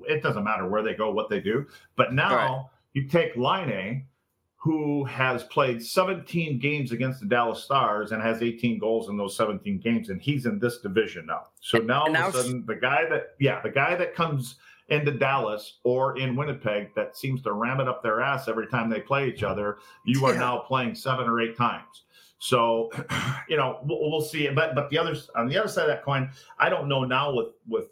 it 0.08 0.24
doesn't 0.24 0.44
matter 0.44 0.68
where 0.68 0.82
they 0.82 0.96
go, 0.96 1.12
what 1.12 1.30
they 1.30 1.40
do. 1.40 1.68
But 1.96 2.14
now. 2.14 2.72
You 2.96 3.08
take 3.08 3.36
Laine, 3.36 4.08
who 4.56 5.04
has 5.04 5.44
played 5.44 5.84
17 5.84 6.58
games 6.58 6.92
against 6.92 7.20
the 7.20 7.28
Dallas 7.28 7.64
Stars 7.64 8.14
and 8.14 8.22
has 8.22 8.42
18 8.42 8.80
goals 8.80 9.10
in 9.10 9.18
those 9.18 9.36
17 9.38 9.80
games, 9.80 10.10
and 10.10 10.20
he's 10.20 10.48
in 10.48 10.58
this 10.58 10.80
division 10.80 11.28
now. 11.28 11.48
So 11.60 11.78
now 11.78 12.06
all 12.06 12.16
of 12.16 12.36
a 12.36 12.44
sudden, 12.44 12.66
the 12.66 12.76
guy 12.76 13.06
that 13.10 13.36
yeah, 13.40 13.62
the 13.62 13.70
guy 13.70 13.96
that 13.96 14.16
comes 14.16 14.56
into 14.88 15.12
Dallas 15.12 15.80
or 15.84 16.18
in 16.18 16.36
Winnipeg 16.36 16.96
that 16.96 17.18
seems 17.18 17.42
to 17.44 17.52
ram 17.54 17.80
it 17.80 17.88
up 17.88 18.02
their 18.02 18.22
ass 18.22 18.48
every 18.48 18.68
time 18.68 18.90
they 18.90 19.02
play 19.02 19.28
each 19.28 19.44
other, 19.44 19.78
you 20.06 20.26
are 20.26 20.34
yeah. 20.34 20.40
now 20.40 20.58
playing 20.60 20.96
seven 20.96 21.28
or 21.28 21.42
eight 21.42 21.58
times. 21.58 22.04
So, 22.40 22.92
you 23.50 23.58
know, 23.58 23.80
we'll, 23.84 24.10
we'll 24.10 24.22
see. 24.22 24.48
But 24.50 24.74
but 24.74 24.90
the 24.90 24.98
other 24.98 25.16
on 25.36 25.48
the 25.48 25.58
other 25.58 25.70
side 25.70 25.84
of 25.84 25.88
that 25.90 26.06
coin, 26.06 26.30
I 26.58 26.70
don't 26.70 26.88
know 26.88 27.04
now 27.04 27.34
with 27.34 27.50
with 27.68 27.90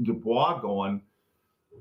Dubois 0.00 0.60
going. 0.60 1.02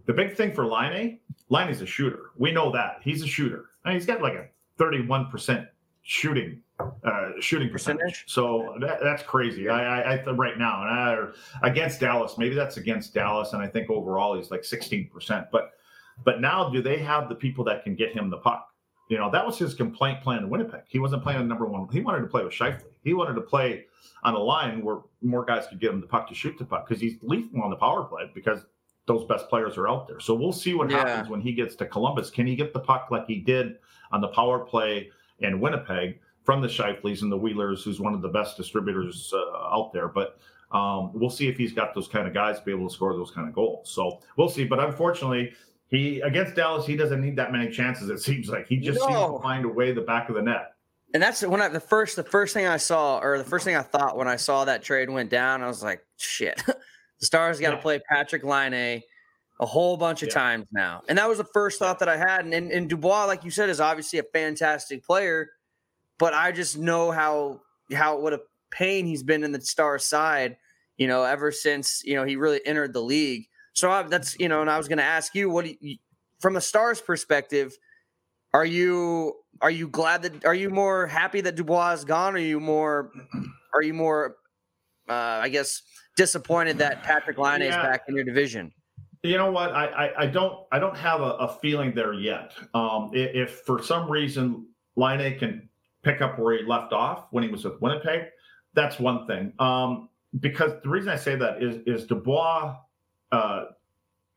The 0.06 0.14
big 0.14 0.36
thing 0.36 0.54
for 0.54 0.66
Laine, 0.66 1.20
Laine 1.50 1.70
is 1.70 1.82
a 1.82 1.86
shooter. 1.86 2.32
We 2.38 2.52
know 2.52 2.72
that 2.72 3.00
he's 3.02 3.24
a 3.24 3.28
shooter. 3.28 3.70
I 3.86 3.90
mean, 3.90 3.98
he's 3.98 4.06
got 4.06 4.22
like 4.22 4.34
a 4.34 4.48
thirty-one 4.78 5.30
percent 5.32 5.68
shooting 6.04 6.62
uh, 6.80 7.32
shooting 7.40 7.70
percentage. 7.70 8.02
percentage. 8.02 8.24
So 8.28 8.76
that, 8.82 9.00
that's 9.02 9.24
crazy. 9.24 9.70
I, 9.70 10.02
I, 10.02 10.16
I 10.16 10.32
right 10.32 10.58
now, 10.58 10.82
and 10.82 10.90
I, 10.92 11.68
against 11.68 12.00
Dallas, 12.00 12.38
maybe 12.38 12.56
that's 12.56 12.78
against 12.78 13.14
Dallas, 13.14 13.54
and 13.54 13.62
I 13.62 13.68
think 13.68 13.90
overall 13.90 14.38
he's 14.38 14.52
like 14.52 14.64
sixteen 14.64 15.10
percent. 15.10 15.48
But 15.52 15.72
but 16.24 16.42
now, 16.42 16.70
do 16.70 16.82
they 16.82 16.98
have 16.98 17.30
the 17.30 17.36
people 17.36 17.64
that 17.66 17.84
can 17.84 17.96
get 17.96 18.12
him 18.14 18.30
the 18.30 18.38
puck? 18.38 18.70
You 19.10 19.18
know, 19.18 19.32
that 19.32 19.46
was 19.46 19.58
his 19.58 19.74
complaint 19.74 20.22
playing 20.22 20.44
in 20.44 20.50
Winnipeg. 20.50 20.82
He 20.88 21.00
wasn't 21.00 21.24
playing 21.24 21.40
on 21.40 21.48
number 21.48 21.66
one. 21.66 21.88
He 21.90 22.02
wanted 22.02 22.22
to 22.22 22.28
play 22.28 22.44
with 22.44 22.54
Scheifele. 22.54 22.84
He 23.04 23.14
wanted 23.14 23.36
to 23.36 23.42
play 23.42 23.86
on 24.24 24.34
a 24.34 24.40
line 24.40 24.84
where 24.84 24.98
more 25.22 25.46
guys 25.46 25.66
could 25.68 25.80
get 25.80 25.92
him 25.92 26.02
the 26.02 26.08
puck 26.08 26.28
to 26.28 26.36
shoot 26.36 26.58
the 26.58 26.66
puck 26.66 26.88
because 26.88 27.02
he's 27.02 27.18
lethal 27.22 27.62
on 27.62 27.70
the 27.70 27.78
power 27.78 28.04
play 28.04 28.30
because 28.36 28.66
those 29.08 29.24
best 29.26 29.50
players 29.50 29.78
are 29.78 29.90
out 29.90 30.08
there. 30.08 30.20
So 30.20 30.34
we'll 30.36 30.54
see 30.54 30.74
what 30.74 30.90
yeah. 30.90 30.98
happens 30.98 31.30
when 31.30 31.42
he 31.42 31.54
gets 31.54 31.76
to 31.78 31.86
Columbus. 31.86 32.30
Can 32.30 32.46
he 32.46 32.56
get 32.56 32.74
the 32.74 32.80
puck 32.80 33.08
like 33.10 33.26
he 33.26 33.38
did 33.38 33.78
on 34.12 34.22
the 34.22 34.28
power 34.28 34.60
play 34.60 35.10
in 35.40 35.60
Winnipeg 35.60 36.20
from 36.44 36.62
the 36.62 36.68
Scheifele's 36.68 37.22
and 37.24 37.32
the 37.32 37.38
Wheelers, 37.38 37.84
who's 37.84 38.00
one 38.00 38.14
of 38.14 38.22
the 38.22 38.28
best 38.28 38.58
distributors 38.58 39.34
uh, 39.34 39.76
out 39.76 39.92
there? 39.94 40.10
But 40.10 40.38
um, 40.72 41.12
we'll 41.14 41.30
see 41.30 41.48
if 41.48 41.58
he's 41.58 41.72
got 41.72 41.96
those 41.96 42.10
kind 42.10 42.28
of 42.28 42.34
guys 42.34 42.60
to 42.60 42.66
be 42.66 42.72
able 42.72 42.90
to 42.90 42.94
score 42.94 43.14
those 43.14 43.32
kind 43.32 43.48
of 43.48 43.56
goals. 43.56 43.90
So 43.90 44.20
we'll 44.36 44.50
see. 44.50 44.66
But 44.66 44.80
unfortunately, 44.80 45.54
he 45.88 46.20
against 46.22 46.56
Dallas, 46.56 46.86
he 46.86 46.98
doesn't 46.98 47.22
need 47.22 47.38
that 47.38 47.54
many 47.54 47.72
chances. 47.72 48.10
It 48.10 48.20
seems 48.22 48.50
like 48.50 48.68
he 48.68 48.78
just 48.78 49.00
no. 49.00 49.08
seems 49.08 49.38
to 49.38 49.42
find 49.42 49.66
a 49.66 49.70
way 49.70 49.94
the 49.94 50.02
back 50.02 50.28
of 50.28 50.36
the 50.36 50.42
net. 50.42 50.74
And 51.14 51.24
that's 51.24 51.42
when 51.42 51.62
I 51.62 51.70
the 51.70 51.80
first 51.80 52.18
the 52.18 52.24
first 52.24 52.54
thing 52.54 52.68
I 52.68 52.76
saw 52.76 53.20
or 53.20 53.38
the 53.38 53.46
first 53.46 53.64
thing 53.64 53.78
I 53.78 53.82
thought 53.82 54.18
when 54.18 54.28
I 54.28 54.36
saw 54.36 54.66
that 54.66 54.84
trade 54.84 55.10
went 55.10 55.30
down, 55.30 55.64
I 55.64 55.68
was 55.68 55.82
like, 55.82 56.06
shit. 56.18 56.62
the 57.20 57.26
Stars 57.26 57.60
got 57.60 57.72
to 57.72 57.76
yeah. 57.76 57.82
play 57.82 58.00
Patrik 58.12 58.44
Laine 58.44 59.02
a 59.60 59.66
whole 59.66 59.98
bunch 59.98 60.22
of 60.22 60.30
yeah. 60.30 60.36
times 60.36 60.66
now. 60.72 61.02
And 61.08 61.18
that 61.18 61.28
was 61.28 61.40
the 61.40 61.44
first 61.44 61.80
thought 61.80 62.00
that 62.00 62.10
I 62.10 62.18
had. 62.18 62.46
And, 62.46 62.54
and, 62.54 62.72
and 62.72 62.90
Dubois, 62.90 63.26
like 63.26 63.44
you 63.44 63.52
said, 63.52 63.70
is 63.70 63.82
obviously 63.82 64.20
a 64.20 64.24
fantastic 64.24 65.04
player, 65.04 65.50
but 66.20 66.34
I 66.34 66.52
just 66.52 66.78
know 66.78 67.12
how 67.12 67.62
how 67.94 68.20
what 68.20 68.34
a 68.34 68.42
pain 68.72 69.06
he's 69.06 69.24
been 69.24 69.44
in 69.44 69.52
the 69.52 69.62
Stars 69.62 70.06
side, 70.06 70.58
you 70.98 71.08
know, 71.08 71.24
ever 71.24 71.52
since, 71.52 72.04
you 72.04 72.16
know, 72.16 72.24
he 72.24 72.36
really 72.36 72.60
entered 72.66 72.94
the 72.94 73.02
league. 73.02 73.46
So 73.74 73.90
I, 73.90 74.04
that's, 74.04 74.38
you 74.40 74.50
know, 74.50 74.62
and 74.62 74.70
I 74.70 74.78
was 74.78 74.88
going 74.88 74.98
to 74.98 75.04
ask 75.04 75.34
you, 75.36 75.50
what 75.50 75.66
do 75.66 75.74
you, 75.80 75.98
from 76.40 76.56
a 76.56 76.62
Stars 76.62 77.00
perspective, 77.00 77.78
are 78.54 78.66
you 78.66 79.34
are 79.62 79.72
you 79.72 79.88
glad 79.88 80.22
that 80.24 80.46
are 80.46 80.54
you 80.54 80.70
more 80.70 81.08
happy 81.08 81.42
that 81.42 81.56
Dubois 81.56 81.94
is 81.94 82.06
gone? 82.06 82.34
Or 82.34 82.38
are 82.38 82.42
you 82.42 82.60
more 82.60 83.12
are 83.74 83.84
you 83.84 83.94
more 83.94 84.36
uh, 85.10 85.40
I 85.42 85.50
guess 85.50 85.82
disappointed 86.18 86.78
that 86.80 87.04
Patrik 87.04 87.38
Laine 87.38 87.62
yeah. 87.62 87.70
is 87.70 87.76
back 87.76 88.04
in 88.10 88.16
your 88.16 88.26
division? 88.26 88.74
You 89.24 89.38
know 89.38 89.52
what? 89.52 89.72
I, 89.72 89.86
I, 89.86 90.22
I 90.24 90.26
don't 90.28 90.66
I 90.72 90.80
don't 90.80 90.98
have 90.98 91.22
a, 91.22 91.32
a 91.36 91.48
feeling 91.62 91.94
there 91.96 92.14
yet. 92.14 92.52
Um, 92.74 93.12
if, 93.14 93.36
if, 93.36 93.52
for 93.62 93.82
some 93.82 94.12
reason 94.12 94.68
Laine 94.96 95.38
can 95.40 95.70
pick 96.04 96.22
up 96.22 96.38
where 96.38 96.58
he 96.58 96.66
left 96.66 96.92
off 96.92 97.28
when 97.32 97.44
he 97.44 97.50
was 97.50 97.64
with 97.64 97.82
Winnipeg, 97.82 98.26
that's 98.74 99.00
one 99.00 99.26
thing. 99.26 99.54
Um, 99.60 100.10
because 100.40 100.74
the 100.84 100.90
reason 100.90 101.10
I 101.10 101.16
say 101.16 101.36
that 101.36 101.64
is 101.64 101.82
is 101.86 102.06
Dubois, 102.06 102.76
uh, 103.32 103.66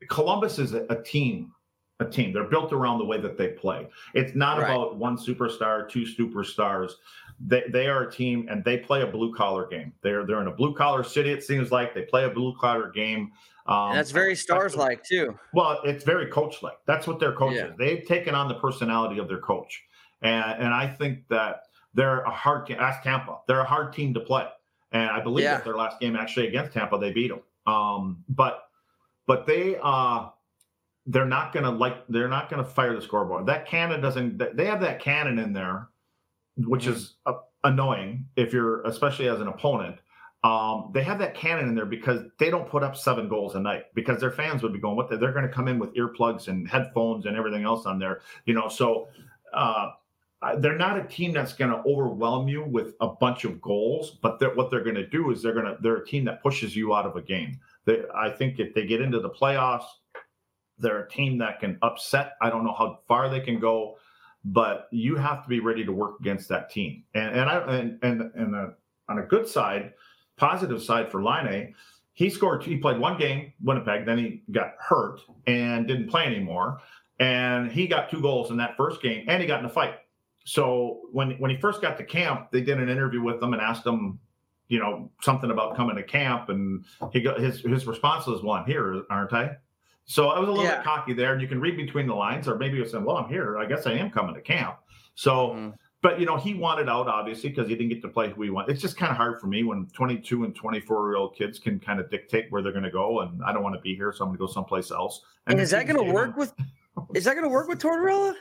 Columbus 0.09 0.57
is 0.57 0.73
a, 0.73 0.85
a 0.89 1.01
team 1.03 1.51
a 2.01 2.09
team. 2.09 2.33
They're 2.33 2.43
built 2.43 2.73
around 2.73 2.97
the 2.97 3.05
way 3.05 3.21
that 3.21 3.37
they 3.37 3.49
play. 3.49 3.87
It's 4.13 4.35
not 4.35 4.57
right. 4.57 4.71
about 4.71 4.97
one 4.97 5.17
superstar, 5.17 5.87
two 5.87 6.03
superstars. 6.03 6.93
They, 7.47 7.63
they 7.69 7.87
are 7.87 8.03
a 8.03 8.11
team 8.11 8.47
and 8.49 8.63
they 8.63 8.77
play 8.77 9.01
a 9.01 9.07
blue 9.07 9.33
collar 9.33 9.67
game. 9.67 9.93
They're 10.01 10.25
they're 10.25 10.41
in 10.41 10.47
a 10.47 10.55
blue 10.55 10.73
collar 10.73 11.03
city. 11.03 11.31
It 11.31 11.43
seems 11.43 11.71
like 11.71 11.93
they 11.93 12.03
play 12.03 12.25
a 12.25 12.29
blue 12.29 12.55
collar 12.59 12.91
game. 12.91 13.31
Um, 13.65 13.93
that's 13.93 14.11
very 14.11 14.35
stars 14.35 14.75
like 14.75 15.03
too. 15.03 15.37
Well, 15.53 15.79
it's 15.83 16.03
very 16.03 16.27
coach 16.27 16.61
like. 16.61 16.77
That's 16.85 17.07
what 17.07 17.19
their 17.19 17.33
coach 17.33 17.55
yeah. 17.55 17.67
is. 17.67 17.73
They've 17.77 18.05
taken 18.05 18.35
on 18.35 18.47
the 18.47 18.55
personality 18.55 19.19
of 19.19 19.27
their 19.27 19.39
coach, 19.39 19.83
and 20.21 20.61
and 20.61 20.73
I 20.73 20.87
think 20.87 21.27
that 21.29 21.63
they're 21.93 22.21
a 22.21 22.31
hard. 22.31 22.69
Ask 22.71 23.03
Tampa. 23.03 23.37
They're 23.47 23.59
a 23.59 23.65
hard 23.65 23.93
team 23.93 24.13
to 24.15 24.19
play, 24.19 24.47
and 24.91 25.09
I 25.09 25.21
believe 25.21 25.43
yeah. 25.43 25.55
that 25.55 25.63
their 25.63 25.75
last 25.75 25.99
game 25.99 26.15
actually 26.15 26.47
against 26.47 26.73
Tampa 26.73 26.97
they 26.97 27.11
beat 27.11 27.29
them. 27.29 27.41
Um, 27.65 28.23
but 28.29 28.63
but 29.27 29.45
they 29.45 29.77
uh 29.81 30.29
they're 31.07 31.25
not 31.25 31.53
going 31.53 31.63
to 31.63 31.71
like 31.71 32.07
they're 32.07 32.27
not 32.27 32.49
to 32.49 32.63
fire 32.63 32.95
the 32.95 33.01
scoreboard. 33.01 33.45
That 33.45 33.67
cannon 33.67 34.01
doesn't. 34.01 34.37
They 34.55 34.65
have 34.65 34.81
that 34.81 34.99
cannon 34.99 35.39
in 35.39 35.53
there, 35.53 35.89
which 36.57 36.83
mm-hmm. 36.83 36.93
is 36.93 37.15
uh, 37.25 37.33
annoying 37.63 38.25
if 38.35 38.53
you're 38.53 38.81
especially 38.83 39.27
as 39.29 39.39
an 39.39 39.47
opponent. 39.47 39.97
Um, 40.43 40.89
they 40.91 41.03
have 41.03 41.19
that 41.19 41.35
cannon 41.35 41.69
in 41.69 41.75
there 41.75 41.85
because 41.85 42.21
they 42.39 42.49
don't 42.49 42.67
put 42.67 42.81
up 42.81 42.95
seven 42.95 43.29
goals 43.29 43.53
a 43.53 43.59
night 43.59 43.93
because 43.93 44.19
their 44.19 44.31
fans 44.31 44.63
would 44.63 44.73
be 44.73 44.79
going, 44.79 44.95
what 44.95 45.07
the, 45.07 45.17
they're 45.17 45.33
going 45.33 45.47
to 45.47 45.53
come 45.53 45.67
in 45.67 45.77
with 45.77 45.93
earplugs 45.93 46.47
and 46.47 46.67
headphones 46.67 47.27
and 47.27 47.37
everything 47.37 47.63
else 47.63 47.85
on 47.85 47.99
there, 47.99 48.21
you 48.45 48.55
know. 48.55 48.67
So 48.67 49.07
uh, 49.53 49.89
they're 50.57 50.77
not 50.77 50.97
a 50.97 51.03
team 51.03 51.33
that's 51.33 51.53
going 51.53 51.69
to 51.69 51.83
overwhelm 51.87 52.47
you 52.47 52.63
with 52.63 52.95
a 53.01 53.07
bunch 53.07 53.43
of 53.43 53.61
goals, 53.61 54.17
but 54.23 54.39
they're, 54.39 54.55
what 54.55 54.71
they're 54.71 54.83
going 54.83 54.95
to 54.95 55.05
do 55.05 55.29
is 55.29 55.43
they're 55.43 55.53
going 55.53 55.65
to 55.65 55.77
they're 55.81 55.97
a 55.97 56.05
team 56.05 56.25
that 56.25 56.41
pushes 56.41 56.75
you 56.75 56.95
out 56.95 57.05
of 57.05 57.15
a 57.15 57.21
game. 57.21 57.59
They, 57.85 58.01
I 58.15 58.31
think 58.31 58.59
if 58.59 58.73
they 58.73 58.87
get 58.87 59.01
into 59.01 59.19
the 59.19 59.29
playoffs, 59.29 59.85
they're 60.79 61.03
a 61.03 61.09
team 61.09 61.37
that 61.37 61.59
can 61.59 61.77
upset. 61.83 62.33
I 62.41 62.49
don't 62.49 62.63
know 62.63 62.73
how 62.73 62.99
far 63.07 63.29
they 63.29 63.41
can 63.41 63.59
go, 63.59 63.97
but 64.45 64.87
you 64.91 65.15
have 65.15 65.43
to 65.43 65.49
be 65.49 65.59
ready 65.59 65.85
to 65.85 65.91
work 65.91 66.19
against 66.19 66.49
that 66.49 66.69
team. 66.69 67.03
And 67.13 67.39
and 67.39 67.49
I 67.49 67.57
and 67.77 67.99
and, 68.03 68.21
and 68.35 68.55
uh, 68.55 68.67
on 69.09 69.19
a 69.19 69.23
good 69.23 69.47
side, 69.47 69.93
positive 70.37 70.81
side 70.81 71.11
for 71.11 71.23
Laine, 71.23 71.73
he 72.13 72.29
scored. 72.29 72.63
He 72.63 72.77
played 72.77 72.99
one 72.99 73.17
game, 73.17 73.53
Winnipeg. 73.63 74.05
Then 74.05 74.17
he 74.17 74.43
got 74.51 74.73
hurt 74.79 75.21
and 75.47 75.87
didn't 75.87 76.09
play 76.09 76.25
anymore. 76.25 76.79
And 77.19 77.71
he 77.71 77.87
got 77.87 78.09
two 78.09 78.21
goals 78.21 78.49
in 78.49 78.57
that 78.57 78.75
first 78.75 79.01
game, 79.01 79.25
and 79.27 79.41
he 79.41 79.47
got 79.47 79.59
in 79.59 79.65
a 79.65 79.69
fight. 79.69 79.95
So 80.45 81.01
when 81.11 81.31
when 81.33 81.51
he 81.51 81.57
first 81.57 81.81
got 81.81 81.97
to 81.97 82.03
camp, 82.03 82.51
they 82.51 82.61
did 82.61 82.79
an 82.79 82.89
interview 82.89 83.21
with 83.21 83.41
him 83.41 83.53
and 83.53 83.61
asked 83.61 83.85
him, 83.85 84.19
you 84.69 84.79
know, 84.79 85.11
something 85.21 85.51
about 85.51 85.75
coming 85.75 85.95
to 85.95 86.03
camp, 86.03 86.49
and 86.49 86.83
he 87.11 87.21
got 87.21 87.39
his 87.39 87.61
his 87.61 87.85
response 87.85 88.25
was, 88.25 88.41
"Well, 88.41 88.53
I'm 88.53 88.65
here, 88.65 89.03
aren't 89.09 89.33
I?" 89.33 89.57
So 90.05 90.29
I 90.29 90.39
was 90.39 90.49
a 90.49 90.51
little 90.51 90.65
yeah. 90.65 90.77
bit 90.77 90.83
cocky 90.83 91.13
there, 91.13 91.33
and 91.33 91.41
you 91.41 91.47
can 91.47 91.59
read 91.61 91.77
between 91.77 92.07
the 92.07 92.13
lines, 92.13 92.47
or 92.47 92.57
maybe 92.57 92.77
you 92.77 92.85
said, 92.85 93.03
"Well, 93.03 93.17
I'm 93.17 93.29
here. 93.29 93.57
I 93.57 93.65
guess 93.65 93.87
I 93.87 93.93
am 93.93 94.09
coming 94.09 94.35
to 94.35 94.41
camp." 94.41 94.77
So, 95.15 95.31
mm-hmm. 95.31 95.69
but 96.01 96.19
you 96.19 96.25
know, 96.25 96.37
he 96.37 96.53
wanted 96.53 96.89
out 96.89 97.07
obviously 97.07 97.49
because 97.49 97.67
he 97.67 97.75
didn't 97.75 97.89
get 97.89 98.01
to 98.01 98.07
play 98.09 98.29
who 98.29 98.41
he 98.41 98.49
wanted. 98.49 98.71
It's 98.71 98.81
just 98.81 98.97
kind 98.97 99.11
of 99.11 99.17
hard 99.17 99.39
for 99.39 99.47
me 99.47 99.63
when 99.63 99.87
22 99.93 100.43
and 100.43 100.55
24 100.55 101.09
year 101.09 101.17
old 101.17 101.35
kids 101.35 101.59
can 101.59 101.79
kind 101.79 101.99
of 101.99 102.09
dictate 102.09 102.51
where 102.51 102.61
they're 102.61 102.71
going 102.71 102.83
to 102.83 102.91
go, 102.91 103.21
and 103.21 103.41
I 103.43 103.53
don't 103.53 103.63
want 103.63 103.75
to 103.75 103.81
be 103.81 103.95
here, 103.95 104.11
so 104.11 104.23
I'm 104.23 104.29
going 104.29 104.37
to 104.37 104.47
go 104.47 104.51
someplace 104.51 104.91
else. 104.91 105.21
And, 105.47 105.53
and 105.53 105.61
is 105.61 105.69
that 105.71 105.87
going 105.87 106.05
to 106.05 106.11
work 106.11 106.35
with? 106.35 106.53
Is 107.15 107.23
that 107.25 107.33
going 107.33 107.43
to 107.43 107.49
work 107.49 107.67
with 107.67 107.79
Tortorella? 107.79 108.33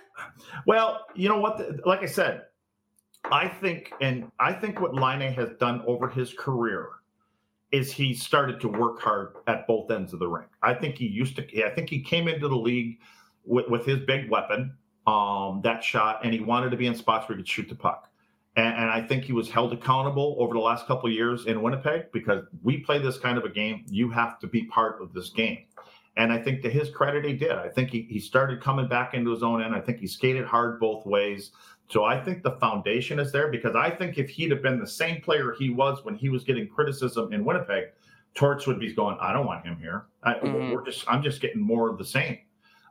Well, 0.67 1.07
you 1.15 1.29
know 1.29 1.39
what? 1.39 1.59
The, 1.59 1.81
like 1.87 2.03
I 2.03 2.07
said, 2.07 2.43
I 3.31 3.47
think, 3.47 3.93
and 4.01 4.31
I 4.41 4.53
think 4.53 4.81
what 4.81 4.95
Laine 4.95 5.33
has 5.33 5.51
done 5.61 5.83
over 5.87 6.09
his 6.09 6.33
career 6.33 6.89
is 7.73 7.93
he 7.93 8.13
started 8.15 8.61
to 8.61 8.69
work 8.69 9.01
hard 9.01 9.35
at 9.47 9.67
both 9.67 9.91
ends 9.91 10.13
of 10.13 10.19
the 10.19 10.29
ring. 10.29 10.47
I 10.63 10.75
think 10.75 10.97
he 10.97 11.07
used 11.07 11.37
to. 11.37 11.65
I 11.65 11.71
think 11.71 11.89
he 11.89 12.01
came 12.01 12.29
into 12.29 12.49
the 12.49 12.57
league 12.57 12.99
with, 13.45 13.69
with 13.69 13.87
his 13.87 14.01
big 14.01 14.29
weapon, 14.29 14.75
um, 15.07 15.61
that 15.63 15.83
shot, 15.83 16.21
and 16.25 16.33
he 16.33 16.41
wanted 16.41 16.71
to 16.71 16.77
be 16.77 16.87
in 16.87 16.95
spots 16.95 17.29
where 17.29 17.37
he 17.37 17.43
could 17.43 17.49
shoot 17.49 17.69
the 17.69 17.75
puck. 17.75 18.09
And, 18.57 18.75
and 18.75 18.91
I 18.91 19.01
think 19.01 19.25
he 19.25 19.33
was 19.33 19.49
held 19.49 19.73
accountable 19.73 20.37
over 20.39 20.55
the 20.55 20.61
last 20.61 20.87
couple 20.87 21.09
years 21.09 21.47
in 21.47 21.63
Winnipeg 21.63 22.13
because 22.13 22.45
we 22.63 22.79
play 22.79 22.99
this 22.99 23.19
kind 23.19 23.39
of 23.39 23.45
a 23.45 23.49
game. 23.49 23.85
You 23.89 24.11
have 24.11 24.39
to 24.41 24.47
be 24.47 24.65
part 24.65 25.01
of 25.01 25.13
this 25.13 25.31
game. 25.31 25.65
And 26.17 26.33
I 26.33 26.39
think 26.39 26.63
to 26.63 26.71
his 26.71 26.91
credit, 26.91 27.25
he 27.25 27.35
did. 27.35 27.53
I 27.53 27.69
think 27.69 27.91
he, 27.91 28.03
he 28.11 28.19
started 28.19 28.61
coming 28.61 28.89
back 28.89 29.15
into 29.15 29.31
his 29.31 29.45
own 29.45 29.63
end. 29.63 29.75
I 29.75 29.81
think 29.81 29.99
he 29.99 30.09
skated 30.09 30.45
hard 30.45 30.81
both 30.81 31.07
ways. 31.07 31.53
So 31.91 32.05
I 32.05 32.23
think 32.23 32.45
the 32.45 32.53
foundation 32.53 33.19
is 33.19 33.33
there 33.33 33.49
because 33.49 33.75
I 33.75 33.91
think 33.91 34.17
if 34.17 34.31
he'd 34.31 34.53
have 34.53 34.63
been 34.63 34.79
the 34.79 34.87
same 34.87 35.21
player 35.21 35.57
he 35.59 35.71
was 35.71 36.05
when 36.05 36.15
he 36.15 36.29
was 36.29 36.45
getting 36.45 36.69
criticism 36.69 37.33
in 37.33 37.45
Winnipeg, 37.45 37.87
Torts 38.37 38.69
would 38.69 38.79
be 38.79 38.95
going, 38.95 39.17
I 39.21 39.33
don't 39.33 39.45
want 39.45 39.67
him 39.67 39.77
here. 39.77 40.07
I, 40.23 40.35
mm-hmm. 40.35 40.71
We're 40.71 40.85
just, 40.85 41.05
I'm 41.09 41.21
just 41.21 41.41
getting 41.41 41.61
more 41.61 41.91
of 41.91 41.99
the 41.99 42.05
same 42.05 42.39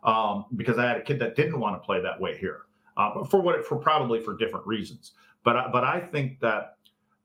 um, 0.04 0.46
because 0.58 0.78
I 0.78 0.86
had 0.86 0.98
a 0.98 1.02
kid 1.02 1.18
that 1.20 1.38
didn't 1.38 1.58
want 1.58 1.82
to 1.82 1.86
play 1.86 2.02
that 2.02 2.20
way 2.20 2.38
here, 2.38 2.64
uh, 2.98 3.24
for 3.24 3.40
what, 3.40 3.66
for 3.66 3.78
probably 3.78 4.20
for 4.20 4.36
different 4.36 4.68
reasons. 4.68 5.14
But, 5.46 5.72
but 5.72 5.86
I 5.86 6.02
think 6.02 6.42
that 6.42 6.76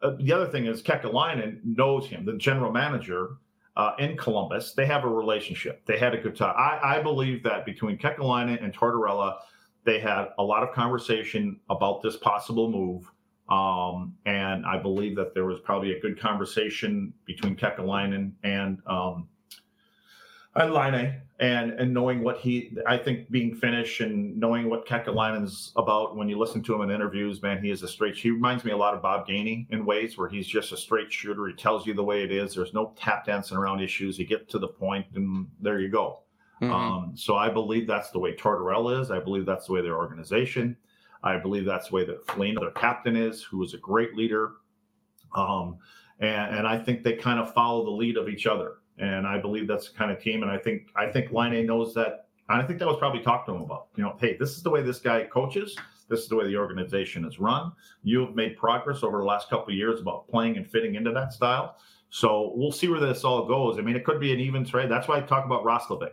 uh, 0.00 0.12
the 0.20 0.32
other 0.32 0.46
thing 0.46 0.66
is 0.66 0.80
Kekalainen 0.80 1.58
knows 1.64 2.06
him, 2.06 2.24
the 2.24 2.34
general 2.34 2.70
manager 2.70 3.38
uh, 3.76 3.94
in 3.98 4.16
Columbus. 4.16 4.74
They 4.74 4.86
have 4.86 5.02
a 5.02 5.08
relationship. 5.08 5.84
They 5.86 5.98
had 5.98 6.14
a 6.14 6.18
good 6.18 6.36
time. 6.36 6.54
I, 6.56 6.98
I 6.98 7.02
believe 7.02 7.42
that 7.42 7.66
between 7.66 7.98
Kekalainen 7.98 8.62
and 8.62 8.72
Tortorella, 8.72 9.38
they 9.84 10.00
had 10.00 10.28
a 10.38 10.42
lot 10.42 10.62
of 10.62 10.74
conversation 10.74 11.60
about 11.70 12.02
this 12.02 12.16
possible 12.16 12.70
move. 12.70 13.10
Um, 13.48 14.14
and 14.24 14.64
I 14.64 14.78
believe 14.78 15.16
that 15.16 15.34
there 15.34 15.44
was 15.44 15.60
probably 15.60 15.92
a 15.92 16.00
good 16.00 16.18
conversation 16.18 17.12
between 17.26 17.56
Kekalainen 17.56 18.32
and 18.42 18.78
um, 18.86 19.28
and 20.56 20.72
Laine, 20.72 21.20
and 21.40 21.72
and 21.72 21.92
knowing 21.92 22.22
what 22.22 22.38
he, 22.38 22.74
I 22.86 22.96
think 22.96 23.30
being 23.30 23.54
Finnish 23.54 24.00
and 24.00 24.34
knowing 24.38 24.70
what 24.70 24.86
Kekalainen's 24.86 25.72
about. 25.76 26.16
When 26.16 26.26
you 26.28 26.38
listen 26.38 26.62
to 26.62 26.74
him 26.74 26.80
in 26.82 26.90
interviews, 26.90 27.42
man, 27.42 27.62
he 27.62 27.70
is 27.70 27.82
a 27.82 27.88
straight. 27.88 28.16
He 28.16 28.30
reminds 28.30 28.64
me 28.64 28.72
a 28.72 28.76
lot 28.76 28.94
of 28.94 29.02
Bob 29.02 29.26
Gainey 29.26 29.66
in 29.70 29.84
ways 29.84 30.16
where 30.16 30.28
he's 30.28 30.46
just 30.46 30.72
a 30.72 30.76
straight 30.76 31.12
shooter. 31.12 31.46
He 31.46 31.54
tells 31.54 31.86
you 31.86 31.92
the 31.92 32.04
way 32.04 32.22
it 32.22 32.32
is. 32.32 32.54
There's 32.54 32.72
no 32.72 32.94
tap 32.96 33.26
dancing 33.26 33.58
around 33.58 33.80
issues. 33.82 34.18
You 34.18 34.26
get 34.26 34.48
to 34.50 34.58
the 34.58 34.68
point, 34.68 35.06
and 35.14 35.48
there 35.60 35.80
you 35.80 35.90
go. 35.90 36.23
Mm-hmm. 36.62 36.72
Um, 36.72 37.12
so 37.16 37.36
I 37.36 37.48
believe 37.48 37.86
that's 37.86 38.10
the 38.10 38.18
way 38.18 38.34
Tortorella 38.34 39.00
is. 39.00 39.10
I 39.10 39.18
believe 39.18 39.44
that's 39.44 39.66
the 39.66 39.72
way 39.72 39.82
their 39.82 39.96
organization. 39.96 40.76
I 41.22 41.38
believe 41.38 41.64
that's 41.64 41.88
the 41.88 41.94
way 41.94 42.04
that 42.04 42.26
Foligno, 42.26 42.60
their 42.60 42.70
captain, 42.70 43.16
is, 43.16 43.42
who 43.42 43.62
is 43.62 43.74
a 43.74 43.78
great 43.78 44.14
leader. 44.14 44.52
Um, 45.34 45.78
and, 46.20 46.58
and 46.58 46.66
I 46.66 46.78
think 46.78 47.02
they 47.02 47.14
kind 47.14 47.40
of 47.40 47.52
follow 47.54 47.84
the 47.84 47.90
lead 47.90 48.16
of 48.16 48.28
each 48.28 48.46
other. 48.46 48.74
And 48.98 49.26
I 49.26 49.38
believe 49.38 49.66
that's 49.66 49.90
the 49.90 49.98
kind 49.98 50.12
of 50.12 50.22
team. 50.22 50.42
And 50.42 50.50
I 50.50 50.58
think 50.58 50.88
I 50.94 51.06
think 51.06 51.32
Laine 51.32 51.66
knows 51.66 51.94
that. 51.94 52.26
And 52.48 52.62
I 52.62 52.66
think 52.66 52.78
that 52.78 52.86
was 52.86 52.98
probably 52.98 53.22
talked 53.22 53.48
to 53.48 53.54
him 53.54 53.62
about. 53.62 53.88
You 53.96 54.04
know, 54.04 54.16
hey, 54.20 54.36
this 54.38 54.50
is 54.50 54.62
the 54.62 54.70
way 54.70 54.82
this 54.82 55.00
guy 55.00 55.24
coaches. 55.24 55.76
This 56.08 56.20
is 56.20 56.28
the 56.28 56.36
way 56.36 56.46
the 56.46 56.56
organization 56.56 57.24
is 57.24 57.40
run. 57.40 57.72
You've 58.02 58.36
made 58.36 58.56
progress 58.58 59.02
over 59.02 59.18
the 59.18 59.24
last 59.24 59.48
couple 59.48 59.72
years 59.72 60.00
about 60.00 60.28
playing 60.28 60.58
and 60.58 60.70
fitting 60.70 60.94
into 60.94 61.10
that 61.12 61.32
style. 61.32 61.76
So 62.14 62.52
we'll 62.54 62.70
see 62.70 62.86
where 62.86 63.00
this 63.00 63.24
all 63.24 63.44
goes. 63.44 63.76
I 63.76 63.80
mean, 63.80 63.96
it 63.96 64.04
could 64.04 64.20
be 64.20 64.32
an 64.32 64.38
even 64.38 64.64
trade. 64.64 64.88
That's 64.88 65.08
why 65.08 65.16
I 65.16 65.20
talk 65.22 65.44
about 65.44 65.64
Roslovic. 65.64 66.12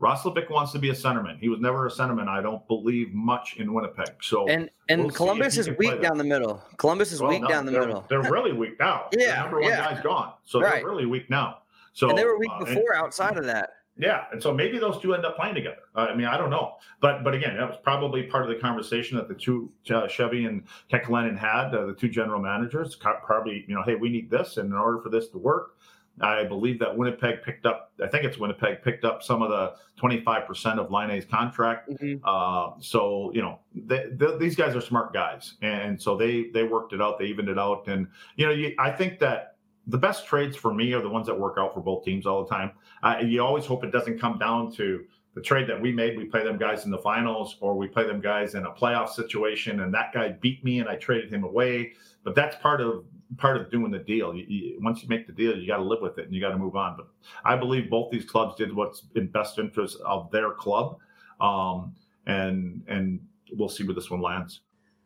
Roslovic 0.00 0.48
wants 0.48 0.72
to 0.72 0.78
be 0.78 0.88
a 0.88 0.94
centerman. 0.94 1.38
He 1.38 1.50
was 1.50 1.60
never 1.60 1.86
a 1.86 1.90
centerman, 1.90 2.28
I 2.28 2.40
don't 2.40 2.66
believe, 2.66 3.12
much 3.12 3.56
in 3.58 3.74
Winnipeg. 3.74 4.14
So 4.22 4.48
and 4.48 4.70
and 4.88 5.02
we'll 5.02 5.10
Columbus 5.10 5.58
is 5.58 5.68
weak 5.78 6.00
down 6.00 6.16
the 6.16 6.24
middle. 6.24 6.62
Columbus 6.78 7.12
is 7.12 7.20
well, 7.20 7.28
weak 7.28 7.42
no, 7.42 7.48
down 7.48 7.66
the 7.66 7.72
they're, 7.72 7.82
middle. 7.82 8.06
They're 8.08 8.22
really 8.22 8.52
weak 8.62 8.80
now. 8.80 9.08
yeah, 9.12 9.34
the 9.34 9.42
number 9.42 9.60
one 9.60 9.70
yeah. 9.70 9.92
guy's 9.92 10.02
gone, 10.02 10.32
so 10.46 10.62
right. 10.62 10.76
they're 10.76 10.86
really 10.86 11.04
weak 11.04 11.28
now. 11.28 11.58
So 11.92 12.08
and 12.08 12.16
they 12.16 12.24
were 12.24 12.38
weak 12.38 12.50
uh, 12.50 12.60
before. 12.60 12.94
And, 12.94 13.04
outside 13.04 13.36
of 13.36 13.44
that, 13.44 13.68
yeah, 13.96 14.24
and 14.32 14.42
so 14.42 14.52
maybe 14.52 14.78
those 14.78 15.00
two 15.00 15.14
end 15.14 15.24
up 15.24 15.36
playing 15.36 15.54
together. 15.54 15.82
Uh, 15.94 16.08
I 16.10 16.16
mean, 16.16 16.26
I 16.26 16.36
don't 16.36 16.50
know, 16.50 16.76
but 17.00 17.22
but 17.22 17.34
again, 17.34 17.56
that 17.56 17.68
was 17.68 17.78
probably 17.82 18.24
part 18.24 18.42
of 18.42 18.48
the 18.48 18.56
conversation 18.56 19.16
that 19.16 19.28
the 19.28 19.34
two 19.34 19.70
uh, 19.90 20.08
Chevy 20.08 20.46
and 20.46 20.64
Kekalainen 20.92 21.38
had, 21.38 21.74
uh, 21.74 21.86
the 21.86 21.94
two 21.94 22.08
general 22.08 22.40
managers. 22.40 22.96
Probably, 22.96 23.64
you 23.68 23.74
know, 23.74 23.82
hey, 23.84 23.94
we 23.94 24.08
need 24.08 24.30
this, 24.30 24.56
and 24.56 24.72
in 24.72 24.78
order 24.78 25.00
for 25.00 25.10
this 25.10 25.28
to 25.28 25.38
work, 25.38 25.76
I 26.20 26.44
believe 26.44 26.80
that 26.80 26.96
Winnipeg 26.96 27.42
picked 27.42 27.66
up. 27.66 27.92
I 28.02 28.08
think 28.08 28.24
it's 28.24 28.36
Winnipeg 28.36 28.82
picked 28.82 29.04
up 29.04 29.22
some 29.22 29.42
of 29.42 29.50
the 29.50 29.74
twenty 29.96 30.20
five 30.20 30.46
percent 30.46 30.80
of 30.80 30.90
Laine's 30.90 31.24
contract. 31.24 31.90
Mm-hmm. 31.90 32.24
Uh, 32.24 32.80
so 32.80 33.30
you 33.32 33.42
know, 33.42 33.60
they, 33.74 34.06
they, 34.10 34.36
these 34.38 34.56
guys 34.56 34.74
are 34.74 34.80
smart 34.80 35.12
guys, 35.12 35.54
and 35.62 36.00
so 36.00 36.16
they 36.16 36.50
they 36.52 36.64
worked 36.64 36.92
it 36.92 37.00
out. 37.00 37.18
They 37.18 37.26
evened 37.26 37.48
it 37.48 37.58
out, 37.58 37.86
and 37.86 38.08
you 38.36 38.46
know, 38.46 38.52
you, 38.52 38.74
I 38.78 38.90
think 38.90 39.20
that 39.20 39.53
the 39.86 39.98
best 39.98 40.26
trades 40.26 40.56
for 40.56 40.72
me 40.72 40.92
are 40.92 41.02
the 41.02 41.08
ones 41.08 41.26
that 41.26 41.38
work 41.38 41.56
out 41.58 41.74
for 41.74 41.80
both 41.80 42.04
teams 42.04 42.26
all 42.26 42.44
the 42.44 42.50
time. 42.50 42.72
Uh, 43.02 43.16
you 43.22 43.42
always 43.42 43.66
hope 43.66 43.84
it 43.84 43.92
doesn't 43.92 44.18
come 44.18 44.38
down 44.38 44.72
to 44.72 45.04
the 45.34 45.40
trade 45.40 45.68
that 45.68 45.80
we 45.80 45.92
made. 45.92 46.16
We 46.16 46.24
play 46.24 46.44
them 46.44 46.56
guys 46.56 46.84
in 46.84 46.90
the 46.90 46.98
finals, 46.98 47.56
or 47.60 47.76
we 47.76 47.88
play 47.88 48.06
them 48.06 48.20
guys 48.20 48.54
in 48.54 48.66
a 48.66 48.70
playoff 48.70 49.10
situation, 49.10 49.80
and 49.80 49.92
that 49.92 50.12
guy 50.12 50.30
beat 50.40 50.64
me, 50.64 50.78
and 50.78 50.88
I 50.88 50.96
traded 50.96 51.32
him 51.32 51.44
away. 51.44 51.92
But 52.22 52.34
that's 52.34 52.56
part 52.56 52.80
of 52.80 53.04
part 53.36 53.56
of 53.56 53.70
doing 53.70 53.90
the 53.90 53.98
deal. 53.98 54.34
You, 54.34 54.44
you, 54.46 54.78
once 54.80 55.02
you 55.02 55.08
make 55.08 55.26
the 55.26 55.32
deal, 55.32 55.58
you 55.58 55.66
got 55.66 55.78
to 55.78 55.82
live 55.82 56.00
with 56.00 56.18
it, 56.18 56.26
and 56.26 56.34
you 56.34 56.40
got 56.40 56.50
to 56.50 56.58
move 56.58 56.76
on. 56.76 56.96
But 56.96 57.08
I 57.44 57.56
believe 57.56 57.90
both 57.90 58.10
these 58.10 58.24
clubs 58.24 58.54
did 58.56 58.74
what's 58.74 59.02
in 59.16 59.26
best 59.26 59.58
interest 59.58 59.98
of 60.06 60.30
their 60.30 60.52
club, 60.52 60.98
um, 61.40 61.94
and 62.26 62.82
and 62.86 63.20
we'll 63.52 63.68
see 63.68 63.84
where 63.84 63.94
this 63.94 64.10
one 64.10 64.22
lands. 64.22 64.60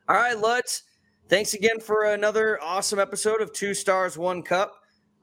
All 0.09 0.16
right, 0.16 0.39
let's 0.39 0.85
thanks 1.29 1.55
again 1.55 1.79
for 1.81 2.05
another 2.05 2.59
awesome 2.62 2.99
episode 2.99 3.41
of 3.41 3.53
Two 3.53 3.74
Stars 3.74 4.16
One 4.16 4.43
Cup. 4.43 4.74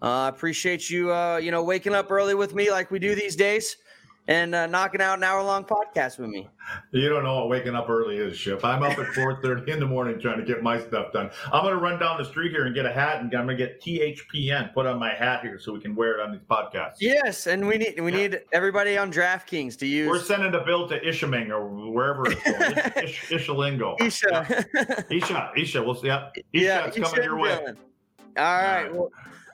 I 0.02 0.26
uh, 0.26 0.30
appreciate 0.30 0.90
you, 0.90 1.12
uh, 1.12 1.38
you 1.38 1.52
know, 1.52 1.64
waking 1.64 1.96
up 1.96 2.12
early 2.12 2.36
with 2.36 2.54
me 2.54 2.70
like 2.70 2.92
we 2.92 3.00
do 3.00 3.16
these 3.16 3.36
days 3.36 3.78
and 4.28 4.56
uh, 4.56 4.68
knocking 4.68 5.02
out 5.02 5.18
an 5.18 5.24
hour 5.24 5.44
long 5.44 5.64
podcast 5.64 6.18
with 6.18 6.30
me. 6.30 6.48
You 6.92 7.10
don't 7.10 7.24
know 7.24 7.36
what 7.36 7.50
waking 7.50 7.76
up 7.76 7.90
early 7.90 8.18
is, 8.18 8.38
Ship. 8.38 8.64
I'm 8.64 8.82
up 8.82 8.98
at 8.98 9.08
4:30 9.08 9.68
in 9.68 9.80
the 9.80 9.86
morning 9.86 10.20
trying 10.20 10.40
to 10.40 10.46
get 10.46 10.64
my 10.64 10.80
stuff 10.80 11.14
done. 11.14 11.30
I'm 11.52 11.64
going 11.64 11.76
to 11.76 11.80
run 11.80 12.00
down 12.00 12.18
the 12.18 12.26
street 12.26 12.52
here 12.52 12.66
and 12.66 12.74
get 12.74 12.86
a 12.86 12.92
hat, 12.92 13.22
and 13.22 13.34
I'm 13.36 13.46
going 13.46 13.58
to 13.58 13.64
get 13.64 13.82
THPN 13.82 14.74
put 14.74 14.86
on 14.86 15.00
my 15.00 15.14
hat 15.14 15.42
here 15.42 15.60
so 15.60 15.74
we 15.74 15.80
can 15.80 15.96
wear 15.96 16.20
it 16.20 16.24
on 16.24 16.32
these 16.32 16.42
podcasts. 16.50 16.96
Yes, 17.00 17.48
and 17.48 17.68
we 17.68 17.78
need 17.78 18.00
we 18.00 18.12
yeah. 18.12 18.18
need 18.18 18.42
everybody 18.52 18.98
on 18.98 19.12
DraftKings 19.12 19.78
to 19.78 19.86
use. 19.86 20.10
We're 20.10 20.20
sending 20.20 20.54
a 20.56 20.64
bill 20.64 20.88
to 20.90 21.00
Ishaming 21.08 21.52
or 21.52 21.68
wherever 21.92 22.32
it's 22.32 22.42
called. 22.42 22.98
Ish, 23.04 23.32
Ish, 23.32 23.48
Ishalingo. 23.48 24.02
Isha. 24.02 24.66
Yeah. 24.74 25.02
Isha. 25.10 25.52
Isha. 25.56 25.84
We'll 25.84 25.96
see. 25.96 26.08
Yeah. 26.08 26.30
Isha, 26.52 26.66
yeah, 26.66 26.86
it's 26.86 26.98
coming 26.98 27.24
your 27.24 27.38
way. 27.40 27.52
All 27.52 27.64
right. 27.64 27.76
All 28.38 28.84
right. 28.84 28.94
Well, 28.94 29.12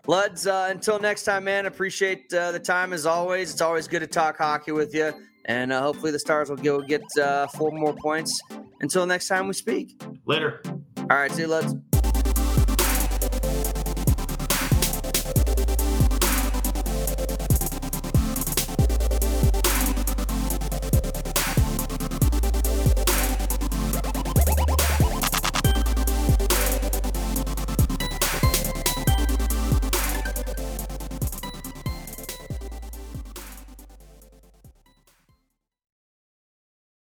Luds, 0.08 0.48
uh, 0.48 0.72
until 0.72 1.00
next 1.00 1.24
time, 1.24 1.44
man, 1.44 1.66
appreciate 1.68 2.34
uh, 2.34 2.52
the 2.52 2.60
time 2.60 2.92
as 2.92 3.06
always. 3.06 3.52
It's 3.52 3.62
always 3.62 3.88
good 3.88 4.00
to 4.00 4.08
talk 4.08 4.38
hockey 4.38 4.72
with 4.72 4.94
you. 4.94 5.14
And 5.46 5.72
uh, 5.72 5.82
hopefully 5.82 6.12
the 6.12 6.20
Stars 6.20 6.50
will 6.50 6.58
go 6.58 6.82
get 6.82 7.04
uh, 7.22 7.48
four 7.48 7.72
more 7.72 7.94
points. 7.94 8.40
Until 8.82 9.06
next 9.06 9.28
time 9.28 9.48
we 9.48 9.54
speak. 9.54 10.02
Later. 10.26 10.62
All 10.98 11.18
right, 11.18 11.32
see 11.32 11.44
you, 11.44 11.48
Luds. 11.48 12.01